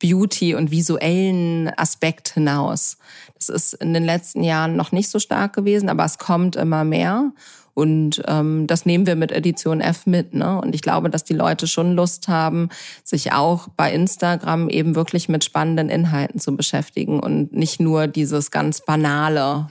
Beauty 0.01 0.55
und 0.55 0.71
visuellen 0.71 1.71
Aspekt 1.77 2.29
hinaus. 2.35 2.97
Das 3.39 3.49
ist 3.49 3.75
in 3.75 3.95
den 3.95 4.05
letzten 4.05 4.43
Jahren 4.43 4.77
noch 4.77 4.93
nicht 4.93 5.09
so 5.09 5.19
stark 5.19 5.55
gewesen, 5.55 5.89
aber 5.89 6.05
es 6.05 6.19
kommt 6.19 6.57
immer 6.57 6.85
mehr. 6.85 7.33
Und 7.75 8.23
ähm, 8.27 8.67
das 8.67 8.87
nehmen 8.87 9.07
wir 9.07 9.15
mit 9.15 9.31
Edition 9.31 9.81
F 9.81 10.05
mit. 10.05 10.35
Ne? 10.35 10.61
Und 10.61 10.75
ich 10.75 10.83
glaube, 10.83 11.11
dass 11.11 11.23
die 11.23 11.35
Leute 11.35 11.69
schon 11.69 11.95
Lust 11.95 12.27
haben, 12.27 12.71
sich 13.05 13.33
auch 13.33 13.69
bei 13.77 13.93
Instagram 13.93 14.69
eben 14.69 14.97
wirklich 14.97 15.29
mit 15.29 15.45
spannenden 15.45 15.89
Inhalten 15.89 16.41
zu 16.41 16.57
beschäftigen 16.57 17.21
und 17.21 17.53
nicht 17.53 17.79
nur 17.79 18.09
dieses 18.09 18.51
ganz 18.51 18.85
Banale 18.85 19.67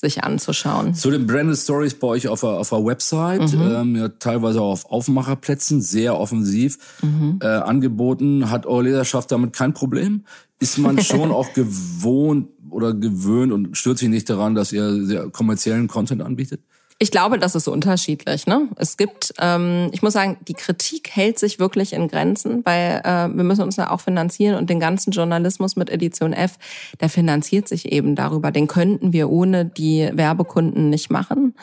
sich 0.00 0.22
anzuschauen. 0.22 0.94
Zu 0.94 1.10
den 1.10 1.26
Branded 1.26 1.56
Stories 1.58 1.94
bei 1.94 2.06
euch 2.06 2.28
auf 2.28 2.40
der, 2.40 2.50
auf 2.50 2.68
der 2.70 2.84
Website, 2.84 3.52
Mhm. 3.52 3.60
ähm, 3.62 3.96
ja, 3.96 4.08
teilweise 4.08 4.60
auch 4.60 4.70
auf 4.70 4.86
Aufmacherplätzen, 4.90 5.80
sehr 5.82 6.16
offensiv 6.18 6.78
Mhm. 7.02 7.40
äh, 7.42 7.46
angeboten. 7.46 8.48
Hat 8.48 8.64
eure 8.64 8.84
Leserschaft 8.84 9.32
damit 9.32 9.52
kein 9.54 9.74
Problem? 9.74 10.24
Ist 10.60 10.78
man 10.78 10.98
schon 11.02 11.32
auch 11.32 11.52
gewohnt 11.52 12.48
oder 12.70 12.94
gewöhnt 12.94 13.52
und 13.52 13.76
stört 13.76 13.98
sich 13.98 14.08
nicht 14.08 14.30
daran, 14.30 14.54
dass 14.54 14.72
ihr 14.72 15.04
sehr 15.04 15.30
kommerziellen 15.30 15.88
Content 15.88 16.22
anbietet? 16.22 16.60
Ich 17.00 17.12
glaube, 17.12 17.38
das 17.38 17.54
ist 17.54 17.68
unterschiedlich. 17.68 18.48
Ne? 18.48 18.68
Es 18.76 18.96
gibt, 18.96 19.32
ähm, 19.38 19.88
ich 19.92 20.02
muss 20.02 20.14
sagen, 20.14 20.36
die 20.48 20.54
Kritik 20.54 21.10
hält 21.12 21.38
sich 21.38 21.60
wirklich 21.60 21.92
in 21.92 22.08
Grenzen, 22.08 22.64
weil 22.64 23.00
äh, 23.04 23.28
wir 23.28 23.44
müssen 23.44 23.62
uns 23.62 23.76
ja 23.76 23.90
auch 23.90 24.00
finanzieren 24.00 24.56
und 24.56 24.68
den 24.68 24.80
ganzen 24.80 25.12
Journalismus 25.12 25.76
mit 25.76 25.90
Edition 25.90 26.32
F, 26.32 26.58
der 27.00 27.08
finanziert 27.08 27.68
sich 27.68 27.92
eben 27.92 28.16
darüber. 28.16 28.50
Den 28.50 28.66
könnten 28.66 29.12
wir 29.12 29.30
ohne 29.30 29.64
die 29.64 30.10
Werbekunden 30.12 30.90
nicht 30.90 31.08
machen. 31.08 31.54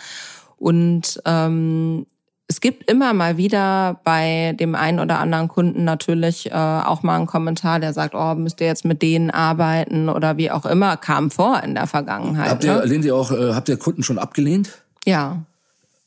Und 0.57 1.21
ähm, 1.25 2.05
es 2.47 2.61
gibt 2.61 2.89
immer 2.89 3.13
mal 3.13 3.35
wieder 3.35 3.99
bei 4.05 4.55
dem 4.57 4.75
einen 4.75 4.99
oder 4.99 5.19
anderen 5.19 5.49
Kunden 5.49 5.83
natürlich 5.83 6.51
äh, 6.51 6.53
auch 6.53 7.03
mal 7.03 7.17
einen 7.17 7.25
Kommentar, 7.25 7.79
der 7.81 7.91
sagt, 7.91 8.13
oh, 8.15 8.35
müsst 8.35 8.61
ihr 8.61 8.67
jetzt 8.67 8.85
mit 8.85 9.01
denen 9.01 9.31
arbeiten 9.31 10.07
oder 10.07 10.37
wie 10.37 10.51
auch 10.51 10.65
immer, 10.65 10.95
kam 10.95 11.31
vor 11.31 11.61
in 11.63 11.73
der 11.75 11.87
Vergangenheit. 11.87 12.51
Habt 12.51 12.63
ihr, 12.63 12.75
ne? 12.75 12.85
lehnt 12.85 13.03
ihr 13.03 13.15
auch, 13.15 13.31
äh, 13.31 13.53
habt 13.53 13.67
ihr 13.67 13.77
Kunden 13.77 14.03
schon 14.03 14.19
abgelehnt? 14.19 14.84
Ja, 15.05 15.45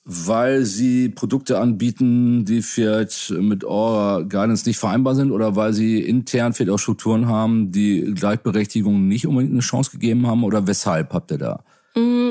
Weil 0.04 0.64
sie 0.64 1.10
Produkte 1.10 1.58
anbieten, 1.58 2.44
die 2.44 2.62
vielleicht 2.62 3.30
mit 3.30 3.62
eurer 3.64 4.24
Guidance 4.24 4.66
nicht 4.66 4.78
vereinbar 4.78 5.14
sind 5.14 5.30
oder 5.30 5.54
weil 5.54 5.74
sie 5.74 6.00
intern 6.00 6.54
vielleicht 6.54 6.70
auch 6.70 6.78
Strukturen 6.78 7.26
haben, 7.26 7.72
die 7.72 8.14
Gleichberechtigung 8.14 9.06
nicht 9.06 9.26
unbedingt 9.26 9.52
eine 9.52 9.60
Chance 9.60 9.90
gegeben 9.90 10.26
haben 10.26 10.44
oder 10.44 10.66
weshalb 10.66 11.12
habt 11.12 11.30
ihr 11.30 11.38
da? 11.38 11.62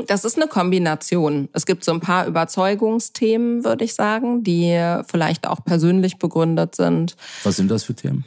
Das 0.08 0.24
ist 0.24 0.38
eine 0.38 0.48
Kombination. 0.48 1.50
Es 1.52 1.66
gibt 1.66 1.84
so 1.84 1.92
ein 1.92 2.00
paar 2.00 2.26
Überzeugungsthemen, 2.26 3.66
würde 3.66 3.84
ich 3.84 3.96
sagen, 3.96 4.44
die 4.44 4.80
vielleicht 5.08 5.46
auch 5.46 5.64
persönlich 5.66 6.18
begründet 6.18 6.76
sind. 6.76 7.18
Was 7.44 7.58
sind 7.58 7.70
das 7.70 7.84
für 7.84 7.94
Themen? 7.94 8.24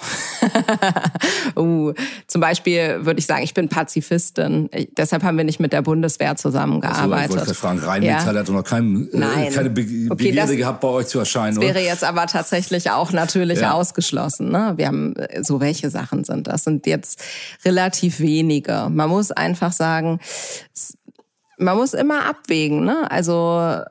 Uh, 1.56 1.92
zum 2.26 2.40
Beispiel 2.40 3.04
würde 3.04 3.18
ich 3.20 3.26
sagen, 3.26 3.42
ich 3.42 3.54
bin 3.54 3.68
Pazifistin. 3.68 4.68
Ich, 4.72 4.88
deshalb 4.96 5.22
haben 5.22 5.36
wir 5.36 5.44
nicht 5.44 5.60
mit 5.60 5.72
der 5.72 5.82
Bundeswehr 5.82 6.30
Also, 6.30 6.48
ich 6.48 6.52
zusammengearbeitet. 6.54 7.36
wollte 7.36 7.54
fragen, 7.54 7.78
Rheinmetall 7.80 8.34
Ja. 8.34 8.40
hat 8.40 8.48
doch 8.48 8.54
noch 8.54 8.64
kein, 8.64 9.08
äh, 9.12 9.50
keine 9.50 9.70
Be 9.70 9.80
Okay, 9.82 10.08
Begierde 10.14 10.56
gehabt, 10.56 10.80
bei 10.80 10.88
euch 10.88 11.06
zu 11.08 11.18
erscheinen, 11.18 11.56
Das 11.56 11.64
oder? 11.64 11.74
wäre 11.74 11.84
jetzt 11.84 12.04
aber 12.04 12.26
tatsächlich 12.26 12.90
auch 12.90 13.12
natürlich 13.12 13.60
Ja. 13.60 13.72
ausgeschlossen. 13.72 14.50
Ne? 14.50 14.74
Wir 14.76 14.86
haben 14.86 15.16
äh, 15.16 15.42
so 15.42 15.60
welche 15.60 15.90
Sachen 15.90 16.24
sind. 16.24 16.46
Das 16.46 16.64
sind 16.64 16.86
jetzt 16.86 17.20
relativ 17.64 18.20
wenige. 18.20 18.88
Man 18.90 19.08
muss 19.08 19.32
einfach 19.32 19.72
sagen, 19.72 20.20
es- 20.74 20.96
man 21.60 21.76
muss 21.76 21.92
immer 21.94 22.24
abwägen. 22.26 22.84
Ne? 22.84 23.10
Also 23.10 23.32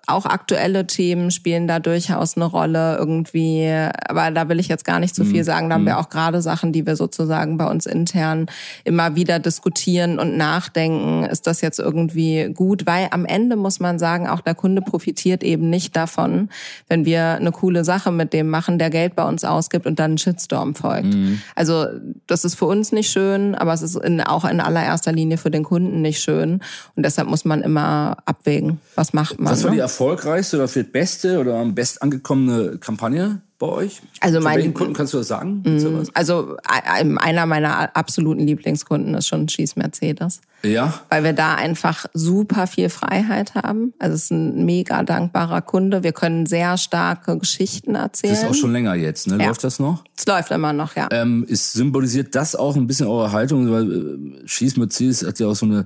auch 0.07 0.25
aktuelle 0.25 0.87
Themen 0.87 1.29
spielen 1.31 1.67
da 1.67 1.79
durchaus 1.79 2.35
eine 2.35 2.45
Rolle 2.45 2.97
irgendwie. 2.97 3.69
Aber 4.07 4.31
da 4.31 4.49
will 4.49 4.59
ich 4.59 4.67
jetzt 4.67 4.85
gar 4.85 4.99
nicht 4.99 5.13
zu 5.15 5.23
Mhm. 5.23 5.29
viel 5.29 5.43
sagen. 5.43 5.69
Da 5.69 5.75
haben 5.75 5.85
wir 5.85 5.99
auch 5.99 6.09
gerade 6.09 6.41
Sachen, 6.41 6.73
die 6.73 6.85
wir 6.85 6.95
sozusagen 6.95 7.57
bei 7.57 7.67
uns 7.69 7.85
intern 7.85 8.47
immer 8.83 9.15
wieder 9.15 9.37
diskutieren 9.39 10.17
und 10.19 10.35
nachdenken. 10.35 11.23
Ist 11.23 11.45
das 11.47 11.61
jetzt 11.61 11.79
irgendwie 11.79 12.51
gut? 12.53 12.87
Weil 12.87 13.07
am 13.11 13.25
Ende 13.25 13.55
muss 13.55 13.79
man 13.79 13.99
sagen, 13.99 14.27
auch 14.27 14.41
der 14.41 14.55
Kunde 14.55 14.81
profitiert 14.81 15.43
eben 15.43 15.69
nicht 15.69 15.95
davon, 15.95 16.49
wenn 16.87 17.05
wir 17.05 17.35
eine 17.35 17.51
coole 17.51 17.83
Sache 17.85 18.11
mit 18.11 18.33
dem 18.33 18.49
machen, 18.49 18.79
der 18.79 18.89
Geld 18.89 19.15
bei 19.15 19.23
uns 19.23 19.45
ausgibt 19.45 19.85
und 19.85 19.99
dann 19.99 20.13
ein 20.13 20.17
Shitstorm 20.17 20.73
folgt. 20.73 21.15
Also 21.55 21.85
das 22.25 22.45
ist 22.45 22.55
für 22.55 22.65
uns 22.65 22.91
nicht 22.91 23.11
schön, 23.11 23.53
aber 23.53 23.73
es 23.73 23.83
ist 23.83 23.95
in, 23.95 24.21
auch 24.21 24.43
in 24.45 24.59
allererster 24.59 25.11
Linie 25.11 25.37
für 25.37 25.51
den 25.51 25.63
Kunden 25.63 26.01
nicht 26.01 26.19
schön. 26.19 26.61
Und 26.95 27.03
deshalb 27.05 27.29
muss 27.29 27.45
man 27.45 27.58
immer 27.61 28.17
abwägen, 28.25 28.79
was 28.95 29.13
macht 29.13 29.39
man. 29.39 29.51
Was 29.51 29.63
war 29.63 29.71
ne? 29.71 29.77
die 29.77 29.81
erfolgreichste 29.81 30.57
oder 30.57 30.67
vielleicht 30.67 30.91
beste 30.93 31.39
oder 31.39 31.55
am 31.55 31.75
best 31.75 32.01
angekommene 32.01 32.77
Kampagne 32.77 33.41
bei 33.57 33.67
euch? 33.67 34.01
Also 34.21 34.39
mein- 34.39 34.57
welchen 34.57 34.73
Kunden 34.73 34.93
kannst 34.93 35.13
du 35.13 35.17
das 35.17 35.27
sagen? 35.27 35.61
Was? 35.65 36.15
Also 36.15 36.57
ein- 36.63 37.17
einer 37.17 37.45
meiner 37.45 37.95
absoluten 37.95 38.41
Lieblingskunden 38.47 39.13
ist 39.15 39.27
schon 39.27 39.47
Schieß 39.49 39.75
Mercedes. 39.75 40.41
Ja, 40.61 40.93
weil 41.09 41.23
wir 41.23 41.31
da 41.31 41.55
einfach 41.55 42.05
super 42.13 42.67
viel 42.67 42.89
Freiheit 42.89 43.55
haben. 43.55 43.93
Also 43.97 44.15
es 44.15 44.23
ist 44.25 44.31
ein 44.31 44.65
mega 44.65 45.03
dankbarer 45.03 45.61
Kunde. 45.61 46.03
Wir 46.03 46.11
können 46.11 46.47
sehr 46.47 46.77
starke 46.77 47.37
Geschichten 47.37 47.95
erzählen. 47.95 48.33
das 48.33 48.43
ist 48.43 48.49
auch 48.49 48.53
schon 48.55 48.73
länger 48.73 48.93
jetzt, 48.95 49.27
ne? 49.27 49.37
Ja. 49.39 49.47
Läuft 49.47 49.63
das 49.63 49.79
noch? 49.79 50.03
es 50.17 50.25
läuft 50.25 50.51
immer 50.51 50.73
noch, 50.73 50.97
ja. 50.97 51.07
Ähm, 51.11 51.45
ist, 51.47 51.71
symbolisiert 51.73 52.35
das 52.35 52.57
auch 52.57 52.75
ein 52.75 52.87
bisschen 52.87 53.07
eure 53.07 53.31
Haltung? 53.31 53.71
Weil 53.71 53.89
äh, 53.91 54.47
Schieß 54.47 54.75
Mercedes 54.75 55.25
hat 55.25 55.39
ja 55.39 55.47
auch 55.47 55.55
so 55.55 55.65
eine, 55.65 55.85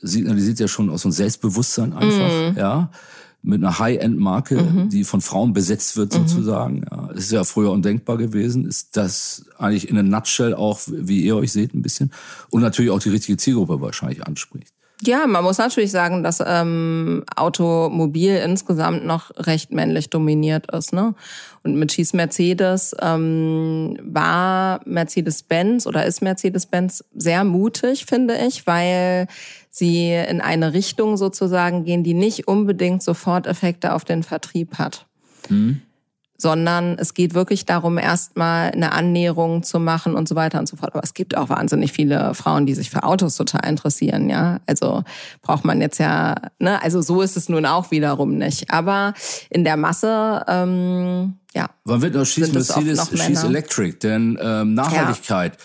signalisiert 0.00 0.60
ja 0.60 0.68
schon 0.68 0.90
auch 0.90 0.98
so 0.98 1.08
ein 1.08 1.12
Selbstbewusstsein 1.12 1.92
einfach, 1.92 2.52
Mhm. 2.52 2.56
ja. 2.58 2.90
Mit 3.40 3.62
einer 3.62 3.78
High-End-Marke, 3.78 4.88
die 4.90 5.04
von 5.04 5.20
Frauen 5.20 5.52
besetzt 5.52 5.96
wird 5.96 6.12
Mhm. 6.12 6.26
sozusagen. 6.26 6.82
Ja, 6.90 7.08
das 7.14 7.24
ist 7.24 7.32
ja 7.32 7.44
früher 7.44 7.70
undenkbar 7.70 8.16
gewesen. 8.16 8.66
Ist 8.66 8.96
das 8.96 9.44
eigentlich 9.58 9.88
in 9.88 9.96
a 9.96 10.02
nutshell 10.02 10.54
auch, 10.54 10.80
wie 10.88 11.22
ihr 11.22 11.36
euch 11.36 11.52
seht, 11.52 11.72
ein 11.72 11.80
bisschen? 11.82 12.10
Und 12.50 12.62
natürlich 12.62 12.90
auch 12.90 12.98
die 12.98 13.10
richtige 13.10 13.38
Zielgruppe 13.38 13.80
wahrscheinlich 13.80 14.26
anspricht. 14.26 14.72
Ja, 15.04 15.28
man 15.28 15.44
muss 15.44 15.58
natürlich 15.58 15.92
sagen, 15.92 16.24
dass 16.24 16.42
ähm, 16.44 17.22
Automobil 17.36 18.34
insgesamt 18.44 19.06
noch 19.06 19.30
recht 19.36 19.70
männlich 19.70 20.10
dominiert 20.10 20.72
ist. 20.72 20.92
Ne? 20.92 21.14
Und 21.62 21.76
mit 21.76 21.92
Schieß 21.92 22.14
Mercedes 22.14 22.96
ähm, 23.00 23.96
war 24.02 24.80
Mercedes-Benz 24.86 25.86
oder 25.86 26.04
ist 26.04 26.20
Mercedes-Benz 26.20 27.04
sehr 27.14 27.44
mutig, 27.44 28.06
finde 28.06 28.36
ich, 28.48 28.66
weil 28.66 29.28
sie 29.70 30.12
in 30.12 30.40
eine 30.40 30.72
Richtung 30.72 31.16
sozusagen 31.16 31.84
gehen, 31.84 32.02
die 32.02 32.14
nicht 32.14 32.48
unbedingt 32.48 33.02
sofort 33.02 33.46
Effekte 33.46 33.94
auf 33.94 34.04
den 34.04 34.22
Vertrieb 34.22 34.78
hat. 34.78 35.06
sondern 36.40 36.96
es 36.98 37.14
geht 37.14 37.34
wirklich 37.34 37.66
darum, 37.66 37.98
erstmal 37.98 38.70
eine 38.70 38.92
Annäherung 38.92 39.64
zu 39.64 39.80
machen 39.80 40.14
und 40.14 40.28
so 40.28 40.36
weiter 40.36 40.60
und 40.60 40.68
so 40.68 40.76
fort. 40.76 40.94
Aber 40.94 41.02
es 41.02 41.12
gibt 41.12 41.36
auch 41.36 41.48
wahnsinnig 41.48 41.92
viele 41.92 42.32
Frauen, 42.32 42.64
die 42.64 42.74
sich 42.74 42.90
für 42.90 43.02
Autos 43.02 43.34
total 43.36 43.68
interessieren, 43.68 44.30
ja. 44.30 44.60
Also 44.66 45.02
braucht 45.42 45.64
man 45.64 45.80
jetzt 45.80 45.98
ja, 45.98 46.36
ne, 46.60 46.80
also 46.80 47.02
so 47.02 47.22
ist 47.22 47.36
es 47.36 47.48
nun 47.48 47.66
auch 47.66 47.90
wiederum 47.90 48.38
nicht. 48.38 48.70
Aber 48.70 49.14
in 49.50 49.64
der 49.64 49.76
Masse, 49.76 50.44
ähm, 50.46 51.34
ja. 51.54 51.70
Wann 51.84 52.02
wird 52.02 52.14
noch 52.14 52.24
Schieß 52.24 52.52
Mercedes, 52.52 53.10
Schieß 53.10 53.42
Electric? 53.42 53.98
Denn 53.98 54.38
ähm, 54.40 54.74
Nachhaltigkeit 54.74 55.54
ja. 55.54 55.60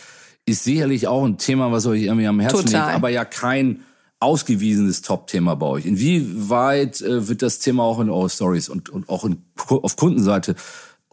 ist 0.46 0.64
sicherlich 0.64 1.08
auch 1.08 1.24
ein 1.24 1.38
Thema, 1.38 1.72
was 1.72 1.86
euch 1.86 2.02
irgendwie 2.02 2.26
am 2.26 2.40
Herzen 2.40 2.66
total. 2.66 2.88
liegt, 2.88 2.96
aber 2.96 3.10
ja 3.10 3.26
kein 3.26 3.82
ausgewiesenes 4.24 5.02
Top-Thema 5.02 5.56
bei 5.56 5.66
euch. 5.66 5.86
Inwieweit 5.86 7.02
äh, 7.02 7.28
wird 7.28 7.42
das 7.42 7.60
Thema 7.60 7.84
auch 7.84 8.00
in 8.00 8.10
eure 8.10 8.30
Stories 8.30 8.70
und, 8.70 8.90
und 8.90 9.10
auch 9.10 9.26
in, 9.26 9.44
auf 9.70 9.96
Kundenseite 9.96 10.56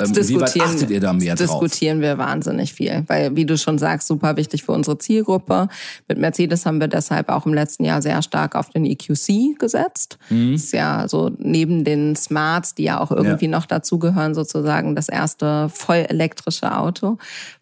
ähm, 0.00 0.16
wie 0.16 0.40
weit 0.40 0.60
achtet 0.60 0.90
ihr 0.90 1.00
da 1.00 1.12
mehr 1.12 1.34
drauf? 1.34 1.60
Diskutieren 1.60 2.00
wir 2.00 2.18
wahnsinnig 2.18 2.72
viel, 2.72 3.04
weil 3.06 3.36
wie 3.36 3.44
du 3.44 3.56
schon 3.58 3.78
sagst, 3.78 4.08
super 4.08 4.36
wichtig 4.36 4.62
für 4.62 4.72
unsere 4.72 4.98
Zielgruppe. 4.98 5.68
Mit 6.08 6.18
Mercedes 6.18 6.66
haben 6.66 6.80
wir 6.80 6.88
deshalb 6.88 7.28
auch 7.28 7.46
im 7.46 7.54
letzten 7.54 7.84
Jahr 7.84 8.02
sehr 8.02 8.22
stark 8.22 8.56
auf 8.56 8.70
den 8.70 8.84
EQC 8.84 9.58
gesetzt. 9.58 10.18
Mhm. 10.30 10.52
Das 10.52 10.64
ist 10.64 10.72
ja 10.72 11.06
so 11.08 11.30
neben 11.38 11.84
den 11.84 12.16
Smarts, 12.16 12.74
die 12.74 12.84
ja 12.84 13.00
auch 13.00 13.10
irgendwie 13.10 13.46
ja. 13.46 13.50
noch 13.50 13.66
dazugehören, 13.66 14.34
sozusagen 14.34 14.94
das 14.94 15.08
erste 15.08 15.68
voll 15.68 16.06
elektrische 16.08 16.76
Auto 16.76 17.18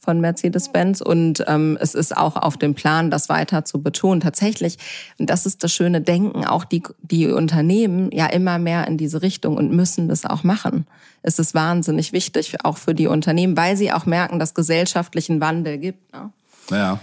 von 0.08 0.22
Mercedes-Benz. 0.22 1.02
Und 1.02 1.44
ähm, 1.46 1.76
es 1.82 1.94
ist 1.94 2.16
auch 2.16 2.36
auf 2.36 2.56
dem 2.56 2.74
Plan, 2.74 3.10
das 3.10 3.28
weiter 3.28 3.66
zu 3.66 3.82
betonen. 3.82 4.22
Tatsächlich, 4.22 4.78
und 5.18 5.28
das 5.28 5.44
ist 5.44 5.62
das 5.62 5.70
schöne 5.70 6.00
Denken, 6.00 6.46
auch 6.46 6.64
die, 6.64 6.82
die 7.02 7.26
Unternehmen 7.26 8.10
ja 8.10 8.24
immer 8.24 8.58
mehr 8.58 8.88
in 8.88 8.96
diese 8.96 9.20
Richtung 9.20 9.58
und 9.58 9.70
müssen 9.70 10.08
das 10.08 10.24
auch 10.24 10.44
machen 10.44 10.86
ist 11.24 11.38
es 11.38 11.52
wahnsinnig 11.52 12.12
wichtig, 12.12 12.56
auch 12.64 12.78
für 12.78 12.94
die 12.94 13.08
Unternehmen, 13.08 13.56
weil 13.56 13.76
sie 13.76 13.92
auch 13.92 14.06
merken, 14.06 14.38
dass 14.38 14.54
gesellschaftlichen 14.54 15.40
Wandel 15.40 15.76
gibt. 15.76 16.12
Ne? 16.14 16.30
Ja. 16.70 17.00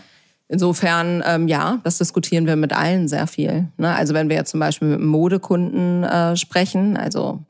Insofern, 0.47 1.21
ähm, 1.25 1.47
ja, 1.47 1.79
das 1.83 1.97
diskutieren 1.97 2.47
wir 2.47 2.55
mit 2.55 2.71
allen 2.73 3.07
sehr 3.07 3.27
viel. 3.27 3.67
Ne? 3.77 3.93
Also 3.93 4.13
wenn 4.13 4.29
wir 4.29 4.35
jetzt 4.35 4.51
zum 4.51 4.59
Beispiel 4.59 4.87
mit 4.87 5.01
Modekunden 5.01 6.03
äh, 6.03 6.37
sprechen, 6.37 6.97
also 6.97 7.43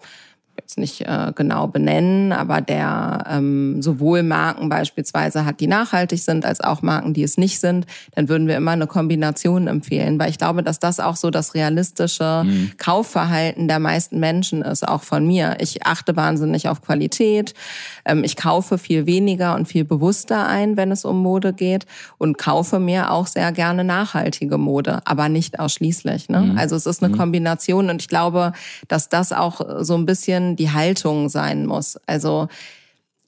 jetzt 0.58 0.78
nicht 0.78 1.02
äh, 1.02 1.32
genau 1.36 1.68
benennen, 1.68 2.32
aber 2.32 2.62
der 2.62 3.26
ähm, 3.30 3.82
sowohl 3.82 4.24
Marken 4.24 4.70
beispielsweise 4.70 5.46
hat, 5.46 5.60
die 5.60 5.68
nachhaltig 5.68 6.22
sind, 6.22 6.46
als 6.46 6.62
auch 6.62 6.82
Marken, 6.82 7.14
die 7.14 7.24
es 7.24 7.38
nicht 7.38 7.60
sind, 7.60 7.86
dann 8.14 8.30
würden 8.30 8.48
wir 8.48 8.56
immer 8.56 8.72
eine 8.72 8.88
Kombination 8.88 9.68
empfehlen, 9.68 10.20
weil 10.20 10.30
ich 10.30 10.38
glaube, 10.38 10.64
dass 10.64 10.80
das 10.80 11.00
auch 11.00 11.16
so 11.16 11.30
das 11.30 11.54
realistische 11.54 12.44
mhm. 12.46 12.72
Kaufverhalten 12.78 13.68
der 13.68 13.80
meisten 13.80 14.20
Menschen 14.20 14.62
ist, 14.62 14.88
auch 14.88 15.04
von 15.04 15.26
mir. 15.26 15.58
Ich 15.60 15.86
achte 15.86 16.16
wahnsinnig 16.16 16.70
auf 16.70 16.82
Qualität, 16.82 17.54
ähm, 18.06 18.24
ich 18.24 18.36
kaufe 18.36 18.78
viel 18.78 19.06
weniger 19.06 19.56
und 19.56 19.68
viel 19.68 19.84
bewusster 19.84 20.48
ein, 20.48 20.78
wenn 20.78 20.92
es 20.92 21.06
um 21.06 21.22
Mode 21.22 21.54
geht 21.54 21.86
und 22.18 22.38
kaufe 22.38 22.80
mir 22.80 23.12
auch 23.12 23.28
sehr 23.28 23.52
gerne 23.52 23.84
nachhaltige 23.84 24.58
Mode, 24.58 25.00
aber 25.06 25.30
nicht 25.30 25.60
ausschließlich. 25.60 26.30
Ne? 26.30 26.42
Mhm. 26.42 26.58
Also 26.58 26.76
es 26.76 26.86
ist 26.86 27.04
eine 27.04 27.14
mhm. 27.14 27.18
Kombination 27.18 27.90
und 27.90 28.02
ich 28.02 28.08
glaube, 28.08 28.54
dass 28.88 29.10
das 29.10 29.32
auch 29.32 29.62
so 29.84 29.96
ein 29.96 30.06
bisschen 30.06 30.45
die 30.56 30.72
Haltung 30.72 31.30
sein 31.30 31.66
muss. 31.66 31.98
Also 32.06 32.48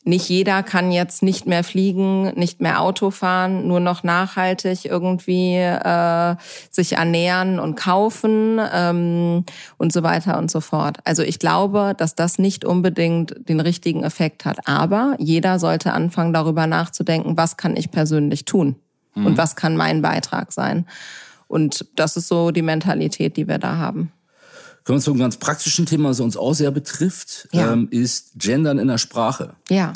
nicht 0.08 0.30
jeder 0.30 0.64
kann 0.64 0.92
jetzt 0.94 1.22
nicht 1.22 1.48
mehr 1.48 1.66
fliegen, 1.66 2.34
nicht 2.36 2.62
mehr 2.62 2.82
Auto 2.82 3.12
fahren, 3.12 3.68
nur 3.68 3.82
noch 3.82 4.04
nachhaltig 4.04 4.86
irgendwie 4.86 5.56
äh, 5.56 6.36
sich 6.72 6.94
ernähren 6.94 7.60
und 7.60 7.76
kaufen 7.76 8.60
ähm, 8.74 9.44
und 9.78 9.92
so 9.92 10.04
weiter 10.04 10.38
und 10.38 10.50
so 10.50 10.62
fort. 10.62 11.00
Also 11.04 11.24
ich 11.24 11.40
glaube, 11.40 11.94
dass 11.98 12.16
das 12.16 12.40
nicht 12.40 12.64
unbedingt 12.64 13.36
den 13.50 13.60
richtigen 13.60 14.04
Effekt 14.04 14.46
hat. 14.46 14.66
Aber 14.66 15.16
jeder 15.20 15.60
sollte 15.60 15.92
anfangen, 15.92 16.32
darüber 16.32 16.68
nachzudenken, 16.68 17.36
was 17.36 17.58
kann 17.58 17.76
ich 17.76 17.92
persönlich 17.92 18.46
tun 18.46 18.78
mhm. 19.14 19.26
und 19.26 19.38
was 19.38 19.58
kann 19.58 19.76
mein 19.76 20.02
Beitrag 20.02 20.54
sein. 20.54 20.86
Und 21.50 21.86
das 21.96 22.16
ist 22.16 22.30
so 22.30 22.52
die 22.52 22.62
Mentalität, 22.62 23.36
die 23.36 23.50
wir 23.50 23.58
da 23.58 23.76
haben. 23.76 24.14
Kommen 24.88 25.00
wir 25.00 25.04
zu 25.04 25.12
einem 25.12 25.20
ganz 25.20 25.36
praktischen 25.36 25.86
Thema, 25.86 26.08
das 26.08 26.22
uns 26.22 26.38
auch 26.38 26.54
sehr 26.54 26.72
betrifft, 26.72 27.50
ja. 27.52 27.74
ähm, 27.74 27.90
ist 27.92 28.32
Gendern 28.38 28.80
in 28.80 28.88
der 28.88 28.98
Sprache. 28.98 29.56
Ja. 29.68 29.92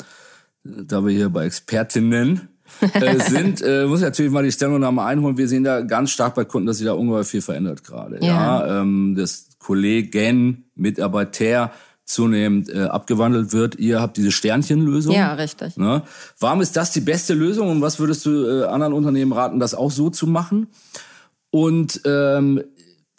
Da 0.64 1.02
wir 1.02 1.10
hier 1.10 1.30
bei 1.30 1.46
Expertinnen 1.46 2.50
äh, 2.92 3.18
sind, 3.30 3.62
äh, 3.62 3.86
muss 3.86 4.00
ich 4.00 4.04
natürlich 4.04 4.30
mal 4.30 4.42
die 4.42 4.52
Stellungnahme 4.52 5.02
einholen. 5.02 5.38
Wir 5.38 5.48
sehen 5.48 5.64
da 5.64 5.80
ganz 5.80 6.10
stark 6.10 6.34
bei 6.34 6.44
Kunden, 6.44 6.66
dass 6.66 6.76
sich 6.76 6.84
da 6.84 6.92
ungeheuer 6.92 7.24
viel 7.24 7.40
verändert 7.40 7.84
gerade. 7.84 8.18
Ja. 8.20 8.26
ja 8.66 8.82
ähm, 8.82 9.14
das 9.16 9.46
Kollegen, 9.58 10.66
Mitarbeiter 10.74 11.72
zunehmend 12.04 12.68
äh, 12.68 12.82
abgewandelt 12.82 13.54
wird. 13.54 13.76
Ihr 13.76 13.98
habt 13.98 14.18
diese 14.18 14.30
Sternchenlösung. 14.30 15.14
Ja, 15.14 15.32
richtig. 15.32 15.78
Ne? 15.78 16.02
Warum 16.38 16.60
ist 16.60 16.76
das 16.76 16.92
die 16.92 17.00
beste 17.00 17.32
Lösung 17.32 17.70
und 17.70 17.80
was 17.80 17.98
würdest 17.98 18.26
du 18.26 18.44
äh, 18.44 18.64
anderen 18.66 18.92
Unternehmen 18.92 19.32
raten, 19.32 19.58
das 19.58 19.74
auch 19.74 19.90
so 19.90 20.10
zu 20.10 20.26
machen? 20.26 20.66
Und 21.48 22.02
ähm, 22.04 22.62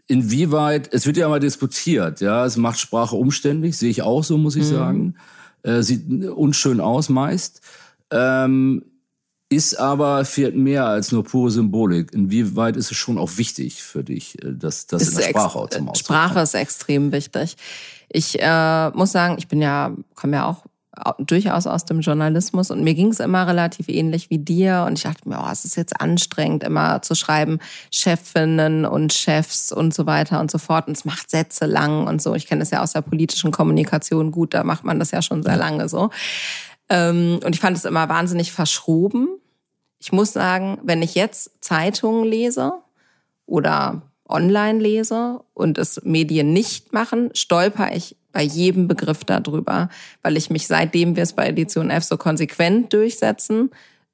inwieweit, 0.07 0.93
es 0.93 1.05
wird 1.05 1.17
ja 1.17 1.29
mal 1.29 1.39
diskutiert, 1.39 2.21
ja, 2.21 2.45
es 2.45 2.57
macht 2.57 2.79
Sprache 2.79 3.15
umständlich, 3.15 3.77
sehe 3.77 3.89
ich 3.89 4.01
auch 4.01 4.23
so, 4.23 4.37
muss 4.37 4.55
ich 4.55 4.65
mhm. 4.65 4.75
sagen. 4.75 5.15
Äh, 5.63 5.81
sieht 5.81 6.09
unschön 6.29 6.81
aus 6.81 7.09
meist. 7.09 7.61
Ähm, 8.11 8.83
ist 9.49 9.75
aber 9.75 10.25
viel 10.25 10.51
mehr 10.51 10.85
als 10.85 11.11
nur 11.11 11.23
pure 11.23 11.51
Symbolik. 11.51 12.13
Inwieweit 12.13 12.75
ist 12.75 12.91
es 12.91 12.97
schon 12.97 13.17
auch 13.17 13.37
wichtig 13.37 13.83
für 13.83 14.03
dich, 14.03 14.41
äh, 14.43 14.53
dass 14.53 14.87
das 14.87 15.09
in 15.09 15.17
der 15.17 15.29
Sprache 15.29 15.59
auch 15.59 15.69
zum 15.69 15.89
Ausdruck 15.89 16.05
Sprache 16.05 16.39
ist 16.41 16.53
extrem 16.53 17.11
wichtig. 17.11 17.55
Ich 18.09 18.39
äh, 18.39 18.89
muss 18.91 19.11
sagen, 19.11 19.35
ich 19.37 19.47
bin 19.47 19.61
ja, 19.61 19.95
komme 20.15 20.37
ja 20.37 20.45
auch 20.45 20.65
durchaus 21.19 21.65
aus 21.65 21.85
dem 21.85 22.01
Journalismus 22.01 22.69
und 22.69 22.83
mir 22.83 22.93
ging 22.93 23.09
es 23.09 23.19
immer 23.19 23.47
relativ 23.47 23.89
ähnlich 23.89 24.29
wie 24.29 24.37
dir 24.37 24.85
und 24.87 24.97
ich 24.97 25.03
dachte 25.03 25.27
mir, 25.27 25.39
oh, 25.39 25.51
es 25.51 25.65
ist 25.65 25.75
jetzt 25.75 25.99
anstrengend, 25.99 26.63
immer 26.63 27.01
zu 27.01 27.15
schreiben, 27.15 27.59
Chefinnen 27.91 28.85
und 28.85 29.11
Chefs 29.11 29.71
und 29.71 29.93
so 29.93 30.05
weiter 30.05 30.39
und 30.39 30.51
so 30.51 30.59
fort 30.59 30.87
und 30.87 30.95
es 30.95 31.03
macht 31.03 31.31
Sätze 31.31 31.65
lang 31.65 32.05
und 32.05 32.21
so. 32.21 32.35
Ich 32.35 32.45
kenne 32.45 32.59
das 32.59 32.69
ja 32.69 32.83
aus 32.83 32.93
der 32.93 33.01
politischen 33.01 33.51
Kommunikation 33.51 34.31
gut, 34.31 34.53
da 34.53 34.63
macht 34.63 34.83
man 34.83 34.99
das 34.99 35.11
ja 35.11 35.21
schon 35.21 35.41
sehr 35.41 35.57
lange 35.57 35.89
so. 35.89 36.11
Ähm, 36.89 37.39
und 37.43 37.55
ich 37.55 37.61
fand 37.61 37.75
es 37.75 37.85
immer 37.85 38.07
wahnsinnig 38.07 38.51
verschroben. 38.51 39.27
Ich 39.99 40.11
muss 40.11 40.31
sagen, 40.31 40.79
wenn 40.83 41.01
ich 41.01 41.15
jetzt 41.15 41.51
Zeitungen 41.61 42.25
lese 42.25 42.73
oder 43.47 44.03
online 44.27 44.79
lese 44.79 45.41
und 45.53 45.77
es 45.77 46.01
Medien 46.03 46.53
nicht 46.53 46.93
machen, 46.93 47.31
stolper 47.33 47.95
ich 47.95 48.15
bei 48.33 48.43
jedem 48.43 48.89
Begriff 48.89 49.23
darüber, 49.23 49.87
weil 50.21 50.35
ich 50.35 50.49
mich 50.49 50.67
seitdem 50.67 51.15
wir 51.15 51.23
es 51.23 51.33
bei 51.33 51.47
Edition 51.47 51.89
F 51.89 52.03
so 52.03 52.17
konsequent 52.17 52.91
durchsetzen, 52.91 53.69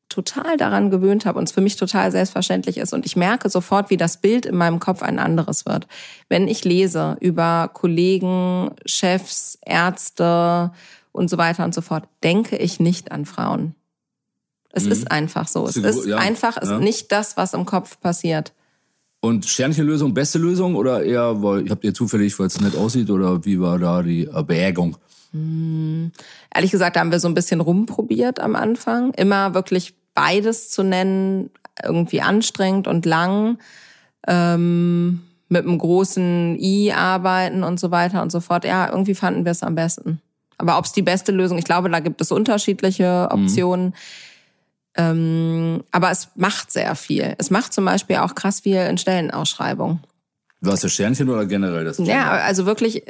total 0.10 0.58
daran 0.58 0.90
gewöhnt 0.92 1.26
habe 1.26 1.40
und 1.40 1.46
es 1.46 1.52
für 1.52 1.62
mich 1.62 1.76
total 1.76 2.12
selbstverständlich 2.12 2.78
ist. 2.78 2.94
Und 2.94 3.06
ich 3.06 3.16
merke 3.16 3.50
sofort, 3.50 3.90
wie 3.90 3.98
das 3.98 4.18
Bild 4.18 4.46
in 4.46 4.56
meinem 4.56 4.80
Kopf 4.80 5.02
ein 5.02 5.20
anderes 5.20 5.66
wird. 5.66 5.88
Wenn 6.28 6.48
ich 6.48 6.66
lese 6.66 7.16
über 7.22 7.70
Kollegen, 7.74 8.72
Chefs, 8.86 9.58
Ärzte 9.66 10.72
und 11.12 11.30
so 11.30 11.38
weiter 11.38 11.64
und 11.64 11.74
so 11.74 11.82
fort, 11.82 12.06
denke 12.24 12.58
ich 12.58 12.80
nicht 12.80 13.12
an 13.12 13.26
Frauen. 13.26 13.76
Es 14.72 14.86
mhm. 14.86 14.92
ist 14.92 15.12
einfach 15.12 15.48
so. 15.48 15.68
Es 15.68 15.78
ist 15.78 16.06
ja, 16.06 16.18
einfach 16.18 16.62
ja. 16.62 16.80
nicht 16.80 17.12
das, 17.12 17.38
was 17.38 17.54
im 17.54 17.66
Kopf 17.66 18.00
passiert. 18.00 18.54
Und 19.22 19.46
Sternchenlösung, 19.46 20.14
beste 20.14 20.40
Lösung 20.40 20.76
oder 20.76 21.04
eher, 21.04 21.44
weil 21.44 21.70
habt 21.70 21.84
ihr 21.84 21.94
zufällig, 21.94 22.40
weil 22.40 22.48
es 22.48 22.62
nett 22.62 22.76
aussieht 22.76 23.10
oder 23.10 23.44
wie 23.44 23.60
war 23.60 23.78
da 23.78 24.02
die 24.02 24.28
Erwägung? 24.28 24.96
Hm, 25.32 26.12
ehrlich 26.54 26.72
gesagt, 26.72 26.96
da 26.96 27.02
haben 27.02 27.12
wir 27.12 27.20
so 27.20 27.28
ein 27.28 27.34
bisschen 27.34 27.60
rumprobiert 27.60 28.40
am 28.40 28.56
Anfang. 28.56 29.14
Immer 29.14 29.54
wirklich 29.54 29.94
beides 30.14 30.70
zu 30.70 30.84
nennen, 30.84 31.50
irgendwie 31.84 32.22
anstrengend 32.22 32.88
und 32.88 33.06
lang, 33.06 33.58
ähm, 34.28 35.22
mit 35.50 35.66
einem 35.66 35.78
großen 35.78 36.58
I 36.60 36.94
arbeiten 36.94 37.64
und 37.64 37.80
so 37.80 37.92
weiter 37.92 38.22
und 38.22 38.32
so 38.32 38.40
fort. 38.40 38.64
Ja, 38.66 38.90
irgendwie 38.90 39.16
fanden 39.16 39.46
wir 39.46 39.52
es 39.52 39.64
am 39.64 39.76
besten. 39.76 40.22
Aber 40.58 40.78
ob 40.78 40.86
es 40.86 40.92
die 40.92 41.02
beste 41.02 41.32
Lösung, 41.32 41.58
ich 41.58 41.64
glaube, 41.66 41.90
da 41.90 42.00
gibt 42.00 42.22
es 42.22 42.32
unterschiedliche 42.32 43.28
mhm. 43.32 43.44
Optionen. 43.44 43.86
Mhm. 43.88 43.94
Ähm, 45.00 45.84
aber 45.92 46.12
es 46.12 46.28
macht 46.36 46.72
sehr 46.72 46.94
viel. 46.96 47.34
Es 47.38 47.50
macht 47.50 47.72
zum 47.72 47.86
Beispiel 47.86 48.18
auch 48.18 48.36
krass 48.36 48.60
viel 48.62 48.76
in 48.76 48.98
Stellenausschreibungen. 48.98 50.02
Was 50.60 50.82
das 50.82 50.92
Sternchen 50.92 51.30
oder 51.30 51.46
generell 51.46 51.86
das 51.86 51.98
Gender? 51.98 52.12
Ja, 52.12 52.32
also 52.32 52.66
wirklich 52.66 53.04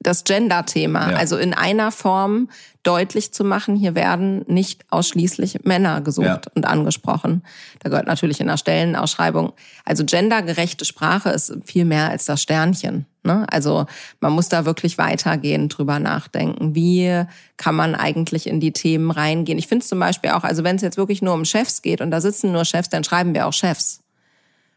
das 0.00 0.24
Gender-Thema. 0.24 1.12
Ja. 1.12 1.16
Also 1.16 1.38
in 1.38 1.54
einer 1.54 1.90
Form 1.90 2.50
deutlich 2.82 3.32
zu 3.32 3.42
machen, 3.42 3.74
hier 3.74 3.94
werden 3.94 4.44
nicht 4.46 4.84
ausschließlich 4.90 5.64
Männer 5.64 6.02
gesucht 6.02 6.26
ja. 6.26 6.40
und 6.54 6.66
angesprochen. 6.66 7.42
Da 7.80 7.88
gehört 7.88 8.06
natürlich 8.06 8.38
in 8.40 8.46
der 8.46 8.58
Stellenausschreibung. 8.58 9.54
Also 9.86 10.04
gendergerechte 10.04 10.84
Sprache 10.84 11.30
ist 11.30 11.56
viel 11.64 11.86
mehr 11.86 12.10
als 12.10 12.26
das 12.26 12.42
Sternchen. 12.42 13.06
Ne? 13.24 13.46
Also 13.50 13.86
man 14.20 14.32
muss 14.32 14.48
da 14.48 14.66
wirklich 14.66 14.98
weitergehen, 14.98 15.68
drüber 15.68 15.98
nachdenken. 15.98 16.74
Wie 16.74 17.24
kann 17.56 17.74
man 17.74 17.94
eigentlich 17.94 18.46
in 18.46 18.60
die 18.60 18.72
Themen 18.72 19.10
reingehen? 19.10 19.58
Ich 19.58 19.66
finde 19.66 19.82
es 19.82 19.88
zum 19.88 19.98
Beispiel 19.98 20.30
auch, 20.30 20.44
also 20.44 20.62
wenn 20.62 20.76
es 20.76 20.82
jetzt 20.82 20.98
wirklich 20.98 21.22
nur 21.22 21.34
um 21.34 21.44
Chefs 21.44 21.82
geht 21.82 22.00
und 22.00 22.10
da 22.10 22.20
sitzen 22.20 22.52
nur 22.52 22.64
Chefs, 22.64 22.90
dann 22.90 23.02
schreiben 23.02 23.34
wir 23.34 23.46
auch 23.46 23.52
Chefs. 23.52 24.00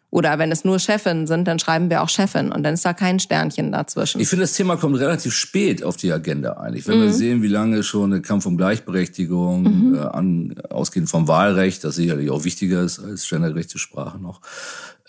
Oder 0.10 0.40
wenn 0.40 0.54
es 0.54 0.64
nur 0.64 0.80
Chefin 0.80 1.28
sind, 1.28 1.50
dann 1.50 1.60
schreiben 1.60 1.90
wir 1.90 2.02
auch 2.02 2.08
Chefin 2.08 2.54
und 2.54 2.64
dann 2.64 2.76
ist 2.76 2.86
da 2.86 2.94
kein 2.94 3.20
Sternchen 3.20 3.74
dazwischen. 3.74 4.22
Ich 4.22 4.30
finde, 4.30 4.44
das 4.44 4.54
Thema 4.54 4.78
kommt 4.78 4.98
relativ 4.98 5.34
spät 5.34 5.84
auf 5.84 5.98
die 5.98 6.14
Agenda 6.14 6.54
eigentlich. 6.54 6.88
Wenn 6.88 7.00
mhm. 7.00 7.04
wir 7.04 7.14
sehen, 7.14 7.42
wie 7.44 7.50
lange 7.50 7.84
schon 7.84 8.12
der 8.12 8.22
Kampf 8.22 8.46
um 8.46 8.56
Gleichberechtigung, 8.56 9.64
mhm. 9.64 9.96
äh, 9.96 10.00
an, 10.00 10.56
ausgehend 10.70 11.10
vom 11.10 11.28
Wahlrecht, 11.28 11.84
das 11.84 11.96
sicherlich 11.96 12.30
auch 12.30 12.46
wichtiger 12.46 12.84
ist 12.84 13.00
als 13.00 13.28
gendergerechte 13.28 13.80
Sprache 13.80 14.18
noch, 14.18 14.40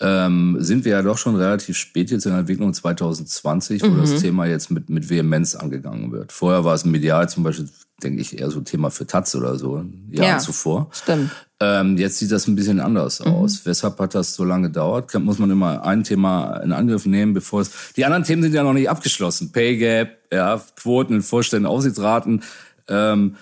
ähm, 0.01 0.57
sind 0.61 0.85
wir 0.85 0.93
ja 0.93 1.03
doch 1.03 1.19
schon 1.19 1.37
relativ 1.37 1.77
spät 1.77 2.11
jetzt 2.11 2.25
in 2.25 2.33
der 2.33 2.41
Entwicklung 2.41 2.73
2020, 2.73 3.83
wo 3.83 3.89
mhm. 3.89 4.01
das 4.01 4.21
Thema 4.21 4.47
jetzt 4.47 4.71
mit, 4.71 4.89
mit 4.89 5.11
Vehemenz 5.11 5.55
angegangen 5.55 6.13
wird. 6.13 6.33
Vorher 6.33 6.65
war 6.65 6.75
es 6.75 6.85
medial 6.85 7.29
zum 7.29 7.43
Beispiel, 7.43 7.69
denke 8.03 8.21
ich, 8.21 8.39
eher 8.39 8.51
so 8.51 8.61
Thema 8.61 8.91
für 8.91 9.07
Taz 9.07 9.35
oder 9.35 9.59
so, 9.59 9.85
Jahre 10.09 10.29
ja, 10.29 10.39
zuvor. 10.39 10.89
Stimmt. 10.93 11.31
Ähm, 11.61 11.97
jetzt 11.97 12.19
sieht 12.19 12.31
das 12.31 12.47
ein 12.47 12.55
bisschen 12.55 12.79
anders 12.79 13.19
mhm. 13.25 13.33
aus. 13.33 13.67
Weshalb 13.67 13.99
hat 13.99 14.15
das 14.15 14.35
so 14.35 14.45
lange 14.45 14.69
gedauert? 14.69 15.13
Muss 15.19 15.41
man 15.41 15.51
immer 15.51 15.85
ein 15.85 16.05
Thema 16.05 16.59
in 16.59 16.73
Angriff 16.73 17.05
nehmen, 17.05 17.35
bevor 17.35 17.63
es. 17.63 17.93
Die 17.97 18.05
anderen 18.05 18.23
Themen 18.23 18.43
sind 18.43 18.55
ja 18.55 18.63
noch 18.63 18.75
nicht 18.75 18.89
abgeschlossen. 18.89 19.51
Pay 19.51 19.79
Gap, 19.79 20.19
ja, 20.33 20.63
Quoten 20.77 21.15
in 21.15 21.23
Vorständen, 21.23 21.67
Aufsichtsraten. 21.67 22.45
Ähm, 22.87 23.35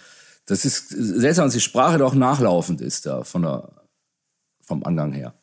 das 0.46 0.64
ist 0.64 0.88
seltsam, 0.88 1.46
dass 1.46 1.54
die 1.54 1.61
Sprache 1.61 1.98
doch 1.98 2.14
nachlaufend 2.14 2.80
ist 2.80 3.04
da 3.04 3.24
von 3.24 3.42
der, 3.42 3.68
vom 4.62 4.84
Angang 4.84 5.12
her. 5.12 5.34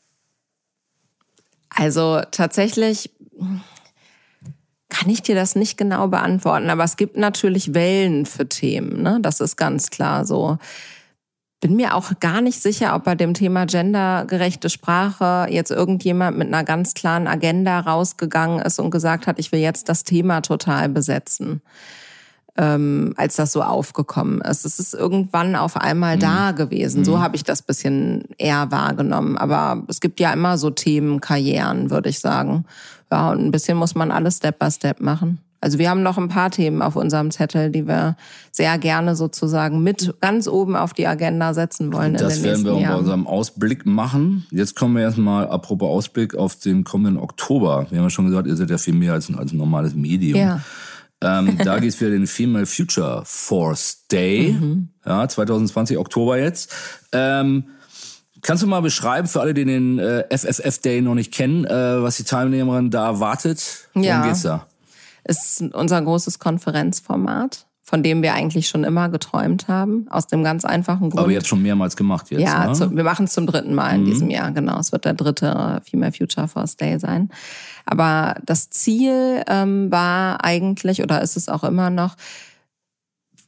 Also 1.75 2.21
tatsächlich 2.31 3.11
kann 4.89 5.09
ich 5.09 5.23
dir 5.23 5.35
das 5.35 5.55
nicht 5.55 5.77
genau 5.77 6.07
beantworten, 6.07 6.69
aber 6.69 6.83
es 6.83 6.97
gibt 6.97 7.17
natürlich 7.17 7.73
Wellen 7.73 8.25
für 8.25 8.47
Themen, 8.47 9.01
ne? 9.01 9.17
Das 9.21 9.39
ist 9.39 9.55
ganz 9.57 9.89
klar 9.89 10.25
so. 10.25 10.57
Bin 11.61 11.75
mir 11.75 11.95
auch 11.95 12.11
gar 12.19 12.41
nicht 12.41 12.61
sicher, 12.61 12.93
ob 12.93 13.05
bei 13.05 13.15
dem 13.15 13.33
Thema 13.33 13.65
gendergerechte 13.65 14.69
Sprache 14.69 15.47
jetzt 15.49 15.71
irgendjemand 15.71 16.37
mit 16.37 16.47
einer 16.49 16.63
ganz 16.63 16.93
klaren 16.93 17.25
Agenda 17.25 17.79
rausgegangen 17.79 18.59
ist 18.59 18.79
und 18.79 18.91
gesagt 18.91 19.27
hat, 19.27 19.39
ich 19.39 19.51
will 19.51 19.61
jetzt 19.61 19.87
das 19.89 20.03
Thema 20.03 20.41
total 20.41 20.89
besetzen 20.89 21.61
ähm, 22.57 23.13
als 23.17 23.35
das 23.35 23.51
so 23.51 23.63
aufgekommen 23.63 24.41
ist. 24.41 24.65
Es 24.65 24.79
ist 24.79 24.93
irgendwann 24.93 25.55
auf 25.55 25.75
einmal 25.75 26.17
mhm. 26.17 26.21
da 26.21 26.51
gewesen. 26.51 26.99
Mhm. 26.99 27.05
So 27.05 27.21
habe 27.21 27.35
ich 27.35 27.43
das 27.43 27.61
bisschen 27.61 28.25
eher 28.37 28.71
wahrgenommen. 28.71 29.37
Aber 29.37 29.83
es 29.87 30.01
gibt 30.01 30.19
ja 30.19 30.31
immer 30.31 30.57
so 30.57 30.69
Themenkarrieren, 30.69 31.89
würde 31.89 32.09
ich 32.09 32.19
sagen. 32.19 32.65
Ja, 33.11 33.31
und 33.31 33.45
ein 33.45 33.51
bisschen 33.51 33.77
muss 33.77 33.95
man 33.95 34.11
alles 34.11 34.37
Step 34.37 34.59
by 34.59 34.69
Step 34.71 35.01
machen. 35.01 35.39
Also 35.61 35.79
wir 35.79 35.89
haben 35.89 36.03
noch 36.03 36.17
ein 36.17 36.27
paar 36.27 36.51
Themen 36.51 36.81
auf 36.81 36.97
unserem 36.97 37.31
Zettel, 37.31 37.71
die 37.71 37.87
wir 37.87 38.17
sehr 38.51 38.77
gerne 38.77 39.15
sozusagen 39.15 39.81
mit 39.81 40.13
ganz 40.19 40.49
oben 40.49 40.75
auf 40.75 40.91
die 40.91 41.07
Agenda 41.07 41.53
setzen 41.53 41.93
wollen. 41.93 42.15
Das 42.15 42.43
werden 42.43 42.65
wir 42.65 42.73
bei 42.73 42.95
unserem 42.95 43.25
Ausblick 43.25 43.85
machen. 43.85 44.45
Jetzt 44.51 44.75
kommen 44.75 44.97
wir 44.97 45.03
erstmal, 45.03 45.47
apropos 45.47 45.89
Ausblick, 45.89 46.35
auf 46.35 46.57
den 46.57 46.83
kommenden 46.83 47.17
Oktober. 47.17 47.87
Wir 47.89 47.99
haben 47.99 48.05
ja 48.05 48.09
schon 48.09 48.25
gesagt, 48.25 48.45
ihr 48.45 48.57
seid 48.57 48.71
ja 48.71 48.77
viel 48.77 48.93
mehr 48.93 49.13
als 49.13 49.29
ein, 49.29 49.35
als 49.35 49.53
ein 49.53 49.57
normales 49.57 49.95
Medium. 49.95 50.37
Ja. 50.37 50.59
Ähm, 51.23 51.57
da 51.63 51.79
geht 51.79 51.89
es 51.89 51.95
für 51.95 52.09
den 52.09 52.27
Female 52.27 52.65
Future 52.65 53.23
Force 53.25 54.05
Day. 54.11 54.53
Mhm. 54.59 54.89
Ja, 55.05 55.27
2020 55.27 55.97
Oktober 55.97 56.37
jetzt. 56.37 56.73
Ähm, 57.11 57.69
kannst 58.41 58.63
du 58.63 58.67
mal 58.67 58.81
beschreiben 58.81 59.27
für 59.27 59.41
alle, 59.41 59.53
die 59.53 59.65
den 59.65 59.99
äh, 59.99 60.25
FFF 60.37 60.79
Day 60.79 61.01
noch 61.01 61.15
nicht 61.15 61.33
kennen, 61.33 61.65
äh, 61.65 62.03
was 62.03 62.17
die 62.17 62.23
Teilnehmerin 62.23 62.91
da 62.91 63.07
erwartet? 63.07 63.89
Worum 63.93 64.07
ja. 64.07 64.25
geht's 64.25 64.43
da? 64.43 64.67
Ist 65.23 65.61
unser 65.73 66.01
großes 66.01 66.39
Konferenzformat 66.39 67.65
von 67.93 68.01
dem 68.01 68.23
wir 68.23 68.33
eigentlich 68.33 68.69
schon 68.69 68.83
immer 68.83 69.07
geträumt 69.07 69.67
haben, 69.67 70.07
aus 70.09 70.25
dem 70.25 70.43
ganz 70.43 70.65
einfachen 70.65 71.11
Grund. 71.11 71.19
Aber 71.25 71.31
jetzt 71.31 71.47
schon 71.47 71.61
mehrmals 71.61 71.95
gemacht 71.95 72.31
jetzt. 72.31 72.41
Ja, 72.41 72.65
ne? 72.65 72.73
zu, 72.73 72.95
wir 72.95 73.03
machen 73.03 73.25
es 73.25 73.33
zum 73.33 73.45
dritten 73.45 73.75
Mal 73.75 73.93
in 73.93 74.01
mhm. 74.01 74.05
diesem 74.05 74.29
Jahr, 74.31 74.49
genau. 74.49 74.79
Es 74.79 74.91
wird 74.91 75.05
der 75.05 75.13
dritte 75.13 75.79
Female 75.87 76.11
Future 76.11 76.47
Force 76.47 76.75
Day 76.75 76.97
sein. 76.97 77.29
Aber 77.85 78.33
das 78.43 78.71
Ziel 78.71 79.43
ähm, 79.47 79.91
war 79.91 80.43
eigentlich, 80.43 81.03
oder 81.03 81.21
ist 81.21 81.37
es 81.37 81.49
auch 81.49 81.63
immer 81.63 81.91
noch, 81.91 82.15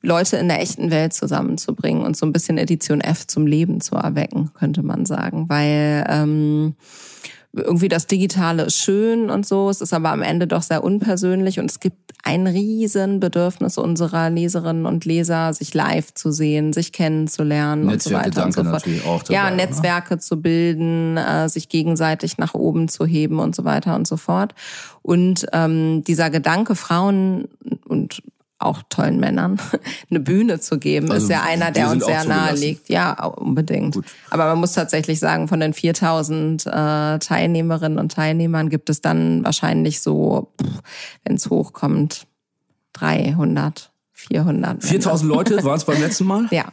Leute 0.03 0.37
in 0.37 0.47
der 0.47 0.61
echten 0.61 0.91
Welt 0.91 1.13
zusammenzubringen 1.13 2.03
und 2.03 2.15
so 2.15 2.27
ein 2.27 2.31
bisschen 2.31 2.59
Edition 2.59 3.01
F 3.01 3.25
zum 3.25 3.47
Leben 3.47 3.81
zu 3.81 3.95
erwecken, 3.95 4.51
könnte 4.53 4.83
man 4.83 5.07
sagen. 5.07 5.49
Weil 5.49 6.05
ähm, 6.07 6.75
irgendwie 7.55 7.89
das 7.89 8.07
Digitale 8.07 8.63
ist 8.63 8.77
schön 8.77 9.29
und 9.29 9.45
so, 9.45 9.69
es 9.69 9.81
ist 9.81 9.93
aber 9.93 10.11
am 10.11 10.21
Ende 10.21 10.47
doch 10.47 10.61
sehr 10.61 10.83
unpersönlich 10.83 11.59
und 11.59 11.69
es 11.69 11.79
gibt 11.79 12.13
ein 12.23 12.47
riesen 12.47 13.19
Bedürfnis 13.19 13.77
unserer 13.77 14.29
Leserinnen 14.29 14.85
und 14.85 15.05
Leser, 15.05 15.53
sich 15.53 15.73
live 15.73 16.13
zu 16.13 16.31
sehen, 16.31 16.73
sich 16.73 16.91
kennenzulernen 16.91 17.87
und 17.87 18.01
so 18.01 18.11
weiter 18.11 18.43
und 18.45 18.51
so 18.51 18.63
fort. 18.63 18.83
Auch 19.05 19.21
dabei, 19.23 19.33
ja, 19.33 19.51
Netzwerke 19.51 20.15
ne? 20.15 20.19
zu 20.19 20.41
bilden, 20.41 21.17
äh, 21.17 21.47
sich 21.49 21.69
gegenseitig 21.69 22.39
nach 22.39 22.55
oben 22.55 22.87
zu 22.87 23.05
heben 23.05 23.39
und 23.39 23.55
so 23.55 23.63
weiter 23.63 23.95
und 23.95 24.07
so 24.07 24.17
fort. 24.17 24.55
Und 25.03 25.45
ähm, 25.53 26.03
dieser 26.03 26.31
Gedanke, 26.31 26.75
Frauen 26.75 27.47
und 27.87 28.23
auch 28.65 28.81
tollen 28.89 29.19
Männern 29.19 29.59
eine 30.09 30.19
Bühne 30.19 30.59
zu 30.59 30.77
geben, 30.77 31.11
also, 31.11 31.25
ist 31.25 31.31
ja 31.31 31.43
einer, 31.43 31.71
der 31.71 31.91
uns 31.91 32.05
sehr 32.05 32.25
nahe 32.25 32.55
liegt. 32.55 32.89
Ja, 32.89 33.23
unbedingt. 33.25 33.95
Gut. 33.95 34.05
Aber 34.29 34.45
man 34.45 34.59
muss 34.59 34.73
tatsächlich 34.73 35.19
sagen, 35.19 35.47
von 35.47 35.59
den 35.59 35.73
4000 35.73 36.65
äh, 36.65 37.19
Teilnehmerinnen 37.19 37.99
und 37.99 38.11
Teilnehmern 38.11 38.69
gibt 38.69 38.89
es 38.89 39.01
dann 39.01 39.43
wahrscheinlich 39.43 40.01
so, 40.01 40.51
wenn 41.23 41.35
es 41.35 41.49
hochkommt, 41.49 42.27
300, 42.93 43.91
400. 44.13 44.83
4000 44.83 45.29
Leute 45.29 45.63
waren 45.63 45.77
es 45.77 45.85
beim 45.85 46.01
letzten 46.01 46.25
Mal? 46.25 46.47
Ja. 46.51 46.65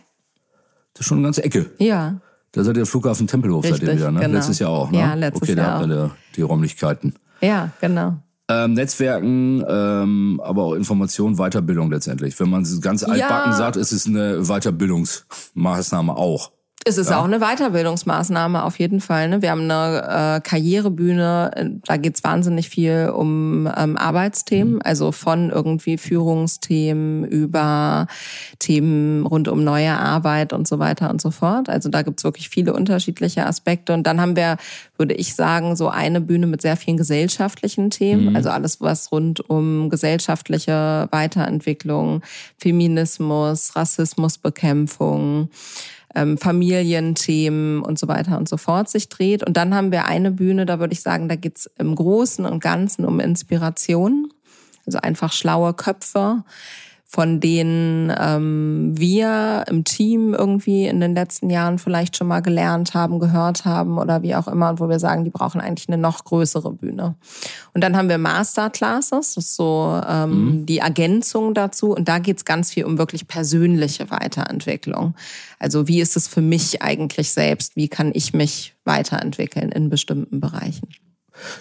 Das 0.95 1.01
ist 1.01 1.07
schon 1.07 1.19
eine 1.19 1.27
ganze 1.27 1.45
Ecke. 1.45 1.71
Ja. 1.79 2.21
Da 2.53 2.65
seid 2.65 2.77
ihr 2.77 2.85
Flughafen 2.85 3.27
Tempelhof 3.27 3.65
Richtig, 3.65 3.81
seid 3.81 3.89
ihr 3.89 3.97
wieder, 3.97 4.13
ne? 4.13 4.21
Genau. 4.21 4.35
Letztes 4.35 4.59
Jahr 4.59 4.71
auch, 4.71 4.91
ne? 4.91 4.99
Ja, 4.99 5.15
letztes 5.15 5.49
okay, 5.49 5.59
Jahr. 5.59 5.81
Okay, 5.81 5.89
da 5.89 6.03
habt 6.03 6.11
ihr 6.11 6.17
die 6.37 6.43
Räumlichkeiten. 6.43 7.15
Ja, 7.41 7.71
genau 7.81 8.19
ähm, 8.49 8.75
Netzwerken, 8.75 9.65
ähm, 9.69 10.41
aber 10.43 10.65
auch 10.65 10.75
Information, 10.75 11.37
Weiterbildung 11.37 11.91
letztendlich. 11.91 12.39
Wenn 12.41 12.51
man 12.51 12.63
es 12.63 12.81
ganz 12.81 13.03
altbacken 13.03 13.53
ja. 13.53 13.57
sagt, 13.57 13.77
ist 13.77 13.93
es 13.93 14.07
eine 14.07 14.43
Weiterbildungsmaßnahme 14.43 16.17
auch. 16.17 16.53
Es 16.85 16.99
ist 16.99 17.11
ja. 17.11 17.21
auch 17.21 17.25
eine 17.25 17.39
Weiterbildungsmaßnahme 17.39 18.65
auf 18.65 18.79
jeden 18.79 19.01
Fall. 19.01 19.29
Ne? 19.29 19.43
Wir 19.43 19.51
haben 19.51 19.71
eine 19.71 20.39
äh, 20.39 20.41
Karrierebühne, 20.41 21.81
da 21.85 21.97
geht's 21.97 22.25
wahnsinnig 22.25 22.69
viel 22.69 23.13
um 23.15 23.71
ähm, 23.77 23.97
Arbeitsthemen, 23.97 24.75
mhm. 24.75 24.81
also 24.83 25.13
von 25.13 25.51
irgendwie 25.51 25.97
Führungsthemen 25.97 27.25
über 27.25 28.09
Themen 28.59 29.27
rund 29.27 29.47
um 29.47 29.63
neue 29.63 29.97
Arbeit 29.97 30.53
und 30.53 30.67
so 30.67 30.81
weiter 30.81 31.09
und 31.11 31.21
so 31.21 31.31
fort. 31.31 31.69
Also 31.69 31.89
da 31.89 32.03
gibt's 32.03 32.25
wirklich 32.25 32.49
viele 32.49 32.73
unterschiedliche 32.73 33.47
Aspekte. 33.47 33.93
Und 33.95 34.05
dann 34.07 34.21
haben 34.21 34.35
wir, 34.35 34.57
würde 34.97 35.15
ich 35.15 35.35
sagen, 35.35 35.77
so 35.77 35.89
eine 35.89 36.21
Bühne 36.21 36.49
mit 36.49 36.63
sehr 36.63 36.77
vielen 36.77 36.97
gesellschaftlichen 36.97 37.91
Themen, 37.91 38.31
mhm. 38.31 38.37
also 38.37 38.51
alles, 38.51 38.81
was 38.81 39.13
rund 39.13 39.49
um 39.49 39.89
gesellschaftliche 39.89 41.07
Weiterentwicklung, 41.13 42.23
Feminismus, 42.59 43.77
Rassismusbekämpfung, 43.77 45.49
ähm, 46.15 46.39
Familienthemen 46.39 47.83
und 47.83 47.99
so 47.99 48.09
weiter 48.09 48.39
und 48.39 48.49
so 48.49 48.57
fort 48.57 48.89
sich 48.89 49.09
dreht. 49.09 49.47
Und 49.47 49.57
dann 49.57 49.75
haben 49.75 49.93
wir 49.93 50.07
eine 50.07 50.31
Bühne, 50.31 50.67
da 50.67 50.79
würde 50.79 50.93
ich 50.93 51.03
sagen, 51.03 51.29
da 51.29 51.37
geht's 51.37 51.71
im 51.79 51.95
Großen 51.95 52.45
und 52.45 52.61
Ganzen 52.61 53.05
um 53.05 53.21
Inspiration. 53.21 54.33
Also 54.87 54.99
einfach 54.99 55.33
schlaue 55.33 55.75
Köpfe, 55.75 56.45
von 57.15 57.41
denen 57.41 58.11
ähm, 58.19 58.95
wir 58.97 59.65
im 59.69 59.85
Team 59.85 60.33
irgendwie 60.33 60.87
in 60.87 60.99
den 60.99 61.15
letzten 61.15 61.51
Jahren 61.51 61.79
vielleicht 61.79 62.17
schon 62.17 62.27
mal 62.27 62.41
gelernt 62.41 62.95
haben, 62.95 63.21
gehört 63.21 63.67
haben 63.67 63.99
oder 63.99 64.23
wie 64.23 64.35
auch 64.35 64.49
immer, 64.49 64.71
und 64.71 64.81
wo 64.81 64.89
wir 64.89 64.99
sagen, 64.99 65.23
die 65.23 65.31
brauchen 65.31 65.61
eigentlich 65.61 65.91
eine 65.91 65.99
noch 65.99 66.25
größere 66.25 66.73
Bühne. 66.73 67.15
Und 67.75 67.85
dann 67.85 67.99
haben 67.99 68.09
wir 68.09 68.17
Masterclasses, 68.17 69.35
das 69.35 69.37
ist 69.37 69.57
so 69.57 70.01
ähm, 70.09 70.31
mhm. 70.31 70.67
die 70.67 70.79
Ergänzung 70.79 71.53
dazu. 71.53 71.95
Und 71.95 72.09
da 72.09 72.19
geht's 72.19 72.47
ganz 72.47 72.71
viel 72.71 72.87
um 72.87 72.97
wirklich 72.97 73.29
persönliche 73.29 74.11
Weiterentwicklung. 74.11 75.15
Also 75.59 75.89
wie 75.89 76.01
ist 76.01 76.17
es 76.17 76.29
für 76.29 76.41
mich 76.41 76.81
eigentlich 76.81 77.33
selbst? 77.33 77.77
Wie 77.77 77.89
kann 77.89 78.13
ich 78.15 78.33
mich 78.33 78.75
weiterentwickeln 78.87 79.71
in 79.71 79.91
bestimmten 79.91 80.41
Bereichen? 80.41 80.89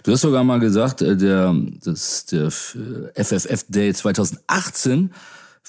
Du 0.03 0.13
hast 0.13 0.21
sogar 0.21 0.45
mal 0.45 0.61
gesagt, 0.61 1.01
äh, 1.01 1.17
der, 1.17 1.53
das, 1.83 2.25
der 2.27 2.49
FFF 2.51 3.65
Day 3.67 3.93
2018 3.93 5.11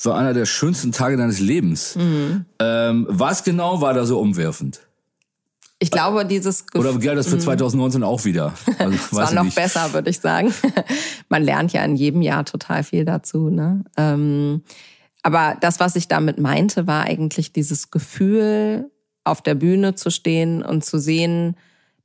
war 0.03 0.19
einer 0.19 0.35
der 0.35 0.47
schönsten 0.47 0.93
Tage 0.93 1.17
deines 1.17 1.39
Lebens. 1.39 1.97
Mhm. 1.97 2.47
Ähm, 2.59 3.07
was 3.09 3.45
genau 3.45 3.81
war 3.81 3.95
da 3.95 4.05
so 4.05 4.19
umwerfend? 4.19 4.81
Ich 5.79 5.91
glaube, 5.91 6.25
dieses 6.25 6.67
Gefühl, 6.67 6.89
Oder 6.89 6.99
gilt 7.01 7.19
das 7.19 7.27
für 7.27 7.39
2019 7.39 8.01
mhm. 8.01 8.07
auch 8.07 8.25
wieder? 8.25 8.55
Also, 8.79 8.95
es 8.95 9.13
war 9.13 9.33
noch 9.33 9.43
nicht. 9.45 9.57
besser, 9.57 9.93
würde 9.93 10.11
ich 10.11 10.21
sagen. 10.21 10.55
Man 11.29 11.43
lernt 11.43 11.73
ja 11.73 11.85
in 11.85 11.97
jedem 11.97 12.23
Jahr 12.23 12.45
total 12.45 12.85
viel 12.85 13.05
dazu. 13.05 13.51
Ne? 13.51 13.85
Ähm, 13.97 14.63
aber 15.23 15.57
das, 15.61 15.81
was 15.81 15.97
ich 15.97 16.09
damit 16.09 16.39
meinte, 16.39 16.87
war 16.87 17.05
eigentlich 17.05 17.53
dieses 17.53 17.91
Gefühl, 17.91 18.91
auf 19.25 19.43
der 19.43 19.55
Bühne 19.55 19.95
zu 19.95 20.11
stehen 20.11 20.63
und 20.63 20.85
zu 20.85 20.99
sehen, 20.99 21.57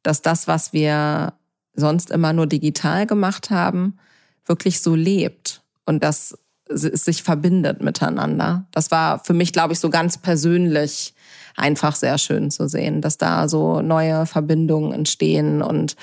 dass 0.04 0.22
das, 0.22 0.48
was 0.48 0.74
wir 0.74 1.34
sonst 1.74 2.12
immer 2.12 2.34
nur 2.34 2.48
digital 2.48 3.06
gemacht 3.06 3.50
haben, 3.50 3.98
wirklich 4.46 4.82
so 4.82 4.96
lebt. 4.96 5.62
Und 5.86 6.04
dass 6.04 6.38
sich 6.70 7.24
verbindet 7.24 7.82
miteinander. 7.82 8.66
Das 8.72 8.92
war 8.92 9.24
für 9.24 9.34
mich, 9.34 9.54
glaube 9.54 9.74
ich, 9.74 9.80
so 9.80 9.90
ganz 9.90 10.18
persönlich 10.18 11.14
einfach 11.56 11.96
sehr 11.96 12.18
schön 12.18 12.52
zu 12.52 12.68
sehen, 12.68 13.02
dass 13.02 13.18
da 13.18 13.50
so 13.50 13.82
neue 13.82 14.26
Verbindungen 14.26 14.94
entstehen 14.94 15.62
und 15.62 15.96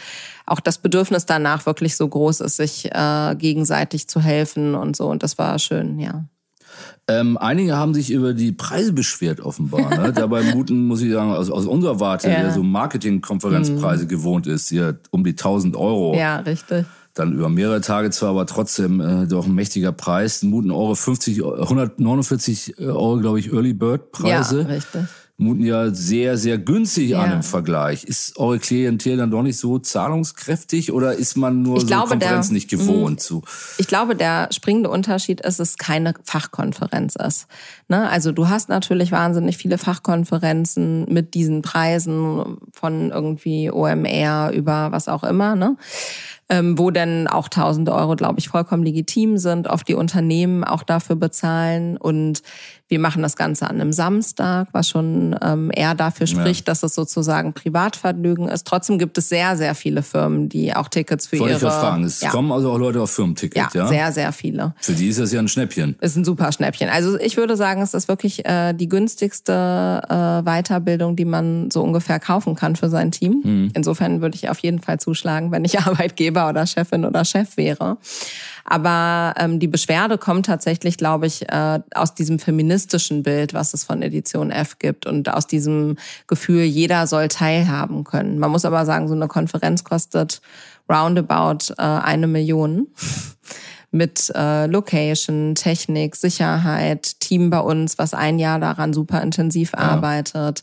auch 0.46 0.60
das 0.60 0.78
Bedürfnis 0.78 1.26
danach 1.26 1.64
wirklich 1.64 1.96
so 1.96 2.08
groß 2.08 2.40
ist, 2.40 2.56
sich 2.56 2.90
äh, 2.92 3.34
gegenseitig 3.36 4.08
zu 4.08 4.20
helfen 4.20 4.74
und 4.74 4.96
so. 4.96 5.08
Und 5.08 5.22
das 5.22 5.38
war 5.38 5.58
schön, 5.58 5.98
ja. 5.98 6.24
Ähm, 7.06 7.36
einige 7.36 7.76
haben 7.76 7.94
sich 7.94 8.10
über 8.10 8.32
die 8.32 8.52
Preise 8.52 8.92
beschwert, 8.92 9.40
offenbar. 9.40 9.96
Ne? 9.96 10.12
Dabei 10.14 10.42
muten, 10.42 10.86
muss 10.86 11.02
ich 11.02 11.12
sagen, 11.12 11.30
aus, 11.30 11.50
aus 11.50 11.66
unserer 11.66 12.00
Warte, 12.00 12.30
ja. 12.30 12.40
der 12.40 12.52
so 12.52 12.62
Marketing-Konferenzpreise 12.62 14.04
mhm. 14.04 14.08
gewohnt 14.08 14.46
ist, 14.46 14.68
hier 14.70 14.98
um 15.10 15.22
die 15.22 15.32
1000 15.32 15.76
Euro. 15.76 16.14
Ja, 16.16 16.38
richtig. 16.38 16.86
Dann 17.14 17.32
über 17.32 17.48
mehrere 17.48 17.80
Tage 17.80 18.10
zwar, 18.10 18.30
aber 18.30 18.46
trotzdem 18.46 19.00
äh, 19.00 19.26
doch 19.26 19.46
ein 19.46 19.54
mächtiger 19.54 19.92
Preis. 19.92 20.42
Muten 20.42 20.70
Euro 20.70 20.94
50, 20.94 21.44
149 21.44 22.78
Euro, 22.80 23.18
glaube 23.18 23.38
ich, 23.38 23.52
Early 23.52 23.72
Bird 23.72 24.10
Preise. 24.12 24.62
Ja, 24.62 24.66
richtig 24.66 25.02
muten 25.36 25.64
ja 25.64 25.90
sehr, 25.92 26.38
sehr 26.38 26.58
günstig 26.58 27.10
ja. 27.10 27.22
an 27.22 27.32
im 27.32 27.42
Vergleich. 27.42 28.04
Ist 28.04 28.38
eure 28.38 28.60
Klientel 28.60 29.16
dann 29.16 29.32
doch 29.32 29.42
nicht 29.42 29.58
so 29.58 29.78
zahlungskräftig 29.78 30.92
oder 30.92 31.14
ist 31.14 31.36
man 31.36 31.62
nur 31.62 31.76
ich 31.76 31.82
so 31.82 31.86
glaube, 31.88 32.10
Konferenzen 32.10 32.50
der, 32.50 32.54
nicht 32.54 32.70
gewohnt 32.70 33.20
zu? 33.20 33.42
Ich 33.78 33.88
glaube, 33.88 34.14
der 34.14 34.48
springende 34.52 34.90
Unterschied 34.90 35.40
ist, 35.40 35.58
dass 35.58 35.70
es 35.70 35.76
keine 35.76 36.14
Fachkonferenz 36.22 37.16
ist. 37.16 37.48
Ne? 37.88 38.08
Also 38.08 38.30
du 38.30 38.48
hast 38.48 38.68
natürlich 38.68 39.10
wahnsinnig 39.10 39.56
viele 39.56 39.76
Fachkonferenzen 39.76 41.12
mit 41.12 41.34
diesen 41.34 41.62
Preisen 41.62 42.58
von 42.72 43.10
irgendwie 43.10 43.72
OMR 43.72 44.52
über 44.52 44.92
was 44.92 45.08
auch 45.08 45.24
immer. 45.24 45.56
Ne? 45.56 45.76
Ähm, 46.48 46.78
wo 46.78 46.90
dann 46.90 47.26
auch 47.26 47.48
tausende 47.48 47.92
Euro, 47.92 48.16
glaube 48.16 48.38
ich, 48.38 48.48
vollkommen 48.48 48.82
legitim 48.82 49.38
sind, 49.38 49.68
oft 49.68 49.88
die 49.88 49.94
Unternehmen 49.94 50.64
auch 50.64 50.82
dafür 50.82 51.16
bezahlen. 51.16 51.96
Und 51.96 52.42
wir 52.88 52.98
machen 52.98 53.22
das 53.22 53.34
Ganze 53.36 53.68
an 53.68 53.80
einem 53.80 53.92
Samstag, 53.94 54.68
was 54.72 54.90
schon 54.90 55.34
ähm, 55.42 55.70
eher 55.74 55.94
dafür 55.94 56.26
spricht, 56.26 56.60
ja. 56.60 56.72
dass 56.72 56.82
es 56.82 56.94
sozusagen 56.94 57.54
Privatvergnügen 57.54 58.46
ist. 58.46 58.66
Trotzdem 58.66 58.98
gibt 58.98 59.16
es 59.16 59.30
sehr, 59.30 59.56
sehr 59.56 59.74
viele 59.74 60.02
Firmen, 60.02 60.50
die 60.50 60.76
auch 60.76 60.88
Tickets 60.88 61.26
für 61.26 61.38
Wollte 61.38 61.54
ihre... 61.54 61.66
Ich 61.66 61.72
fragen. 61.72 62.04
Es 62.04 62.20
ja. 62.20 62.28
kommen 62.28 62.52
also 62.52 62.70
auch 62.70 62.78
Leute 62.78 63.00
auf 63.00 63.10
Firmenticket, 63.10 63.56
ja, 63.56 63.68
ja? 63.72 63.86
sehr, 63.86 64.12
sehr 64.12 64.32
viele. 64.32 64.74
Für 64.80 64.92
die 64.92 65.08
ist 65.08 65.18
das 65.18 65.32
ja 65.32 65.40
ein 65.40 65.48
Schnäppchen. 65.48 65.96
Ist 66.02 66.16
ein 66.16 66.26
super 66.26 66.52
Schnäppchen. 66.52 66.90
Also 66.90 67.18
ich 67.18 67.38
würde 67.38 67.56
sagen, 67.56 67.80
es 67.80 67.94
ist 67.94 68.06
wirklich 68.06 68.44
äh, 68.44 68.74
die 68.74 68.88
günstigste 68.88 70.02
äh, 70.06 70.42
Weiterbildung, 70.42 71.16
die 71.16 71.24
man 71.24 71.70
so 71.70 71.82
ungefähr 71.82 72.20
kaufen 72.20 72.54
kann 72.54 72.76
für 72.76 72.90
sein 72.90 73.10
Team. 73.10 73.40
Mhm. 73.42 73.70
Insofern 73.74 74.20
würde 74.20 74.36
ich 74.36 74.50
auf 74.50 74.58
jeden 74.58 74.80
Fall 74.80 75.00
zuschlagen, 75.00 75.52
wenn 75.52 75.64
ich 75.64 75.80
Arbeitgeber 75.86 76.50
oder 76.50 76.66
Chefin 76.66 77.06
oder 77.06 77.24
Chef 77.24 77.56
wäre. 77.56 77.96
Aber 78.64 79.34
ähm, 79.38 79.60
die 79.60 79.68
Beschwerde 79.68 80.16
kommt 80.16 80.46
tatsächlich, 80.46 80.96
glaube 80.96 81.26
ich, 81.26 81.48
äh, 81.50 81.80
aus 81.94 82.14
diesem 82.14 82.38
feministischen 82.38 83.22
Bild, 83.22 83.52
was 83.52 83.74
es 83.74 83.84
von 83.84 84.00
Edition 84.00 84.50
F 84.50 84.78
gibt 84.78 85.06
und 85.06 85.28
aus 85.28 85.46
diesem 85.46 85.96
Gefühl, 86.26 86.62
jeder 86.62 87.06
soll 87.06 87.28
teilhaben 87.28 88.04
können. 88.04 88.38
Man 88.38 88.50
muss 88.50 88.64
aber 88.64 88.86
sagen, 88.86 89.06
so 89.08 89.14
eine 89.14 89.28
Konferenz 89.28 89.84
kostet 89.84 90.40
roundabout 90.90 91.74
äh, 91.76 91.82
eine 91.82 92.26
Million 92.26 92.88
mit 93.90 94.32
äh, 94.34 94.66
Location, 94.66 95.54
Technik, 95.54 96.16
Sicherheit, 96.16 97.20
Team 97.20 97.50
bei 97.50 97.60
uns, 97.60 97.98
was 97.98 98.14
ein 98.14 98.38
Jahr 98.38 98.58
daran 98.58 98.94
super 98.94 99.20
intensiv 99.22 99.72
ja. 99.72 99.80
arbeitet. 99.80 100.62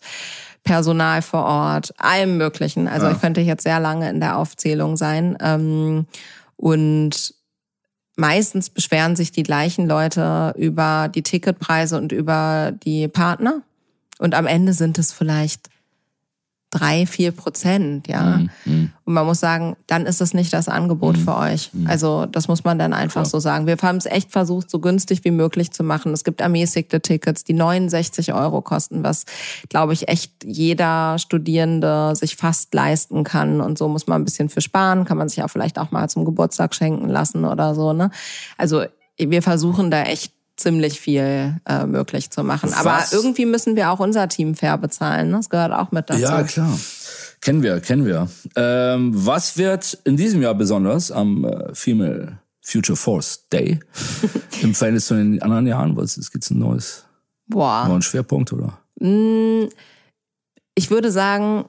Personal 0.63 1.21
vor 1.21 1.45
Ort, 1.45 1.93
allem 1.97 2.37
Möglichen. 2.37 2.87
Also 2.87 3.07
ja. 3.07 3.13
ich 3.13 3.21
könnte 3.21 3.41
jetzt 3.41 3.63
sehr 3.63 3.79
lange 3.79 4.09
in 4.09 4.19
der 4.19 4.37
Aufzählung 4.37 4.97
sein. 4.97 5.37
Ähm, 5.39 6.05
und 6.55 7.33
meistens 8.15 8.69
beschweren 8.69 9.15
sich 9.15 9.31
die 9.31 9.43
gleichen 9.43 9.87
Leute 9.87 10.53
über 10.57 11.09
die 11.13 11.23
Ticketpreise 11.23 11.97
und 11.97 12.11
über 12.11 12.71
die 12.83 13.07
Partner. 13.07 13.61
Und 14.19 14.35
am 14.35 14.45
Ende 14.45 14.73
sind 14.73 14.97
es 14.99 15.13
vielleicht 15.13 15.69
drei, 16.71 17.05
vier 17.05 17.31
Prozent, 17.33 18.07
ja. 18.07 18.37
Mhm, 18.37 18.49
mhm. 18.65 18.91
Und 19.03 19.13
man 19.13 19.25
muss 19.25 19.41
sagen, 19.41 19.75
dann 19.87 20.05
ist 20.05 20.21
es 20.21 20.33
nicht 20.33 20.53
das 20.53 20.69
Angebot 20.69 21.17
mhm. 21.17 21.21
für 21.21 21.37
euch. 21.37 21.69
Mhm. 21.73 21.85
Also 21.85 22.25
das 22.25 22.47
muss 22.47 22.63
man 22.63 22.79
dann 22.79 22.93
einfach 22.93 23.21
Klar. 23.21 23.25
so 23.25 23.39
sagen. 23.39 23.67
Wir 23.67 23.75
haben 23.77 23.97
es 23.97 24.05
echt 24.05 24.31
versucht, 24.31 24.71
so 24.71 24.79
günstig 24.79 25.23
wie 25.25 25.31
möglich 25.31 25.71
zu 25.71 25.83
machen. 25.83 26.13
Es 26.13 26.23
gibt 26.23 26.39
ermäßigte 26.39 27.01
Tickets, 27.01 27.43
die 27.43 27.53
69 27.53 28.33
Euro 28.33 28.61
kosten, 28.61 29.03
was, 29.03 29.25
glaube 29.67 29.91
ich, 29.91 30.07
echt 30.07 30.31
jeder 30.45 31.19
Studierende 31.19 32.15
sich 32.15 32.37
fast 32.37 32.73
leisten 32.73 33.25
kann. 33.25 33.59
Und 33.59 33.77
so 33.77 33.89
muss 33.89 34.07
man 34.07 34.21
ein 34.21 34.25
bisschen 34.25 34.47
für 34.47 34.61
sparen, 34.61 35.03
kann 35.03 35.17
man 35.17 35.27
sich 35.27 35.43
auch 35.43 35.49
vielleicht 35.49 35.77
auch 35.77 35.91
mal 35.91 36.09
zum 36.09 36.23
Geburtstag 36.23 36.73
schenken 36.73 37.09
lassen 37.09 37.43
oder 37.43 37.75
so. 37.75 37.91
Ne? 37.91 38.11
Also 38.57 38.85
wir 39.17 39.41
versuchen 39.41 39.91
da 39.91 40.03
echt 40.03 40.33
ziemlich 40.61 40.99
viel 40.99 41.57
äh, 41.67 41.85
möglich 41.85 42.29
zu 42.29 42.43
machen. 42.43 42.69
Was? 42.69 42.77
Aber 42.77 43.03
irgendwie 43.11 43.45
müssen 43.45 43.75
wir 43.75 43.91
auch 43.91 43.99
unser 43.99 44.27
Team 44.27 44.55
fair 44.55 44.77
bezahlen. 44.77 45.29
Ne? 45.29 45.37
Das 45.37 45.49
gehört 45.49 45.71
auch 45.73 45.91
mit 45.91 46.09
dazu. 46.09 46.21
Ja, 46.21 46.43
klar. 46.43 46.79
Kennen 47.41 47.63
wir, 47.63 47.79
kennen 47.81 48.05
wir. 48.05 48.29
Ähm, 48.55 49.11
was 49.13 49.57
wird 49.57 49.97
in 50.03 50.15
diesem 50.15 50.41
Jahr 50.41 50.53
besonders 50.53 51.11
am 51.11 51.43
äh, 51.43 51.73
Female 51.73 52.37
Future 52.61 52.95
Force 52.95 53.47
Day 53.51 53.79
im 54.61 54.75
Verhältnis 54.75 55.07
zu 55.07 55.15
den 55.15 55.41
anderen 55.41 55.65
Jahren? 55.65 55.97
Was 55.97 56.17
ist 56.17 56.31
gibt's 56.31 56.51
ein 56.51 56.59
neues, 56.59 57.05
Boah. 57.47 57.87
neuen 57.87 58.03
Schwerpunkt 58.03 58.53
oder? 58.53 58.77
Mm, 58.99 59.69
ich 60.75 60.91
würde 60.91 61.11
sagen, 61.11 61.65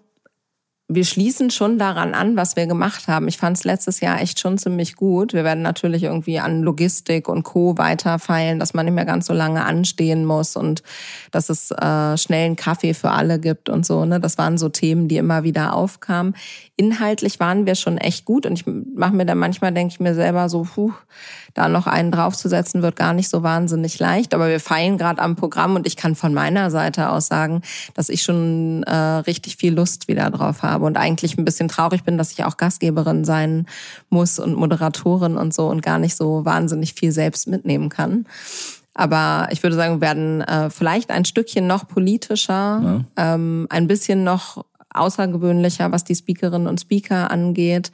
wir 0.95 1.05
schließen 1.05 1.51
schon 1.51 1.78
daran 1.78 2.14
an, 2.14 2.36
was 2.36 2.57
wir 2.57 2.66
gemacht 2.66 3.09
haben. 3.09 3.28
Ich 3.28 3.38
fand 3.38 3.57
es 3.57 3.64
letztes 3.64 4.01
Jahr 4.01 4.20
echt 4.20 4.40
schon 4.40 4.59
ziemlich 4.59 4.97
gut. 4.97 5.32
Wir 5.32 5.45
werden 5.45 5.62
natürlich 5.62 6.03
irgendwie 6.03 6.38
an 6.38 6.62
Logistik 6.62 7.28
und 7.28 7.43
Co. 7.43 7.76
weiterfeilen, 7.78 8.59
dass 8.59 8.74
man 8.74 8.86
nicht 8.86 8.95
mehr 8.95 9.05
ganz 9.05 9.26
so 9.26 9.32
lange 9.32 9.64
anstehen 9.64 10.24
muss 10.24 10.57
und 10.57 10.82
dass 11.30 11.49
es 11.49 11.70
äh, 11.70 12.16
schnell 12.16 12.55
Kaffee 12.57 12.95
für 12.95 13.11
alle 13.11 13.38
gibt 13.38 13.68
und 13.68 13.86
so. 13.86 14.05
Ne? 14.05 14.20
Das 14.20 14.38
waren 14.38 14.59
so 14.59 14.68
Themen, 14.68 15.09
die 15.09 15.16
immer 15.16 15.43
wieder 15.43 15.74
aufkamen. 15.74 16.34
Inhaltlich 16.76 17.40
waren 17.40 17.66
wir 17.66 17.74
schon 17.74 17.99
echt 17.99 18.24
gut 18.24 18.47
und 18.47 18.55
ich 18.55 18.66
mache 18.66 19.14
mir 19.14 19.26
dann 19.26 19.38
manchmal, 19.38 19.72
denke 19.72 19.93
ich 19.95 20.01
mir 20.01 20.14
selber 20.14 20.49
so, 20.49 20.62
puh, 20.62 20.93
da 21.55 21.68
noch 21.68 21.86
einen 21.86 22.11
draufzusetzen, 22.11 22.82
wird 22.82 22.97
gar 22.97 23.12
nicht 23.12 23.28
so 23.28 23.43
wahnsinnig 23.43 23.99
leicht. 23.99 24.34
Aber 24.34 24.49
wir 24.49 24.61
feilen 24.61 24.99
gerade 24.99 25.20
am 25.20 25.36
Programm 25.36 25.76
und 25.76 25.86
ich 25.86 25.97
kann 25.97 26.14
von 26.14 26.34
meiner 26.34 26.70
Seite 26.70 27.11
aus 27.11 27.26
sagen, 27.26 27.62
dass 27.95 28.09
ich 28.09 28.22
schon 28.22 28.82
äh, 28.84 28.95
richtig 28.95 29.57
viel 29.57 29.74
Lust 29.74 30.09
wieder 30.09 30.30
drauf 30.30 30.62
habe 30.62 30.82
und 30.85 30.97
eigentlich 30.97 31.39
ein 31.39 31.45
bisschen 31.45 31.68
traurig 31.68 32.05
bin, 32.05 32.18
dass 32.18 32.33
ich 32.33 32.45
auch 32.45 32.57
Gastgeberin 32.57 33.24
sein 33.24 33.66
muss 34.11 34.39
und 34.39 34.55
Moderatorin 34.55 35.37
und 35.37 35.55
so 35.55 35.68
und 35.68 35.83
gar 35.83 35.99
nicht 35.99 36.16
so 36.16 36.45
wahnsinnig 36.45 36.95
viel 36.95 37.12
selbst 37.12 37.49
mitnehmen 37.49 37.89
kann. 37.89 38.26
Aber 38.95 39.49
ich 39.51 39.62
würde 39.62 39.76
sagen, 39.76 39.97
wir 39.97 40.01
werden 40.07 40.43
äh, 40.43 40.70
vielleicht 40.70 41.11
ein 41.11 41.24
Stückchen 41.24 41.66
noch 41.66 41.89
politischer, 41.89 43.05
ja. 43.16 43.35
ähm, 43.35 43.66
ein 43.70 43.87
bisschen 43.87 44.22
noch 44.22 44.64
außergewöhnlicher, 44.91 45.91
was 45.93 46.05
die 46.05 46.14
Speakerinnen 46.14 46.68
und 46.68 46.80
Speaker 46.80 47.30
angeht 47.30 47.91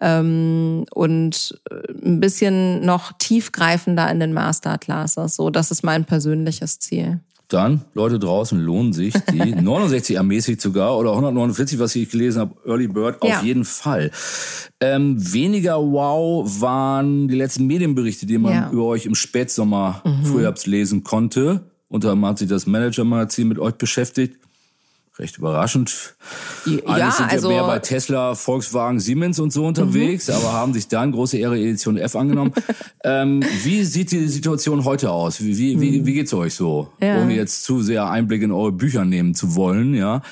ähm, 0.00 0.84
und 0.92 1.58
äh, 1.70 1.92
ein 2.04 2.20
bisschen 2.20 2.84
noch 2.84 3.12
tiefgreifender 3.12 4.10
in 4.10 4.20
den 4.20 4.32
Masterclasses. 4.32 5.36
So, 5.36 5.50
das 5.50 5.70
ist 5.70 5.82
mein 5.82 6.04
persönliches 6.04 6.78
Ziel. 6.78 7.20
Dann, 7.48 7.84
Leute 7.94 8.18
draußen, 8.18 8.58
lohnen 8.58 8.92
sich 8.92 9.14
die 9.32 9.54
69 9.62 10.16
ermäßigt 10.16 10.60
sogar 10.60 10.98
oder 10.98 11.10
149, 11.10 11.78
was 11.78 11.94
ich 11.94 12.10
gelesen 12.10 12.40
habe, 12.40 12.54
Early 12.66 12.88
Bird, 12.88 13.22
auf 13.22 13.28
ja. 13.28 13.42
jeden 13.42 13.64
Fall. 13.64 14.10
Ähm, 14.80 15.16
weniger 15.32 15.76
wow 15.76 16.44
waren 16.60 17.28
die 17.28 17.36
letzten 17.36 17.66
Medienberichte, 17.66 18.26
die 18.26 18.38
man 18.38 18.52
ja. 18.52 18.70
über 18.70 18.84
euch 18.84 19.06
im 19.06 19.14
Spätsommer, 19.14 20.02
mhm. 20.04 20.24
Frühherbst 20.24 20.66
lesen 20.66 21.04
konnte. 21.04 21.70
Unter 21.88 22.10
anderem 22.10 22.30
hat 22.30 22.38
sich 22.38 22.48
das 22.48 22.66
Manager-Magazin 22.66 23.46
mit 23.46 23.58
euch 23.58 23.74
beschäftigt 23.74 24.38
recht 25.18 25.38
überraschend. 25.38 26.16
Ja, 26.66 26.78
Alle 26.86 27.12
sind 27.12 27.30
also, 27.30 27.50
ja 27.50 27.56
mehr 27.56 27.66
bei 27.66 27.78
Tesla, 27.78 28.34
Volkswagen, 28.34 29.00
Siemens 29.00 29.38
und 29.38 29.52
so 29.52 29.66
unterwegs, 29.66 30.28
mhm. 30.28 30.34
aber 30.34 30.52
haben 30.52 30.72
sich 30.72 30.88
dann 30.88 31.12
große 31.12 31.38
Ehre 31.38 31.58
Edition 31.58 31.96
F 31.96 32.16
angenommen. 32.16 32.52
ähm, 33.04 33.42
wie 33.62 33.84
sieht 33.84 34.12
die 34.12 34.28
Situation 34.28 34.84
heute 34.84 35.10
aus? 35.10 35.42
Wie, 35.42 35.56
wie, 35.56 35.80
wie, 35.80 36.00
mhm. 36.00 36.06
wie 36.06 36.14
geht's 36.14 36.34
euch 36.34 36.54
so? 36.54 36.92
Ja. 37.00 37.22
Ohne 37.22 37.34
jetzt 37.34 37.64
zu 37.64 37.82
sehr 37.82 38.08
Einblick 38.10 38.42
in 38.42 38.52
eure 38.52 38.72
Bücher 38.72 39.04
nehmen 39.04 39.34
zu 39.34 39.54
wollen, 39.54 39.94
ja. 39.94 40.22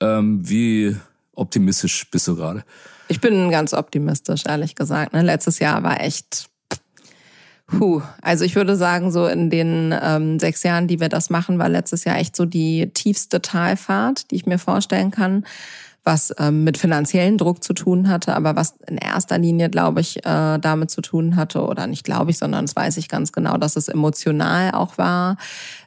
Ähm, 0.00 0.40
wie 0.42 0.96
optimistisch 1.34 2.10
bist 2.10 2.26
du 2.28 2.36
gerade? 2.36 2.64
Ich 3.08 3.20
bin 3.20 3.50
ganz 3.50 3.74
optimistisch, 3.74 4.44
ehrlich 4.46 4.74
gesagt. 4.74 5.12
Ne? 5.12 5.22
Letztes 5.22 5.58
Jahr 5.58 5.82
war 5.82 6.00
echt 6.00 6.48
Puh, 7.78 8.02
also 8.20 8.44
ich 8.44 8.54
würde 8.54 8.76
sagen, 8.76 9.10
so 9.10 9.26
in 9.26 9.48
den 9.48 9.94
ähm, 10.00 10.38
sechs 10.38 10.62
Jahren, 10.62 10.88
die 10.88 11.00
wir 11.00 11.08
das 11.08 11.30
machen, 11.30 11.58
war 11.58 11.68
letztes 11.68 12.04
Jahr 12.04 12.18
echt 12.18 12.36
so 12.36 12.44
die 12.44 12.90
tiefste 12.92 13.40
Talfahrt, 13.40 14.30
die 14.30 14.36
ich 14.36 14.46
mir 14.46 14.58
vorstellen 14.58 15.10
kann, 15.10 15.44
was 16.04 16.34
ähm, 16.38 16.64
mit 16.64 16.76
finanziellen 16.76 17.38
Druck 17.38 17.62
zu 17.62 17.72
tun 17.72 18.08
hatte, 18.08 18.34
aber 18.34 18.56
was 18.56 18.74
in 18.88 18.98
erster 18.98 19.38
Linie, 19.38 19.70
glaube 19.70 20.00
ich, 20.00 20.18
äh, 20.26 20.58
damit 20.58 20.90
zu 20.90 21.00
tun 21.00 21.36
hatte, 21.36 21.62
oder 21.62 21.86
nicht 21.86 22.04
glaube 22.04 22.32
ich, 22.32 22.38
sondern 22.38 22.66
das 22.66 22.76
weiß 22.76 22.96
ich 22.98 23.08
ganz 23.08 23.32
genau, 23.32 23.56
dass 23.56 23.76
es 23.76 23.88
emotional 23.88 24.72
auch 24.72 24.98
war, 24.98 25.36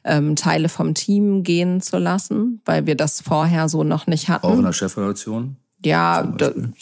ähm, 0.04 0.34
Teile 0.34 0.68
vom 0.68 0.94
Team 0.94 1.42
gehen 1.42 1.80
zu 1.80 1.98
lassen, 1.98 2.62
weil 2.64 2.86
wir 2.86 2.96
das 2.96 3.20
vorher 3.20 3.68
so 3.68 3.84
noch 3.84 4.06
nicht 4.06 4.28
hatten. 4.28 4.46
Auch 4.46 4.58
in 4.58 4.64
der 4.64 4.72
Chefredaktion? 4.72 5.56
Ja, 5.86 6.24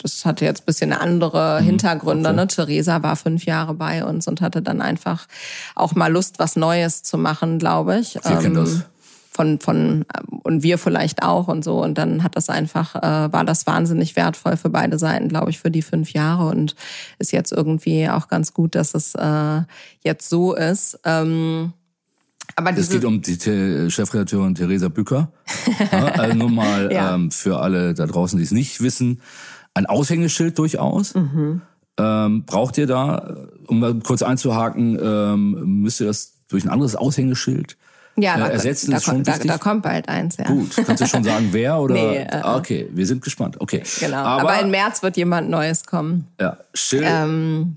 das 0.03 0.25
hatte 0.25 0.47
jetzt 0.47 0.63
ein 0.63 0.65
bisschen 0.65 0.95
andere 0.95 1.61
mhm. 1.61 1.67
Hintergründe. 1.67 2.31
Okay. 2.31 2.37
Ne? 2.37 2.47
Theresa 2.47 3.03
war 3.03 3.17
fünf 3.17 3.45
Jahre 3.45 3.75
bei 3.75 4.03
uns 4.03 4.27
und 4.27 4.41
hatte 4.41 4.63
dann 4.63 4.81
einfach 4.81 5.27
auch 5.75 5.95
mal 5.95 6.11
Lust, 6.11 6.39
was 6.39 6.57
Neues 6.57 7.03
zu 7.03 7.19
machen, 7.19 7.59
glaube 7.59 7.99
ich. 7.99 8.15
Wir 8.15 8.41
ähm, 8.43 8.55
das 8.55 8.87
von 9.31 9.59
von 9.59 10.07
und 10.45 10.63
wir 10.63 10.79
vielleicht 10.79 11.23
auch 11.23 11.49
und 11.49 11.65
so 11.65 11.83
und 11.83 11.99
dann 11.99 12.23
hat 12.23 12.37
das 12.37 12.49
einfach 12.49 12.95
äh, 12.95 13.33
war 13.33 13.45
das 13.45 13.67
wahnsinnig 13.67 14.15
wertvoll 14.17 14.57
für 14.57 14.71
beide 14.71 14.97
Seiten 14.97 15.29
glaube 15.29 15.51
ich 15.51 15.59
für 15.59 15.73
die 15.73 15.83
fünf 15.83 16.13
Jahre 16.13 16.47
und 16.47 16.77
ist 17.19 17.33
jetzt 17.33 17.51
irgendwie 17.51 18.09
auch 18.09 18.29
ganz 18.29 18.55
gut 18.55 18.77
dass 18.77 18.95
es 18.95 19.17
äh, 19.17 19.63
jetzt 20.05 20.31
so 20.31 20.55
ist 20.55 21.01
ähm, 21.05 21.73
aber 22.57 22.77
es 22.77 22.89
geht 22.89 23.05
um 23.05 23.21
die 23.21 23.39
Chefredakteurin 23.91 24.55
Theresa 24.55 24.89
Bücker. 24.89 25.33
ja, 25.93 26.05
also 26.15 26.37
nur 26.37 26.51
mal 26.51 26.93
ja. 26.93 27.15
ähm, 27.15 27.31
für 27.31 27.61
alle 27.61 27.95
da 27.95 28.07
draußen, 28.07 28.39
die 28.39 28.45
es 28.45 28.53
nicht 28.53 28.81
wissen, 28.81 29.21
ein 29.75 29.87
Aushängeschild 29.87 30.59
durchaus. 30.59 31.15
Mhm. 31.15 31.63
Ähm, 31.97 32.45
braucht 32.45 32.79
ihr 32.79 32.87
da, 32.87 33.37
um 33.67 33.81
mal 33.81 33.95
kurz 34.01 34.23
einzuhaken, 34.23 34.99
ähm, 35.01 35.83
müsst 35.83 36.01
ihr 36.01 36.07
das 36.07 36.35
durch 36.49 36.65
ein 36.65 36.71
anderes 36.71 36.97
Aushängeschild 36.97 37.77
ja, 38.17 38.37
äh, 38.37 38.53
ersetzen? 38.53 38.91
Da, 38.91 38.97
ist 38.97 39.05
schon 39.05 39.23
da, 39.23 39.39
da, 39.39 39.59
kommt 39.59 39.83
bald 39.83 40.09
eins, 40.09 40.37
ja. 40.37 40.45
Gut, 40.45 40.75
kannst 40.85 41.03
du 41.03 41.07
schon 41.07 41.25
sagen, 41.25 41.49
wer 41.53 41.79
oder? 41.79 41.95
Nee, 41.95 42.17
äh, 42.17 42.29
ah, 42.31 42.57
okay, 42.57 42.89
wir 42.93 43.07
sind 43.07 43.23
gespannt. 43.23 43.61
Okay. 43.61 43.83
Genau. 44.01 44.17
Aber, 44.17 44.51
Aber 44.51 44.61
im 44.61 44.71
März 44.71 45.03
wird 45.03 45.17
jemand 45.17 45.51
Neues 45.51 45.85
kommen. 45.85 46.27
Ja, 46.41 46.59
Schild. 46.73 47.05
Ähm, 47.07 47.77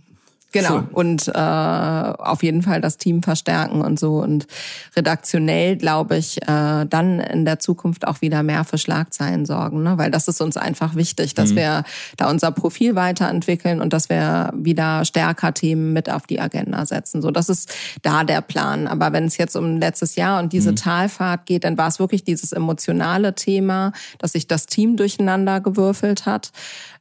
Genau. 0.53 0.69
Schön. 0.69 0.87
Und 0.93 1.27
äh, 1.27 1.31
auf 1.31 2.41
jeden 2.41 2.61
Fall 2.61 2.79
das 2.79 2.97
Team 2.97 3.21
verstärken 3.21 3.81
und 3.81 3.99
so. 3.99 4.19
Und 4.19 4.47
redaktionell, 4.95 5.75
glaube 5.75 6.17
ich, 6.17 6.41
äh, 6.43 6.85
dann 6.85 7.19
in 7.19 7.43
der 7.43 7.59
Zukunft 7.59 8.07
auch 8.07 8.21
wieder 8.21 8.43
mehr 8.43 8.63
für 8.63 8.77
Schlagzeilen 8.77 9.45
sorgen. 9.45 9.83
Ne? 9.83 9.97
Weil 9.97 10.09
das 10.09 10.29
ist 10.29 10.39
uns 10.39 10.55
einfach 10.55 10.95
wichtig, 10.95 11.33
dass 11.33 11.51
mhm. 11.51 11.55
wir 11.57 11.83
da 12.15 12.29
unser 12.29 12.51
Profil 12.51 12.95
weiterentwickeln 12.95 13.81
und 13.81 13.91
dass 13.91 14.09
wir 14.09 14.51
wieder 14.55 15.03
stärker 15.03 15.53
Themen 15.53 15.91
mit 15.91 16.09
auf 16.09 16.25
die 16.27 16.39
Agenda 16.39 16.85
setzen. 16.85 17.21
So, 17.21 17.29
das 17.29 17.49
ist 17.49 17.73
da 18.01 18.23
der 18.23 18.41
Plan. 18.41 18.87
Aber 18.87 19.11
wenn 19.11 19.25
es 19.25 19.37
jetzt 19.37 19.57
um 19.57 19.77
letztes 19.77 20.15
Jahr 20.15 20.39
und 20.39 20.53
diese 20.53 20.71
mhm. 20.71 20.77
Talfahrt 20.77 21.45
geht, 21.45 21.65
dann 21.65 21.77
war 21.77 21.89
es 21.89 21.99
wirklich 21.99 22.23
dieses 22.23 22.53
emotionale 22.53 23.35
Thema, 23.35 23.91
dass 24.17 24.31
sich 24.31 24.47
das 24.47 24.65
Team 24.65 24.95
durcheinander 24.95 25.59
gewürfelt 25.59 26.25
hat. 26.25 26.51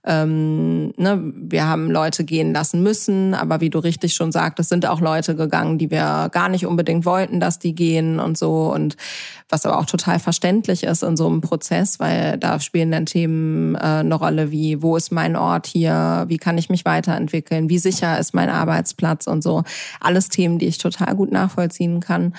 Ähm, 0.07 0.93
ne, 0.97 1.21
wir 1.35 1.67
haben 1.67 1.91
Leute 1.91 2.25
gehen 2.25 2.53
lassen 2.53 2.83
müssen, 2.83 3.35
aber 3.35 3.61
wie 3.61 3.71
du 3.71 3.81
richtig 3.81 4.15
schon 4.15 4.31
sagtest, 4.31 4.69
sind 4.69 4.87
auch 4.87 5.01
Leute 5.01 5.35
gegangen, 5.35 5.79
die 5.79 5.91
wir 5.91 6.29
gar 6.31 6.49
nicht 6.49 6.65
unbedingt 6.65 7.05
wollten, 7.05 7.41
dass 7.41 7.59
die 7.59 7.75
gehen 7.75 8.21
und 8.21 8.39
so. 8.39 8.73
Und 8.73 8.97
was 9.49 9.67
aber 9.67 9.79
auch 9.79 9.87
total 9.87 10.21
verständlich 10.21 10.85
ist 10.85 11.03
in 11.03 11.17
so 11.17 11.27
einem 11.27 11.41
Prozess, 11.41 11.99
weil 11.99 12.39
da 12.39 12.61
spielen 12.61 12.93
dann 12.93 13.07
Themen 13.07 13.75
äh, 13.75 13.79
eine 13.79 14.15
Rolle 14.15 14.53
wie, 14.53 14.81
wo 14.81 14.97
ist 14.97 15.11
mein 15.11 15.35
Ort 15.35 15.67
hier, 15.67 16.25
wie 16.29 16.39
kann 16.39 16.57
ich 16.57 16.71
mich 16.71 16.85
weiterentwickeln, 16.85 17.69
wie 17.69 17.79
sicher 17.79 18.19
ist 18.19 18.33
mein 18.33 18.49
Arbeitsplatz 18.49 19.27
und 19.27 19.43
so. 19.43 19.65
Alles 20.01 20.29
Themen, 20.29 20.59
die 20.59 20.67
ich 20.67 20.79
total 20.79 21.17
gut 21.17 21.33
nachvollziehen 21.33 22.01
kann. 22.01 22.35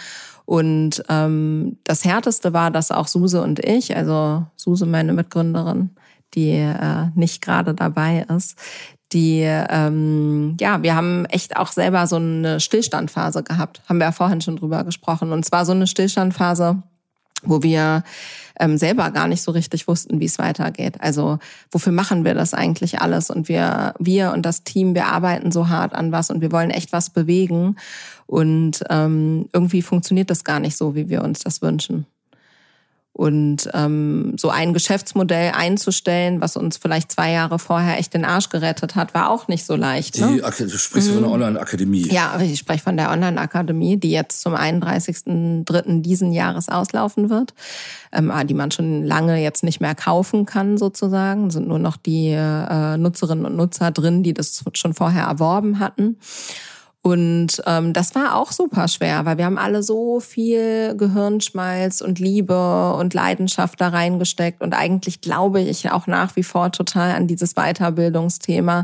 Und 0.46 1.04
ähm, 1.10 1.78
das 1.84 2.06
Härteste 2.06 2.54
war, 2.54 2.72
dass 2.72 2.92
auch 2.92 3.08
Suse 3.08 3.42
und 3.42 3.60
ich, 3.60 3.98
also 3.98 4.46
Suse, 4.56 4.86
meine 4.86 5.12
Mitgründerin, 5.12 5.90
die 6.34 6.52
äh, 6.52 7.08
nicht 7.16 7.42
gerade 7.42 7.74
dabei 7.74 8.26
ist, 8.36 8.58
die, 9.14 9.42
ähm, 9.42 10.58
ja, 10.60 10.84
wir 10.84 10.96
haben 10.96 11.26
echt 11.26 11.56
auch 11.56 11.72
selber 11.72 12.08
so 12.08 12.18
eine 12.18 12.60
Stillstandphase 12.60 13.42
gehabt. 13.42 13.82
Haben 13.88 14.00
wir 14.00 14.06
ja 14.06 14.12
vorhin 14.12 14.42
schon 14.42 14.58
drüber 14.58 14.84
gesprochen. 14.84 15.32
Und 15.32 15.46
zwar 15.46 15.66
so 15.66 15.72
eine 15.72 15.88
Stillstandphase, 15.88 16.84
wo 17.44 17.64
wir 17.64 18.04
ähm, 18.60 18.78
selber 18.78 19.12
gar 19.12 19.30
nicht 19.30 19.44
so 19.44 19.52
richtig 19.52 19.88
wussten, 19.88 20.20
wie 20.20 20.26
es 20.26 20.40
weitergeht. 20.40 21.00
Also 21.00 21.40
wofür 21.72 21.94
machen 21.94 22.26
wir 22.26 22.34
das 22.34 22.54
eigentlich 22.54 23.00
alles? 23.00 23.30
Und 23.30 23.48
wir, 23.48 23.94
wir 23.98 24.34
und 24.34 24.46
das 24.46 24.64
Team, 24.64 24.94
wir 24.94 25.06
arbeiten 25.06 25.52
so 25.52 25.70
hart 25.70 25.94
an 25.94 26.12
was 26.12 26.30
und 26.30 26.42
wir 26.42 26.52
wollen 26.52 26.72
echt 26.72 26.92
was 26.92 27.10
bewegen. 27.10 27.78
Und 28.26 28.84
ähm, 28.90 29.48
irgendwie 29.54 29.82
funktioniert 29.82 30.30
das 30.30 30.44
gar 30.44 30.60
nicht 30.60 30.76
so, 30.76 30.96
wie 30.96 31.08
wir 31.08 31.24
uns 31.24 31.40
das 31.40 31.62
wünschen. 31.62 32.08
Und 33.18 33.68
ähm, 33.74 34.36
so 34.38 34.52
ein 34.52 34.76
Geschäftsmodell 34.76 35.54
einzustellen, 35.56 36.40
was 36.40 36.56
uns 36.56 36.78
vielleicht 36.78 37.12
zwei 37.12 37.32
Jahre 37.32 37.58
vorher 37.58 37.98
echt 37.98 38.14
den 38.14 38.24
Arsch 38.24 38.50
gerettet 38.50 38.96
hat, 38.96 39.16
war 39.16 39.32
auch 39.32 39.48
nicht 39.48 39.66
so 39.66 39.76
leicht. 39.76 40.20
Ne? 40.20 40.34
Die, 40.36 40.64
du 40.64 40.78
sprichst 40.78 41.10
mhm. 41.10 41.14
von 41.16 41.24
der 41.24 41.32
Online-Akademie. 41.32 42.10
Ja, 42.10 42.40
ich 42.40 42.60
spreche 42.60 42.84
von 42.84 42.96
der 42.96 43.10
Online-Akademie, 43.10 43.98
die 43.98 44.12
jetzt 44.12 44.42
zum 44.42 44.54
31.03. 44.54 46.04
diesen 46.04 46.32
Jahres 46.32 46.70
auslaufen 46.70 47.32
wird, 47.32 47.56
ähm, 48.12 48.32
die 48.46 48.54
man 48.54 48.70
schon 48.70 49.04
lange 49.04 49.42
jetzt 49.42 49.64
nicht 49.64 49.82
mehr 49.82 49.96
kaufen 49.96 50.46
kann 50.46 50.78
sozusagen. 50.78 51.48
Es 51.48 51.54
sind 51.54 51.68
nur 51.68 51.80
noch 51.80 51.98
die 51.98 52.30
äh, 52.30 52.98
Nutzerinnen 52.98 53.46
und 53.46 53.56
Nutzer 53.56 53.90
drin, 53.90 54.22
die 54.22 54.36
das 54.36 54.64
schon 54.74 54.94
vorher 54.94 55.24
erworben 55.24 55.80
hatten. 55.80 56.18
Und 57.08 57.64
ähm, 57.66 57.94
das 57.94 58.16
war 58.16 58.36
auch 58.36 58.52
super 58.52 58.90
schwer, 58.90 59.24
weil 59.24 59.38
wir 59.38 59.46
haben 59.46 59.58
alle 59.58 59.82
so 59.82 60.20
viel 60.20 60.94
Gehirnschmalz 60.98 62.02
und 62.02 62.20
Liebe 62.20 62.94
und 62.96 63.14
Leidenschaft 63.14 63.80
da 63.80 63.88
reingesteckt. 63.88 64.62
Und 64.62 64.74
eigentlich 64.74 65.22
glaube 65.22 65.62
ich 65.62 65.90
auch 65.90 66.06
nach 66.08 66.36
wie 66.36 66.44
vor 66.44 66.70
total 66.74 67.12
an 67.12 67.26
dieses 67.28 67.54
Weiterbildungsthema. 67.54 68.84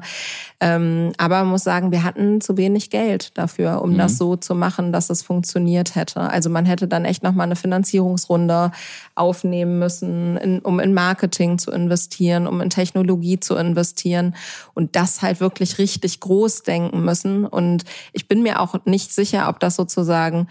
Ähm, 0.61 1.11
aber 1.17 1.39
man 1.39 1.49
muss 1.49 1.65
sagen, 1.65 1.91
wir 1.91 2.03
hatten 2.03 2.39
zu 2.39 2.55
wenig 2.55 2.89
Geld 2.89 3.37
dafür, 3.37 3.81
um 3.81 3.91
mhm. 3.91 3.97
das 3.97 4.17
so 4.17 4.37
zu 4.37 4.55
machen, 4.55 4.93
dass 4.93 5.09
es 5.09 5.21
funktioniert 5.21 5.95
hätte. 5.95 6.21
Also 6.21 6.49
man 6.49 6.65
hätte 6.65 6.87
dann 6.87 7.03
echt 7.03 7.23
nochmal 7.23 7.47
eine 7.47 7.57
Finanzierungsrunde 7.57 8.71
aufnehmen 9.15 9.79
müssen, 9.79 10.37
in, 10.37 10.59
um 10.59 10.79
in 10.79 10.93
Marketing 10.93 11.57
zu 11.57 11.71
investieren, 11.71 12.47
um 12.47 12.61
in 12.61 12.69
Technologie 12.69 13.41
zu 13.41 13.55
investieren 13.55 14.33
und 14.73 14.95
das 14.95 15.21
halt 15.21 15.41
wirklich 15.41 15.77
richtig 15.77 16.21
groß 16.21 16.63
denken 16.63 17.03
müssen. 17.03 17.45
Und 17.45 17.83
ich 18.13 18.27
bin 18.27 18.41
mir 18.43 18.59
auch 18.59 18.75
nicht 18.85 19.11
sicher, 19.11 19.49
ob 19.49 19.59
das 19.59 19.75
sozusagen 19.75 20.47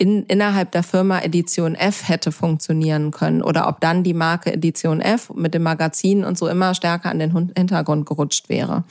in, 0.00 0.22
innerhalb 0.26 0.70
der 0.70 0.84
Firma 0.84 1.18
Edition 1.18 1.74
F 1.74 2.08
hätte 2.08 2.30
funktionieren 2.30 3.10
können 3.10 3.42
oder 3.42 3.66
ob 3.66 3.80
dann 3.80 4.04
die 4.04 4.14
Marke 4.14 4.52
Edition 4.52 5.00
F 5.00 5.30
mit 5.34 5.54
dem 5.54 5.64
Magazin 5.64 6.24
und 6.24 6.38
so 6.38 6.46
immer 6.46 6.72
stärker 6.74 7.10
an 7.10 7.18
den 7.18 7.52
Hintergrund 7.56 8.06
gerutscht 8.06 8.48
wäre. 8.48 8.84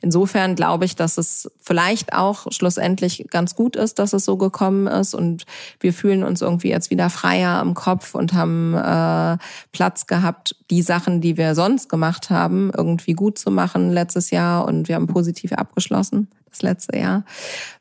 Insofern 0.00 0.54
glaube 0.54 0.84
ich, 0.84 0.94
dass 0.94 1.18
es 1.18 1.50
vielleicht 1.60 2.12
auch 2.12 2.46
schlussendlich 2.52 3.26
ganz 3.30 3.56
gut 3.56 3.74
ist, 3.74 3.98
dass 3.98 4.12
es 4.12 4.24
so 4.24 4.36
gekommen 4.36 4.86
ist 4.86 5.12
und 5.12 5.44
wir 5.80 5.92
fühlen 5.92 6.22
uns 6.22 6.40
irgendwie 6.40 6.68
jetzt 6.68 6.90
wieder 6.90 7.10
freier 7.10 7.60
im 7.60 7.74
Kopf 7.74 8.14
und 8.14 8.32
haben 8.32 8.74
äh, 8.74 9.38
Platz 9.72 10.06
gehabt, 10.06 10.54
die 10.70 10.82
Sachen, 10.82 11.20
die 11.20 11.36
wir 11.36 11.56
sonst 11.56 11.88
gemacht 11.88 12.30
haben, 12.30 12.70
irgendwie 12.76 13.14
gut 13.14 13.38
zu 13.38 13.50
machen 13.50 13.90
letztes 13.90 14.30
Jahr 14.30 14.66
und 14.66 14.86
wir 14.86 14.94
haben 14.94 15.08
positiv 15.08 15.52
abgeschlossen 15.52 16.28
das 16.48 16.62
letzte 16.62 16.96
Jahr, 16.96 17.24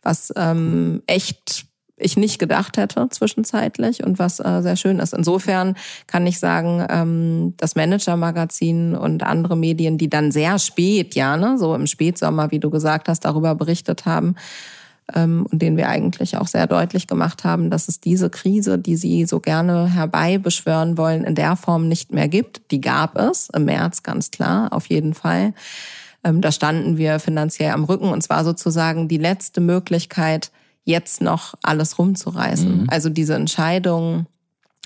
was 0.01 0.33
ähm, 0.35 1.03
echt 1.05 1.67
ich 2.03 2.17
nicht 2.17 2.39
gedacht 2.39 2.77
hätte 2.77 3.07
zwischenzeitlich 3.09 4.03
und 4.03 4.19
was 4.19 4.39
äh, 4.39 4.61
sehr 4.61 4.75
schön 4.75 4.99
ist. 4.99 5.13
Insofern 5.13 5.75
kann 6.07 6.27
ich 6.27 6.39
sagen, 6.39 6.85
ähm, 6.89 7.53
das 7.57 7.75
Manager-Magazin 7.75 8.95
und 8.95 9.23
andere 9.23 9.57
Medien, 9.57 9.97
die 9.97 10.09
dann 10.09 10.31
sehr 10.31 10.59
spät, 10.59 11.15
ja, 11.15 11.37
ne, 11.37 11.57
so 11.57 11.75
im 11.75 11.87
Spätsommer, 11.87 12.51
wie 12.51 12.59
du 12.59 12.69
gesagt 12.69 13.07
hast, 13.07 13.21
darüber 13.21 13.55
berichtet 13.55 14.05
haben, 14.05 14.35
ähm, 15.13 15.45
und 15.51 15.61
denen 15.61 15.77
wir 15.77 15.89
eigentlich 15.89 16.37
auch 16.37 16.47
sehr 16.47 16.67
deutlich 16.67 17.07
gemacht 17.07 17.43
haben, 17.43 17.69
dass 17.69 17.87
es 17.87 17.99
diese 17.99 18.29
Krise, 18.29 18.79
die 18.79 18.95
sie 18.95 19.25
so 19.25 19.39
gerne 19.39 19.87
herbeibeschwören 19.93 20.97
wollen, 20.97 21.23
in 21.23 21.35
der 21.35 21.55
Form 21.55 21.87
nicht 21.87 22.13
mehr 22.13 22.27
gibt. 22.27 22.71
Die 22.71 22.81
gab 22.81 23.17
es 23.17 23.49
im 23.49 23.65
März 23.65 24.03
ganz 24.03 24.31
klar, 24.31 24.71
auf 24.71 24.87
jeden 24.87 25.13
Fall. 25.13 25.53
Ähm, 26.23 26.41
da 26.41 26.51
standen 26.51 26.97
wir 26.97 27.19
finanziell 27.19 27.71
am 27.71 27.83
Rücken 27.83 28.09
und 28.09 28.21
zwar 28.21 28.43
sozusagen 28.45 29.07
die 29.07 29.17
letzte 29.17 29.59
Möglichkeit, 29.61 30.51
jetzt 30.85 31.21
noch 31.21 31.53
alles 31.61 31.97
rumzureißen. 31.97 32.81
Mhm. 32.81 32.89
Also 32.89 33.09
diese 33.09 33.35
Entscheidung 33.35 34.27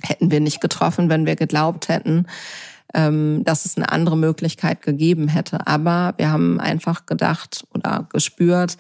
hätten 0.03 0.31
wir 0.31 0.39
nicht 0.39 0.61
getroffen, 0.61 1.09
wenn 1.09 1.25
wir 1.25 1.35
geglaubt 1.35 1.89
hätten, 1.89 2.27
ähm, 2.93 3.43
dass 3.43 3.65
es 3.65 3.77
eine 3.77 3.91
andere 3.91 4.17
Möglichkeit 4.17 4.81
gegeben 4.81 5.27
hätte. 5.27 5.65
Aber 5.67 6.13
wir 6.17 6.31
haben 6.31 6.59
einfach 6.59 7.05
gedacht 7.05 7.65
oder 7.73 8.07
gespürt, 8.11 8.77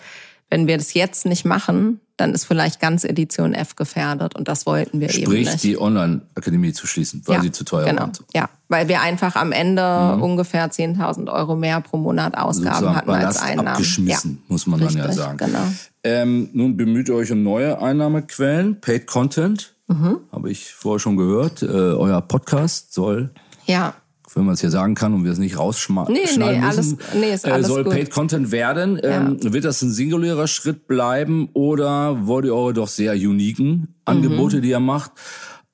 wenn 0.49 0.67
wir 0.67 0.77
das 0.77 0.93
jetzt 0.93 1.25
nicht 1.25 1.43
machen, 1.43 1.99
dann 2.17 2.33
ist 2.33 2.45
vielleicht 2.45 2.79
ganz 2.81 3.03
Edition 3.03 3.53
F 3.53 3.75
gefährdet 3.75 4.35
und 4.35 4.47
das 4.47 4.65
wollten 4.65 4.99
wir 4.99 5.09
Sprich, 5.09 5.23
eben 5.23 5.31
nicht. 5.33 5.47
Sprich, 5.49 5.61
die 5.61 5.79
Online-Akademie 5.79 6.73
zu 6.73 6.87
schließen, 6.87 7.21
weil 7.25 7.35
ja, 7.35 7.41
sie 7.43 7.51
zu 7.51 7.63
teuer 7.63 7.85
genau. 7.85 8.01
waren. 8.01 8.11
Ja, 8.33 8.49
weil 8.67 8.87
wir 8.87 9.01
einfach 9.01 9.35
am 9.35 9.51
Ende 9.51 10.15
mhm. 10.15 10.23
ungefähr 10.23 10.69
10.000 10.69 11.31
Euro 11.31 11.55
mehr 11.55 11.79
pro 11.81 11.97
Monat 11.97 12.35
Ausgaben 12.35 12.73
Sozusagen 12.75 12.95
hatten 12.95 13.07
Ballast 13.07 13.39
als 13.39 13.49
Einnahmen. 13.49 13.67
abgeschmissen, 13.69 14.31
ja. 14.31 14.45
muss 14.47 14.65
man 14.65 14.79
Richtig, 14.79 15.01
dann 15.01 15.09
ja 15.09 15.15
sagen. 15.15 15.37
Genau. 15.37 15.63
Ähm, 16.03 16.49
nun 16.53 16.75
bemüht 16.75 17.07
ihr 17.09 17.15
euch 17.15 17.31
um 17.31 17.43
neue 17.43 17.81
Einnahmequellen, 17.81 18.81
Paid 18.81 19.05
Content, 19.05 19.75
mhm. 19.87 20.21
habe 20.31 20.49
ich 20.49 20.73
vorher 20.73 20.99
schon 20.99 21.17
gehört. 21.17 21.61
Äh, 21.61 21.67
euer 21.67 22.21
Podcast 22.21 22.93
soll 22.93 23.31
ja 23.65 23.93
wenn 24.33 24.45
man 24.45 24.53
es 24.53 24.61
hier 24.61 24.71
sagen 24.71 24.95
kann 24.95 25.13
und 25.13 25.23
wir 25.23 25.31
es 25.31 25.37
nicht 25.37 25.57
rausschneiden 25.57 26.13
nee, 26.13 26.19
nee, 26.37 26.59
müssen, 26.59 26.99
nee, 27.19 27.33
ist 27.33 27.45
alles 27.45 27.67
äh, 27.67 27.69
soll 27.69 27.83
gut. 27.83 27.93
Paid 27.93 28.11
Content 28.11 28.51
werden. 28.51 28.99
Ähm, 29.01 29.37
Wird 29.41 29.65
das 29.65 29.81
ein 29.81 29.91
singulärer 29.91 30.47
Schritt 30.47 30.87
bleiben 30.87 31.49
oder 31.53 32.27
wollt 32.27 32.45
ihr 32.45 32.53
eure 32.55 32.73
doch 32.73 32.87
sehr 32.87 33.13
uniken 33.13 33.95
Angebote, 34.05 34.57
mhm. 34.57 34.61
die 34.61 34.69
ihr 34.69 34.79
macht, 34.79 35.11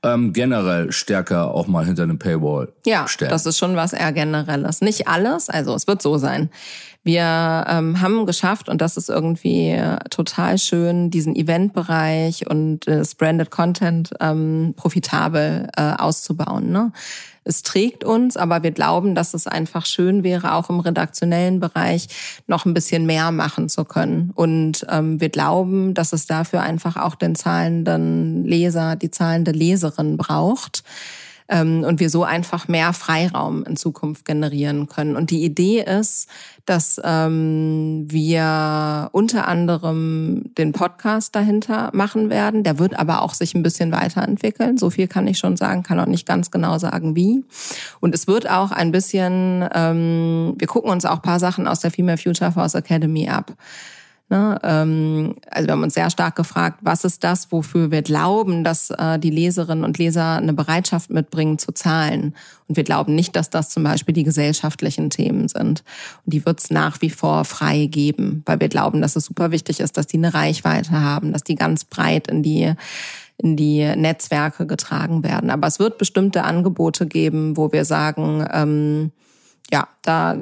ähm, 0.03 0.33
generell 0.33 0.91
stärker 0.91 1.51
auch 1.51 1.67
mal 1.67 1.85
hinter 1.85 2.03
einem 2.03 2.19
Paywall 2.19 2.73
Ja, 2.85 3.07
stellen. 3.07 3.31
das 3.31 3.45
ist 3.45 3.57
schon 3.57 3.75
was 3.75 3.93
eher 3.93 4.11
generelles. 4.11 4.81
Nicht 4.81 5.07
alles, 5.07 5.49
also 5.49 5.73
es 5.73 5.87
wird 5.87 6.01
so 6.01 6.17
sein. 6.17 6.49
Wir 7.03 7.65
ähm, 7.67 7.99
haben 7.99 8.25
geschafft, 8.25 8.69
und 8.69 8.81
das 8.81 8.95
ist 8.95 9.09
irgendwie 9.09 9.77
total 10.09 10.57
schön, 10.57 11.09
diesen 11.09 11.35
Eventbereich 11.35 12.49
und 12.49 12.87
das 12.87 13.15
Branded 13.15 13.51
Content 13.51 14.11
ähm, 14.21 14.73
profitabel 14.77 15.67
äh, 15.75 15.93
auszubauen. 15.97 16.71
Ne? 16.71 16.93
Es 17.43 17.61
trägt 17.61 18.05
uns, 18.05 18.37
aber 18.37 18.63
wir 18.63 18.71
glauben, 18.71 19.15
dass 19.15 19.33
es 19.33 19.47
einfach 19.47 19.85
schön 19.85 20.23
wäre, 20.23 20.53
auch 20.53 20.69
im 20.69 20.79
redaktionellen 20.79 21.59
Bereich 21.59 22.07
noch 22.47 22.65
ein 22.65 22.73
bisschen 22.73 23.05
mehr 23.05 23.31
machen 23.31 23.67
zu 23.67 23.83
können. 23.83 24.31
Und 24.33 24.85
ähm, 24.89 25.19
wir 25.19 25.29
glauben, 25.29 25.93
dass 25.93 26.13
es 26.13 26.25
dafür 26.25 26.61
einfach 26.61 26.95
auch 26.95 27.15
den 27.15 27.35
zahlenden 27.35 28.45
Leser, 28.45 28.95
die 28.95 29.11
zahlende 29.11 29.51
Leserin 29.51 30.15
braucht 30.15 30.83
und 31.61 31.99
wir 31.99 32.09
so 32.09 32.23
einfach 32.23 32.67
mehr 32.67 32.93
Freiraum 32.93 33.63
in 33.63 33.77
Zukunft 33.77 34.25
generieren 34.25 34.87
können. 34.87 35.15
Und 35.15 35.29
die 35.29 35.43
Idee 35.43 35.81
ist, 35.81 36.27
dass 36.65 36.99
ähm, 37.03 38.05
wir 38.09 39.09
unter 39.11 39.47
anderem 39.47 40.45
den 40.57 40.71
Podcast 40.71 41.35
dahinter 41.35 41.91
machen 41.93 42.29
werden. 42.29 42.63
Der 42.63 42.79
wird 42.79 42.97
aber 42.97 43.21
auch 43.21 43.33
sich 43.33 43.53
ein 43.53 43.63
bisschen 43.63 43.91
weiterentwickeln. 43.91 44.77
So 44.77 44.89
viel 44.89 45.07
kann 45.07 45.27
ich 45.27 45.37
schon 45.37 45.57
sagen, 45.57 45.83
kann 45.83 45.99
auch 45.99 46.05
nicht 46.05 46.25
ganz 46.25 46.51
genau 46.51 46.77
sagen, 46.77 47.15
wie. 47.15 47.43
Und 47.99 48.15
es 48.15 48.27
wird 48.27 48.49
auch 48.49 48.71
ein 48.71 48.91
bisschen, 48.91 49.67
ähm, 49.73 50.55
wir 50.57 50.67
gucken 50.67 50.89
uns 50.89 51.05
auch 51.05 51.21
paar 51.21 51.39
Sachen 51.39 51.67
aus 51.67 51.81
der 51.81 51.91
Female 51.91 52.17
Future 52.17 52.51
Force 52.51 52.75
Academy 52.75 53.29
ab. 53.29 53.53
Ne? 54.29 54.57
Ähm, 54.63 55.35
also 55.51 55.67
wir 55.67 55.73
haben 55.73 55.83
uns 55.83 55.93
sehr 55.93 56.09
stark 56.09 56.35
gefragt, 56.35 56.79
was 56.81 57.03
ist 57.03 57.23
das, 57.23 57.51
wofür 57.51 57.91
wir 57.91 58.01
glauben, 58.01 58.63
dass 58.63 58.89
äh, 58.89 59.19
die 59.19 59.29
Leserinnen 59.29 59.83
und 59.83 59.97
Leser 59.97 60.37
eine 60.37 60.53
Bereitschaft 60.53 61.09
mitbringen 61.09 61.59
zu 61.59 61.71
zahlen. 61.71 62.33
Und 62.67 62.77
wir 62.77 62.83
glauben 62.83 63.15
nicht, 63.15 63.35
dass 63.35 63.49
das 63.49 63.69
zum 63.69 63.83
Beispiel 63.83 64.13
die 64.13 64.23
gesellschaftlichen 64.23 65.09
Themen 65.09 65.47
sind. 65.49 65.83
Und 66.25 66.33
die 66.33 66.45
wird 66.45 66.61
es 66.61 66.71
nach 66.71 67.01
wie 67.01 67.09
vor 67.09 67.45
frei 67.45 67.85
geben, 67.85 68.43
weil 68.45 68.59
wir 68.59 68.69
glauben, 68.69 69.01
dass 69.01 69.15
es 69.15 69.25
super 69.25 69.51
wichtig 69.51 69.79
ist, 69.79 69.97
dass 69.97 70.07
die 70.07 70.17
eine 70.17 70.33
Reichweite 70.33 70.99
haben, 70.99 71.33
dass 71.33 71.43
die 71.43 71.55
ganz 71.55 71.83
breit 71.83 72.27
in 72.27 72.43
die 72.43 72.73
in 73.37 73.57
die 73.57 73.83
Netzwerke 73.95 74.67
getragen 74.67 75.23
werden. 75.23 75.49
Aber 75.49 75.67
es 75.67 75.79
wird 75.79 75.97
bestimmte 75.97 76.43
Angebote 76.43 77.07
geben, 77.07 77.57
wo 77.57 77.71
wir 77.71 77.83
sagen, 77.83 78.45
ähm, 78.53 79.11
ja, 79.71 79.87
da 80.01 80.37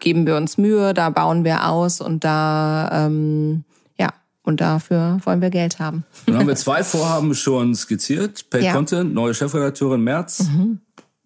geben 0.00 0.26
wir 0.26 0.36
uns 0.36 0.58
Mühe, 0.58 0.94
da 0.94 1.10
bauen 1.10 1.44
wir 1.44 1.68
aus 1.68 2.00
und 2.00 2.24
da, 2.24 3.06
ähm, 3.06 3.64
ja, 3.98 4.08
und 4.42 4.60
dafür 4.60 5.18
wollen 5.24 5.40
wir 5.40 5.50
Geld 5.50 5.78
haben. 5.78 6.04
Dann 6.26 6.36
haben 6.38 6.48
wir 6.48 6.56
zwei 6.56 6.82
Vorhaben 6.82 7.34
schon 7.34 7.74
skizziert. 7.74 8.50
Pay 8.50 8.64
Ja. 8.64 8.72
Content, 8.72 9.14
neue 9.14 9.34
Chefredakteurin 9.34 10.02
März. 10.02 10.46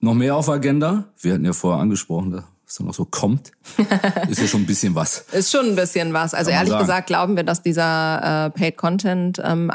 Noch 0.01 0.15
mehr 0.15 0.37
auf 0.37 0.49
Agenda. 0.49 1.05
Wir 1.21 1.35
hatten 1.35 1.45
ja 1.45 1.53
vorher 1.53 1.81
angesprochen, 1.81 2.45
da 2.75 2.85
noch 2.85 2.95
so 2.95 3.05
kommt. 3.05 3.53
Ist 4.29 4.41
ja 4.41 4.49
schon 4.49 4.63
ein 4.63 4.67
bisschen 4.67 4.95
was. 4.95 5.25
Ist 5.33 5.53
schon 5.53 5.67
ein 5.67 5.77
bisschen 5.77 6.13
was. 6.13 6.35
Also 6.35 6.51
Kann 6.51 6.59
ehrlich 6.59 6.73
sagen. 6.73 6.83
gesagt 6.83 7.07
glauben 7.07 7.37
wir, 7.37 7.45
dass 7.45 7.63
dieser 7.63 8.47
äh, 8.47 8.51
Paid 8.51 8.77
Content 8.77 9.41
ähm, 9.45 9.71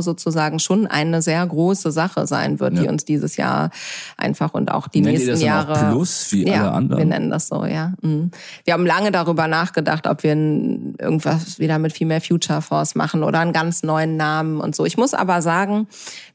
sozusagen 0.00 0.58
schon 0.58 0.86
eine 0.86 1.20
sehr 1.20 1.46
große 1.46 1.92
Sache 1.92 2.26
sein 2.26 2.58
wird, 2.58 2.78
die 2.78 2.84
Ja. 2.84 2.90
uns 2.90 3.04
dieses 3.04 3.36
Jahr 3.36 3.70
einfach 4.16 4.54
und 4.54 4.70
auch 4.70 4.88
die 4.88 5.02
Nennt 5.02 5.20
ihr 5.20 5.26
nächsten 5.26 5.30
das 5.32 5.40
dann 5.40 5.50
auch 5.50 5.76
Jahre 5.76 5.92
Plus 5.92 6.32
wie 6.32 6.48
ja, 6.48 6.62
alle 6.62 6.72
anderen? 6.72 6.98
Wir 6.98 7.06
nennen 7.06 7.30
das 7.30 7.48
so, 7.48 7.66
ja. 7.66 7.92
Mhm. 8.00 8.30
Wir 8.64 8.72
haben 8.72 8.86
lange 8.86 9.12
darüber 9.12 9.46
nachgedacht, 9.46 10.06
ob 10.06 10.22
wir 10.22 10.32
irgendwas 10.32 11.58
wieder 11.58 11.78
mit 11.78 11.92
Female 11.92 12.20
Future 12.22 12.62
Force 12.62 12.94
machen 12.94 13.24
oder 13.24 13.40
einen 13.40 13.52
ganz 13.52 13.82
neuen 13.82 14.16
Namen 14.16 14.60
und 14.60 14.74
so. 14.74 14.86
Ich 14.86 14.96
muss 14.96 15.12
aber 15.12 15.42
sagen, 15.42 15.86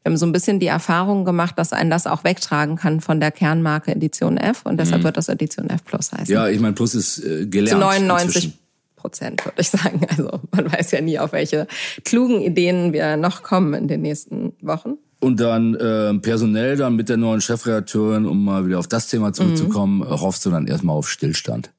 wir 0.03 0.11
haben 0.11 0.17
so 0.17 0.25
ein 0.25 0.31
bisschen 0.31 0.59
die 0.59 0.67
Erfahrung 0.67 1.25
gemacht, 1.25 1.57
dass 1.57 1.73
einen 1.73 1.89
das 1.89 2.07
auch 2.07 2.23
wegtragen 2.23 2.75
kann 2.77 3.01
von 3.01 3.19
der 3.19 3.31
Kernmarke 3.31 3.91
Edition 3.91 4.37
F 4.37 4.61
und 4.65 4.77
deshalb 4.79 5.03
wird 5.03 5.17
das 5.17 5.27
Edition 5.29 5.69
F 5.69 5.83
Plus 5.83 6.11
heißen. 6.11 6.25
Mhm. 6.27 6.31
Ja, 6.33 6.47
ich 6.47 6.59
meine, 6.59 6.73
Plus 6.73 6.95
ist 6.95 7.23
äh, 7.23 7.45
gelernt. 7.45 7.71
Zu 7.81 7.85
99 7.87 8.25
inzwischen. 8.35 8.53
Prozent, 8.95 9.45
würde 9.45 9.61
ich 9.61 9.69
sagen. 9.69 10.01
Also 10.09 10.39
man 10.51 10.71
weiß 10.71 10.91
ja 10.91 11.01
nie, 11.01 11.19
auf 11.19 11.31
welche 11.33 11.67
klugen 12.03 12.41
Ideen 12.41 12.93
wir 12.93 13.15
noch 13.17 13.43
kommen 13.43 13.73
in 13.73 13.87
den 13.87 14.01
nächsten 14.01 14.53
Wochen. 14.61 14.93
Und 15.19 15.39
dann 15.39 15.75
äh, 15.75 16.13
personell 16.19 16.77
dann 16.77 16.95
mit 16.95 17.09
der 17.09 17.17
neuen 17.17 17.41
Chefredakteurin, 17.41 18.25
um 18.25 18.43
mal 18.45 18.65
wieder 18.67 18.79
auf 18.79 18.87
das 18.87 19.07
Thema 19.07 19.33
zurückzukommen, 19.33 19.99
Mhm. 19.99 20.09
hoffst 20.21 20.45
du 20.45 20.51
dann 20.51 20.67
erstmal 20.67 20.95
auf 20.95 21.09
Stillstand. 21.09 21.71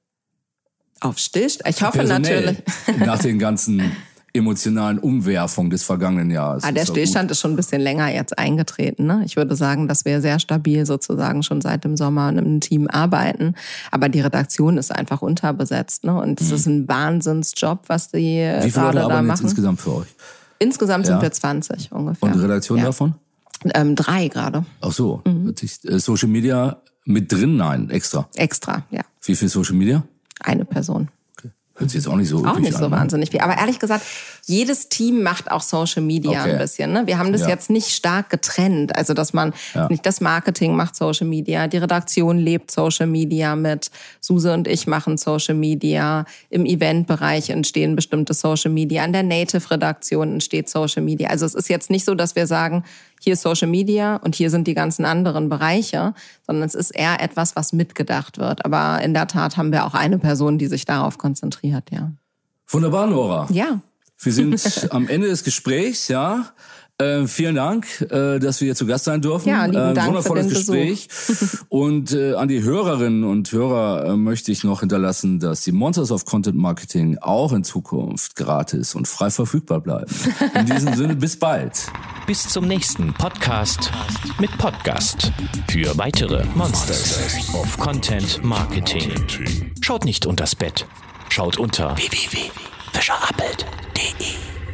Auf 1.01 1.19
Stillstand. 1.19 1.75
Ich 1.77 1.83
hoffe 1.83 1.99
Personell. 1.99 2.57
natürlich. 2.87 3.07
Nach 3.07 3.19
den 3.21 3.39
ganzen 3.39 3.93
emotionalen 4.39 4.99
Umwerfungen 4.99 5.71
des 5.71 5.85
vergangenen 5.85 6.31
Jahres. 6.31 6.65
Ah, 6.65 6.73
der 6.73 6.85
Ist 6.85 6.91
Stillstand 6.91 7.31
ist 7.31 7.41
schon 7.41 7.53
ein 7.53 7.57
bisschen 7.57 7.81
länger 7.81 8.09
jetzt 8.13 8.39
eingetreten. 8.39 9.07
Ne? 9.07 9.23
Ich 9.27 9.37
würde 9.37 9.55
sagen, 9.57 9.89
dass 9.89 10.05
wir 10.05 10.21
sehr 10.21 10.39
stabil 10.39 10.87
sozusagen 10.87 11.43
schon 11.43 11.61
seit 11.61 11.85
dem 11.85 11.97
Sommer 11.97 12.29
in 12.31 12.39
einem 12.39 12.61
Team 12.61 12.89
arbeiten. 12.89 13.55
Aber 13.91 14.09
die 14.09 14.21
Redaktion 14.21 14.79
ist 14.79 14.95
einfach 14.95 15.21
unterbesetzt. 15.21 16.05
Ne? 16.05 16.19
Und 16.19 16.41
es 16.41 16.51
ist 16.51 16.67
ein 16.67 16.89
Wahnsinnsjob, 16.89 17.89
was 17.89 18.11
die. 18.11 18.41
Mhm. 18.41 18.65
Wie 18.65 18.71
viele 18.71 18.73
gerade 18.73 18.87
Leute 18.87 18.95
da 18.95 19.03
arbeiten 19.03 19.27
jetzt 19.27 19.37
machen. 19.39 19.47
insgesamt 19.47 19.81
für 19.81 19.95
euch? 19.97 20.09
Insgesamt 20.59 21.07
Ja. 21.07 21.13
sind 21.13 21.23
wir 21.23 21.33
20 21.33 21.93
ungefähr. 21.93 22.27
Und 22.29 22.35
die 22.35 22.41
Redaktion 22.41 22.79
ja. 22.79 22.85
davon? 22.87 23.15
Ähm, 23.75 23.95
drei 23.97 24.29
gerade. 24.29 24.65
Ach 24.81 24.93
so. 24.93 25.23
Mhm. 25.27 25.55
äh, 25.85 25.99
Social 25.99 26.29
Media 26.29 26.81
mit 27.05 27.33
drin? 27.33 27.57
Nein, 27.57 27.91
extra. 27.91 28.29
Extra, 28.35 28.85
ja. 28.91 29.03
Wie 29.23 29.35
viel 29.35 29.49
Social 29.49 29.75
Media? 29.75 30.05
Eine 30.41 30.65
Person. 30.65 31.09
Hört 31.79 31.91
sich 31.91 32.01
jetzt 32.01 32.09
auch 32.09 32.17
nicht 32.17 32.29
so 32.29 32.45
Auch 32.45 32.59
nicht 32.59 32.73
so 32.77 32.85
an, 32.87 32.91
ne? 32.91 32.97
wahnsinnig 32.97 33.31
viel. 33.31 33.41
Aber 33.41 33.57
ehrlich 33.57 33.79
gesagt, 33.79 34.05
jedes 34.47 34.89
Team 34.89 35.23
macht 35.23 35.51
auch 35.51 35.63
Social 35.63 36.03
Media 36.03 36.41
Okay. 36.43 36.53
ein 36.53 36.59
bisschen. 36.59 36.93
Ne? 36.93 37.07
Wir 37.07 37.19
haben 37.19 37.31
das 37.33 37.43
Ja. 37.43 37.49
jetzt 37.51 37.71
nicht 37.71 37.91
stark 37.91 38.31
getrennt. 38.31 38.97
Also, 38.97 39.15
dass 39.15 39.33
man 39.33 39.53
Ja. 39.75 39.87
nicht 39.89 40.05
das 40.05 40.21
Marketing 40.21 40.75
macht 40.75 40.97
Social 40.97 41.27
Media, 41.29 41.69
die 41.69 41.77
Redaktion 41.77 42.39
lebt 42.39 42.71
Social 42.73 43.07
Media 43.07 43.55
mit. 43.55 43.91
Suse 44.21 44.53
und 44.53 44.67
ich 44.67 44.87
machen 44.89 45.17
Social 45.19 45.55
Media. 45.55 46.25
Im 46.51 46.67
Eventbereich 46.67 47.51
entstehen 47.51 47.95
bestimmte 47.95 48.35
Social 48.35 48.73
Media. 48.73 49.05
An 49.05 49.13
der 49.13 49.23
Native-Redaktion 49.23 50.33
entsteht 50.35 50.69
Social 50.69 51.03
Media. 51.03 51.29
Also, 51.31 51.47
es 51.47 51.55
ist 51.55 51.69
jetzt 51.69 51.91
nicht 51.91 52.05
so, 52.05 52.15
dass 52.17 52.35
wir 52.35 52.47
sagen, 52.49 52.85
hier 53.21 53.35
ist 53.35 53.43
Social 53.43 53.69
Media 53.69 54.17
und 54.17 54.35
hier 54.35 54.51
sind 54.51 54.67
die 54.67 54.75
ganzen 54.75 55.05
anderen 55.05 55.49
Bereiche, 55.49 56.15
sondern 56.47 56.67
es 56.67 56.75
ist 56.75 56.91
eher 56.91 57.21
etwas, 57.21 57.57
was 57.57 57.73
mitgedacht 57.73 58.39
wird. 58.39 58.65
Aber 58.65 59.03
in 59.03 59.15
der 59.15 59.27
Tat 59.27 59.57
haben 59.57 59.73
wir 59.73 59.85
auch 59.85 59.95
eine 59.95 60.19
Person, 60.19 60.59
die 60.59 60.67
sich 60.67 60.85
darauf 60.85 61.19
konzentriert, 61.19 61.91
ja. 61.91 62.13
Wunderbar, 62.69 63.07
Nora. 63.07 63.49
Ja. 63.51 63.81
Wir 64.19 64.33
sind 64.33 64.89
am 64.91 65.09
Ende 65.09 65.29
des 65.29 65.45
Gesprächs, 65.45 66.09
ja. 66.09 66.53
Äh, 67.01 67.29
vielen 67.29 67.55
Dank, 67.55 67.87
äh, 68.11 68.41
dass 68.41 68.61
wir 68.61 68.67
hier 68.67 68.75
zu 68.75 68.85
Gast 68.85 69.05
sein 69.05 69.23
dürfen. 69.23 69.49
Ja, 69.49 69.67
lieben 69.67 69.91
äh, 69.91 69.95
Dank 69.95 70.01
für 70.01 70.07
wundervolles 70.09 70.49
den 70.49 70.55
Gespräch. 70.55 71.07
und 71.69 72.13
äh, 72.13 72.35
an 72.35 72.49
die 72.49 72.65
Hörerinnen 72.65 73.23
und 73.23 73.53
Hörer 73.53 74.07
äh, 74.07 74.17
möchte 74.17 74.51
ich 74.51 74.65
noch 74.65 74.81
hinterlassen, 74.81 75.39
dass 75.39 75.61
die 75.61 75.71
Monsters 75.71 76.11
of 76.11 76.25
Content 76.25 76.57
Marketing 76.57 77.17
auch 77.19 77.53
in 77.53 77.63
Zukunft 77.63 78.35
gratis 78.35 78.97
und 78.97 79.07
frei 79.07 79.31
verfügbar 79.31 79.81
bleiben. 79.81 80.13
In 80.55 80.67
diesem 80.67 80.95
Sinne, 80.95 81.15
bis 81.15 81.39
bald. 81.39 81.87
Bis 82.27 82.49
zum 82.49 82.67
nächsten 82.67 83.15
Podcast 83.15 83.93
mit 84.41 84.51
Podcast. 84.59 85.31
Für 85.71 85.97
weitere 85.99 86.45
Monsters 86.57 87.21
of 87.55 87.79
Content 87.79 88.43
Marketing. 88.43 89.13
Schaut 89.81 90.05
nicht 90.05 90.27
unters 90.27 90.57
Bett. 90.57 90.85
Schaut 91.29 91.59
unter 91.59 91.97
www.fischerappelt.de. 91.97 94.68